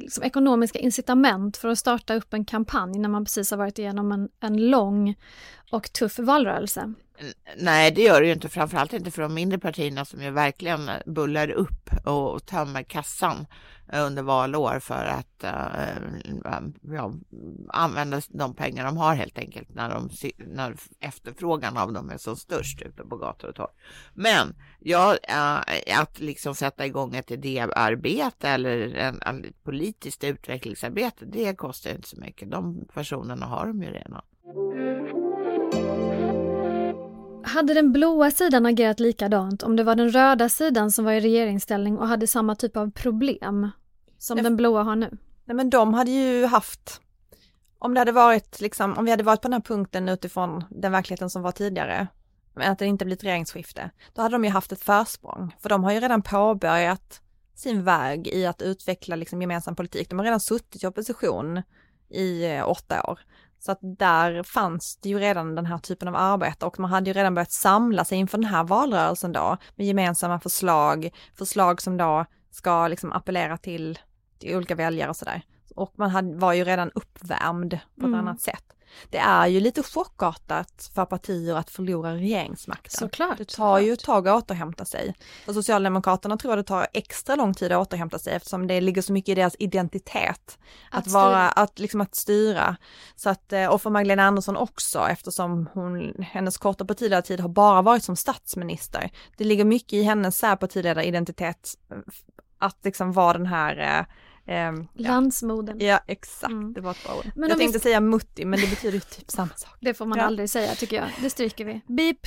liksom, 0.03 0.25
ekonomiska 0.25 0.79
incitament 0.79 1.57
för 1.57 1.69
att 1.69 1.79
starta 1.79 2.15
upp 2.15 2.35
en 2.35 2.45
kampanj 2.45 2.99
när 2.99 3.09
man 3.09 3.25
precis 3.25 3.51
har 3.51 3.59
varit 3.59 3.79
igenom 3.79 4.13
en, 4.13 4.29
en 4.41 4.71
lång 4.71 5.15
och 5.71 5.93
tuff 5.93 6.19
valrörelse. 6.19 6.95
Nej, 7.57 7.91
det 7.91 8.03
gör 8.03 8.21
det 8.21 8.27
ju 8.27 8.33
inte, 8.33 8.49
framförallt 8.49 8.93
inte 8.93 9.11
för 9.11 9.23
de 9.23 9.35
mindre 9.35 9.59
partierna 9.59 10.05
som 10.05 10.23
ju 10.23 10.31
verkligen 10.31 10.91
bullar 11.07 11.51
upp 11.51 11.91
och 12.05 12.47
tömmer 12.47 12.83
kassan 12.83 13.47
eh, 13.93 14.07
under 14.07 14.23
valår 14.23 14.79
för 14.79 15.05
att 15.05 15.45
eh, 15.45 16.63
ja, 16.83 17.13
använda 17.69 18.21
de 18.29 18.55
pengar 18.55 18.85
de 18.85 18.97
har 18.97 19.15
helt 19.15 19.39
enkelt 19.39 19.75
när, 19.75 19.91
de, 19.91 20.11
när 20.39 20.75
efterfrågan 21.01 21.77
av 21.77 21.93
dem 21.93 22.11
är 22.11 22.17
som 22.17 22.37
störst 22.37 22.83
ute 22.83 23.05
på 23.05 23.17
gator 23.17 23.49
och 23.49 23.55
torg. 23.55 23.73
Men 24.15 24.55
ja, 24.79 25.17
eh, 25.23 26.01
att 26.01 26.21
liksom 26.21 26.55
sätta 26.55 26.87
igång 26.87 27.15
ett 27.15 27.31
idéarbete 27.31 28.49
eller 28.49 28.95
en, 28.95 29.23
en 29.23 29.53
politiskt 29.63 30.25
utvecklingsarbete, 30.25 31.25
det 31.25 31.55
kostar 31.55 31.91
inte 31.91 32.09
så 32.09 32.21
mycket. 32.21 32.51
De 32.51 32.89
personerna 32.95 33.47
har 33.47 33.67
de 33.67 33.83
ju 33.83 33.91
redan. 33.91 34.23
Hade 37.45 37.75
den 37.75 37.93
blåa 37.93 38.31
sidan 38.31 38.67
agerat 38.67 39.01
likadant 39.01 39.63
om 39.63 39.77
det 39.77 39.85
var 39.85 39.95
den 39.95 40.11
röda 40.11 40.49
sidan 40.49 40.91
som 40.93 41.05
var 41.05 41.13
i 41.13 41.21
regeringsställning 41.21 41.99
och 41.99 42.09
hade 42.09 42.27
samma 42.27 42.55
typ 42.55 42.77
av 42.77 42.91
problem 42.91 43.71
som 44.19 44.37
Nej. 44.37 44.45
den 44.45 44.57
blåa 44.57 44.83
har 44.83 44.97
nu? 44.97 45.19
Nej 45.45 45.57
men 45.57 45.71
de 45.71 45.95
hade 45.95 46.11
ju 46.11 46.47
haft, 46.47 47.01
om 47.79 47.95
det 47.95 48.01
hade 48.01 48.13
varit 48.13 48.61
liksom, 48.61 48.99
om 48.99 49.05
vi 49.05 49.11
hade 49.11 49.23
varit 49.23 49.43
på 49.43 49.49
den 49.49 49.53
här 49.53 49.61
punkten 49.61 50.09
utifrån 50.09 50.65
den 50.71 50.93
verkligheten 50.93 51.31
som 51.31 51.43
var 51.43 51.53
tidigare, 51.53 52.07
men 52.55 52.73
att 52.73 52.79
det 52.79 52.87
inte 52.87 53.05
blivit 53.05 53.25
regeringsskifte, 53.25 53.91
då 54.15 54.23
hade 54.23 54.35
de 54.35 54.45
ju 54.45 54.51
haft 54.51 54.73
ett 54.73 54.83
försprång. 54.83 55.57
För 55.61 55.69
de 55.69 55.85
har 55.85 55.93
ju 55.93 56.01
redan 56.01 56.23
påbörjat 56.23 57.21
sin 57.55 57.85
väg 57.85 58.27
i 58.29 58.47
att 58.47 58.63
utveckla 58.63 59.17
liksom 59.17 59.41
gemensam 59.41 59.77
politik. 59.77 60.11
De 60.11 60.19
har 60.19 60.25
redan 60.25 60.41
suttit 60.41 60.85
i 60.85 60.87
opposition 60.87 61.63
i 62.09 62.45
eh, 62.45 62.69
åtta 62.69 63.03
år. 63.03 63.21
Så 63.65 63.73
att 63.73 63.79
där 63.83 64.43
fanns 64.43 64.97
det 65.03 65.09
ju 65.09 65.19
redan 65.19 65.55
den 65.55 65.67
här 65.67 65.79
typen 65.79 66.09
av 66.09 66.17
arbete 66.17 66.67
och 66.67 66.81
man 66.81 66.91
hade 66.91 67.11
ju 67.11 67.15
redan 67.15 67.35
börjat 67.35 67.53
samla 67.53 68.05
sig 68.05 68.19
inför 68.19 68.39
den 68.39 68.51
här 68.51 68.65
valrörelsen 68.65 69.33
då 69.33 69.57
med 69.77 69.87
gemensamma 69.87 70.41
förslag, 70.41 71.11
förslag 71.35 71.83
som 71.83 71.97
då 71.97 72.25
ska 72.51 72.89
liksom 72.89 73.13
appellera 73.13 73.57
till, 73.57 73.99
till 74.39 74.57
olika 74.57 74.75
väljare 74.75 75.11
och 75.11 75.17
sådär. 75.17 75.43
Och 75.77 75.93
man 75.97 76.11
hade, 76.11 76.37
var 76.37 76.53
ju 76.53 76.65
redan 76.65 76.91
uppvärmd 76.95 77.71
på 77.71 78.01
ett 78.01 78.05
mm. 78.07 78.21
annat 78.21 78.41
sätt 78.41 78.65
det 79.11 79.19
är 79.19 79.47
ju 79.47 79.61
lite 79.61 79.83
chockartat 79.83 80.91
för 80.95 81.05
partier 81.05 81.55
att 81.55 81.71
förlora 81.71 82.15
regeringsmakten. 82.15 82.99
Såklart. 82.99 83.39
Det 83.39 83.49
tar 83.49 83.79
ju 83.79 83.93
ett 83.93 84.05
tag 84.05 84.29
att 84.29 84.43
återhämta 84.43 84.85
sig. 84.85 85.15
För 85.45 85.53
Socialdemokraterna 85.53 86.37
tror 86.37 86.53
jag 86.53 86.59
det 86.59 86.69
tar 86.69 86.87
extra 86.93 87.37
lång 87.37 87.55
tid 87.55 87.73
att 87.73 87.87
återhämta 87.87 88.19
sig 88.19 88.35
eftersom 88.35 88.67
det 88.67 88.81
ligger 88.81 89.03
så 89.03 89.13
mycket 89.13 89.33
i 89.33 89.35
deras 89.35 89.57
identitet. 89.59 90.59
Att, 90.91 91.07
att 91.07 91.13
vara, 91.13 91.49
att 91.49 91.79
liksom 91.79 92.01
att 92.01 92.15
styra. 92.15 92.77
Så 93.17 93.31
att, 93.31 93.53
eh, 93.53 93.67
och 93.67 93.83
för 93.83 93.91
Magdalena 93.91 94.23
Andersson 94.23 94.57
också 94.57 95.09
eftersom 95.09 95.69
hon, 95.73 96.15
hennes 96.23 96.59
korta 96.59 96.85
partiledartid 96.85 97.41
har 97.41 97.49
bara 97.49 97.83
varit 97.83 98.05
som 98.05 98.17
statsminister. 98.17 99.11
Det 99.37 99.45
ligger 99.45 99.65
mycket 99.65 99.93
i 99.93 100.03
hennes 100.03 100.41
partiledaridentitet 100.41 101.75
eh, 101.91 101.97
att 102.59 102.85
liksom 102.85 103.13
vara 103.13 103.33
den 103.33 103.47
här 103.47 103.99
eh, 103.99 104.05
Um, 104.47 104.89
Landsmoden. 104.95 105.77
Ja, 105.81 106.01
exakt, 106.07 106.53
mm. 106.53 106.73
det 106.73 106.81
var 106.81 106.91
ett 106.91 107.05
bra 107.05 107.15
ord. 107.19 107.31
Men 107.35 107.49
jag 107.49 107.59
tänkte 107.59 107.79
vi... 107.79 107.83
säga 107.83 108.01
mutti, 108.01 108.45
men 108.45 108.61
det 108.61 108.71
betyder 108.71 109.01
typ 109.01 109.31
samma 109.31 109.55
sak. 109.57 109.77
Det 109.81 109.95
får 109.95 110.07
man 110.07 110.19
ja. 110.19 110.25
aldrig 110.25 110.51
säga 110.51 110.75
tycker 110.75 110.97
jag, 110.97 111.07
det 111.23 111.31
stryker 111.31 111.65
vi. 111.65 111.81
Beep! 111.87 112.27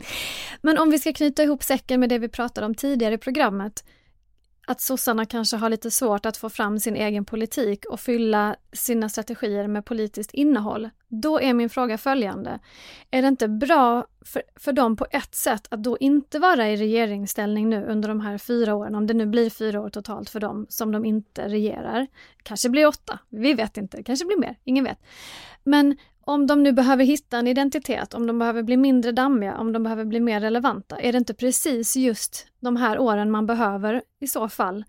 men 0.62 0.78
om 0.78 0.90
vi 0.90 0.98
ska 0.98 1.12
knyta 1.12 1.42
ihop 1.42 1.62
säcken 1.62 2.00
med 2.00 2.08
det 2.08 2.18
vi 2.18 2.28
pratade 2.28 2.66
om 2.66 2.74
tidigare 2.74 3.14
i 3.14 3.18
programmet. 3.18 3.84
att 4.66 4.80
sossarna 4.80 5.26
kanske 5.26 5.56
har 5.56 5.68
lite 5.70 5.90
svårt 5.90 6.26
att 6.26 6.36
få 6.36 6.50
fram 6.50 6.80
sin 6.80 6.96
egen 6.96 7.24
politik 7.24 7.84
och 7.84 8.00
fylla 8.00 8.56
sina 8.72 9.08
strategier 9.08 9.66
med 9.66 9.84
politiskt 9.84 10.34
innehåll. 10.34 10.90
Då 11.08 11.40
är 11.40 11.54
min 11.54 11.70
fråga 11.70 11.98
följande. 11.98 12.58
Är 13.10 13.22
det 13.22 13.28
inte 13.28 13.48
bra 13.48 14.06
för, 14.24 14.42
för 14.56 14.72
dem 14.72 14.96
på 14.96 15.06
ett 15.10 15.34
sätt 15.34 15.66
att 15.70 15.82
då 15.82 15.98
inte 15.98 16.38
vara 16.38 16.70
i 16.70 16.76
regeringsställning 16.76 17.70
nu 17.70 17.86
under 17.86 18.08
de 18.08 18.20
här 18.20 18.38
fyra 18.38 18.74
åren, 18.74 18.94
om 18.94 19.06
det 19.06 19.14
nu 19.14 19.26
blir 19.26 19.50
fyra 19.50 19.80
år 19.80 19.90
totalt 19.90 20.30
för 20.30 20.40
dem 20.40 20.66
som 20.68 20.92
de 20.92 21.04
inte 21.04 21.48
regerar. 21.48 22.06
Kanske 22.42 22.68
blir 22.68 22.86
åtta, 22.86 23.18
vi 23.28 23.54
vet 23.54 23.76
inte, 23.76 24.02
kanske 24.02 24.26
blir 24.26 24.38
mer, 24.38 24.58
ingen 24.64 24.84
vet. 24.84 24.98
Men 25.64 25.96
om 26.20 26.46
de 26.46 26.62
nu 26.62 26.72
behöver 26.72 27.04
hitta 27.04 27.38
en 27.38 27.46
identitet, 27.46 28.14
om 28.14 28.26
de 28.26 28.38
behöver 28.38 28.62
bli 28.62 28.76
mindre 28.76 29.12
dammiga, 29.12 29.58
om 29.58 29.72
de 29.72 29.82
behöver 29.82 30.04
bli 30.04 30.20
mer 30.20 30.40
relevanta, 30.40 31.00
är 31.00 31.12
det 31.12 31.18
inte 31.18 31.34
precis 31.34 31.96
just 31.96 32.46
de 32.60 32.76
här 32.76 32.98
åren 32.98 33.30
man 33.30 33.46
behöver 33.46 34.02
i 34.20 34.26
så 34.26 34.48
fall? 34.48 34.84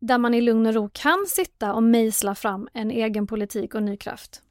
Där 0.00 0.18
man 0.18 0.34
i 0.34 0.40
lugn 0.40 0.66
och 0.66 0.74
ro 0.74 0.90
kan 0.92 1.26
sitta 1.28 1.74
och 1.74 1.82
mejsla 1.82 2.34
fram 2.34 2.68
en 2.72 2.90
egen 2.90 3.26
politik 3.26 3.74
och 3.74 3.82
ny 3.82 3.96
kraft. 3.96 4.42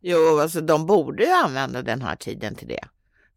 Jo, 0.00 0.38
alltså 0.40 0.60
de 0.60 0.86
borde 0.86 1.24
ju 1.24 1.30
använda 1.30 1.82
den 1.82 2.02
här 2.02 2.16
tiden 2.16 2.54
till 2.54 2.68
det. 2.68 2.84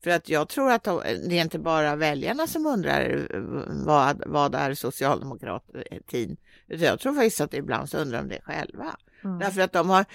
För 0.05 0.11
att 0.11 0.29
jag 0.29 0.49
tror 0.49 0.71
att 0.71 0.83
de, 0.83 1.01
det 1.29 1.37
är 1.37 1.41
inte 1.41 1.59
bara 1.59 1.95
väljarna 1.95 2.47
som 2.47 2.65
undrar 2.65 3.27
vad, 3.85 4.23
vad 4.25 4.55
är 4.55 4.73
socialdemokratin. 4.73 6.37
Jag 6.67 6.99
tror 6.99 7.13
faktiskt 7.13 7.41
att 7.41 7.53
ibland 7.53 7.89
så 7.89 7.97
undrar 7.97 8.17
de 8.21 8.27
det 8.29 8.41
själva. 8.43 8.95
Mm. 9.23 9.39
Därför 9.39 9.61
att 9.61 9.73
de 9.73 9.89
har, 9.89 10.05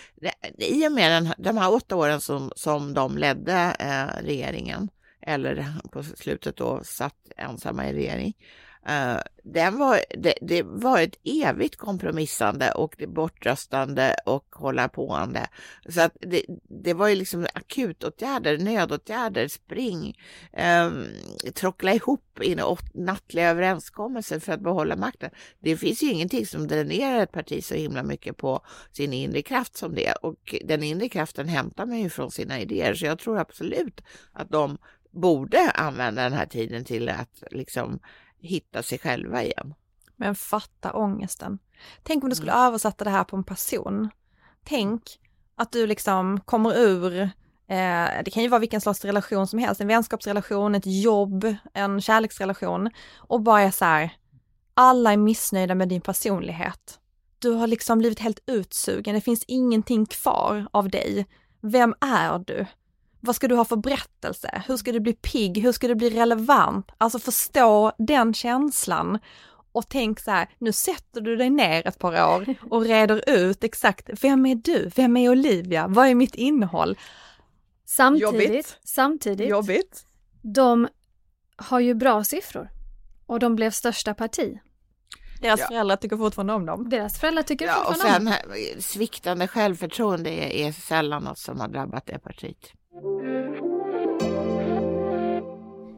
i 0.59 0.89
och 0.89 0.93
med 0.93 1.11
den, 1.23 1.35
de 1.39 1.57
här 1.57 1.73
åtta 1.73 1.97
åren 1.97 2.21
som, 2.21 2.53
som 2.57 2.95
de 2.95 3.19
ledde 3.19 3.77
eh, 3.79 4.25
regeringen, 4.25 4.89
eller 5.23 5.75
på 5.93 6.03
slutet 6.03 6.57
då 6.57 6.81
satt 6.85 7.17
ensamma 7.37 7.89
i 7.89 7.93
regering, 7.93 8.35
Uh, 8.89 9.21
den 9.45 9.79
var, 9.79 10.01
det, 10.19 10.35
det, 10.41 10.63
var 10.63 11.01
ett 11.01 11.19
evigt 11.25 11.77
kompromissande 11.77 12.73
och 12.73 12.95
det 12.99 13.07
bortröstande 13.07 14.17
och 14.27 14.47
hålla 14.53 14.89
påande. 14.89 15.49
Så 15.89 16.01
att 16.01 16.17
det, 16.21 16.45
det 16.83 16.95
var 16.95 17.09
ju 17.09 17.15
liksom 17.15 17.47
akutåtgärder, 17.55 18.59
nödåtgärder, 18.59 19.49
spring, 19.49 20.19
um, 20.83 21.07
trockla 21.55 21.95
ihop 21.95 22.43
in 22.43 22.61
nattliga 22.95 23.51
överenskommelser 23.51 24.41
för 24.41 24.53
att 24.53 24.61
behålla 24.61 24.97
makten. 24.97 25.31
Det 25.59 25.77
finns 25.77 26.03
ju 26.03 26.13
ingenting 26.13 26.47
som 26.47 26.67
dränerar 26.67 27.23
ett 27.23 27.33
parti 27.33 27.65
så 27.65 27.75
himla 27.75 28.03
mycket 28.03 28.37
på 28.37 28.61
sin 28.93 29.13
inre 29.13 29.43
kraft 29.43 29.77
som 29.77 29.95
det 29.95 30.13
och 30.13 30.55
den 30.65 30.83
inre 30.83 31.09
kraften 31.09 31.49
hämtar 31.49 31.87
man 31.87 31.99
ju 31.99 32.11
från 32.11 32.31
sina 32.31 32.61
idéer 32.61 32.95
så 32.95 33.07
jag 33.07 33.19
tror 33.19 33.39
absolut 33.39 34.01
att 34.33 34.51
de 34.51 34.79
borde 35.11 35.71
använda 35.71 36.23
den 36.23 36.33
här 36.33 36.47
tiden 36.47 36.85
till 36.85 37.09
att 37.09 37.43
liksom 37.51 38.01
hitta 38.41 38.83
sig 38.83 38.99
själva 38.99 39.43
igen. 39.43 39.75
Men 40.17 40.35
fatta 40.35 40.93
ångesten. 40.93 41.59
Tänk 42.03 42.25
om 42.25 42.31
du 42.31 42.37
skulle 42.37 42.53
mm. 42.53 42.65
översätta 42.65 43.05
det 43.05 43.11
här 43.11 43.25
på 43.25 43.37
en 43.37 43.45
person. 43.45 44.11
Tänk 44.65 45.03
att 45.57 45.73
du 45.73 45.87
liksom 45.87 46.41
kommer 46.41 46.79
ur, 46.79 47.21
eh, 47.67 48.09
det 48.25 48.31
kan 48.33 48.43
ju 48.43 48.49
vara 48.49 48.59
vilken 48.59 48.81
slags 48.81 49.05
relation 49.05 49.47
som 49.47 49.59
helst, 49.59 49.81
en 49.81 49.89
vänskapsrelation, 49.89 50.75
ett 50.75 50.87
jobb, 50.87 51.57
en 51.75 52.01
kärleksrelation 52.01 52.91
och 53.17 53.43
bara 53.43 53.61
är 53.61 53.71
så 53.71 53.85
här, 53.85 54.11
alla 54.75 55.13
är 55.13 55.17
missnöjda 55.17 55.75
med 55.75 55.89
din 55.89 56.01
personlighet. 56.01 57.01
Du 57.39 57.51
har 57.51 57.67
liksom 57.67 57.99
blivit 57.99 58.21
helt 58.21 58.41
utsugen, 58.47 59.15
det 59.15 59.21
finns 59.21 59.45
ingenting 59.47 60.07
kvar 60.07 60.67
av 60.71 60.89
dig. 60.89 61.27
Vem 61.61 61.95
är 62.01 62.39
du? 62.39 62.67
Vad 63.21 63.37
ska 63.37 63.49
du 63.49 63.55
ha 63.55 63.65
för 63.65 63.77
berättelse? 63.77 64.63
Hur 64.67 64.77
ska 64.77 64.93
du 64.93 65.01
bli 65.01 65.13
pigg? 65.13 65.63
Hur 65.63 65.73
ska 65.73 65.89
du 65.89 65.95
bli 65.95 66.11
relevant? 66.11 66.91
Alltså 66.99 67.19
förstå 67.19 67.93
den 67.99 68.35
känslan 68.35 69.19
och 69.73 69.89
tänk 69.89 70.21
så 70.21 70.31
här, 70.31 70.49
nu 70.59 70.73
sätter 70.73 71.21
du 71.21 71.37
dig 71.37 71.51
ner 71.51 71.87
ett 71.87 71.99
par 71.99 72.35
år 72.35 72.55
och 72.71 72.85
reder 72.85 73.31
ut 73.31 73.65
exakt, 73.65 74.11
vem 74.23 74.47
är 74.47 74.55
du? 74.55 74.91
Vem 74.97 75.17
är 75.17 75.31
Olivia? 75.31 75.89
Vad 75.89 76.09
är 76.09 76.15
mitt 76.15 76.35
innehåll? 76.35 76.99
Samtidigt, 77.85 78.23
Jobbigt. 78.23 78.79
samtidigt, 78.85 79.49
Jobbigt. 79.49 80.07
de 80.43 80.89
har 81.57 81.81
ju 81.81 81.95
bra 81.95 82.25
siffror 82.25 82.71
och 83.27 83.39
de 83.39 83.57
blev 83.57 83.71
största 83.71 84.15
parti. 84.15 84.59
Deras 85.41 85.61
ja. 85.61 85.67
föräldrar 85.67 85.97
tycker 85.97 86.17
fortfarande 86.17 86.53
om 86.53 86.67
dem. 86.67 86.89
Deras 86.89 87.19
föräldrar 87.19 87.43
tycker 87.43 87.67
ja, 87.67 87.85
fortfarande 87.87 88.19
om 88.19 88.25
dem. 88.25 88.35
Och 88.51 88.57
sen 88.57 88.83
sviktande 88.83 89.49
självförtroende 89.49 90.31
är, 90.31 90.69
är 90.69 90.73
sällan 90.73 91.25
något 91.25 91.39
som 91.39 91.61
har 91.61 91.69
drabbat 91.69 92.07
det 92.07 92.19
partiet. 92.19 92.73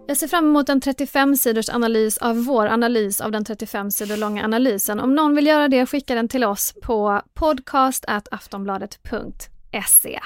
Jag 0.06 0.16
ser 0.16 0.28
fram 0.28 0.44
emot 0.44 0.68
en 0.68 0.80
35 0.80 1.36
sidors 1.36 1.68
analys 1.68 2.18
av 2.18 2.44
vår 2.44 2.66
analys 2.66 3.20
av 3.20 3.32
den 3.32 3.44
35 3.44 3.90
sidor 3.90 4.16
långa 4.16 4.44
analysen. 4.44 5.00
Om 5.00 5.14
någon 5.14 5.36
vill 5.36 5.46
göra 5.46 5.68
det, 5.68 5.86
skicka 5.86 6.14
den 6.14 6.28
till 6.28 6.44
oss 6.44 6.74
på 6.82 7.22
podcast.aftonbladet.se. 7.34 10.20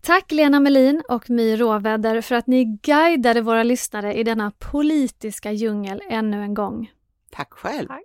Tack 0.00 0.32
Lena 0.32 0.60
Melin 0.60 1.02
och 1.08 1.30
My 1.30 1.56
Råväder 1.56 2.20
för 2.20 2.34
att 2.34 2.46
ni 2.46 2.64
guidade 2.64 3.40
våra 3.40 3.62
lyssnare 3.62 4.14
i 4.14 4.24
denna 4.24 4.50
politiska 4.50 5.52
djungel 5.52 6.02
ännu 6.10 6.42
en 6.42 6.54
gång. 6.54 6.90
Tack 7.30 7.52
själv. 7.52 7.88
Tack. 7.88 8.04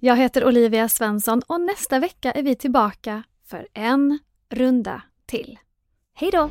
Jag 0.00 0.16
heter 0.16 0.44
Olivia 0.44 0.88
Svensson 0.88 1.42
och 1.46 1.60
nästa 1.60 1.98
vecka 1.98 2.32
är 2.32 2.42
vi 2.42 2.54
tillbaka 2.54 3.22
för 3.46 3.68
en 3.72 4.18
runda 4.50 5.02
till. 5.26 5.58
Hej 6.14 6.30
då! 6.30 6.50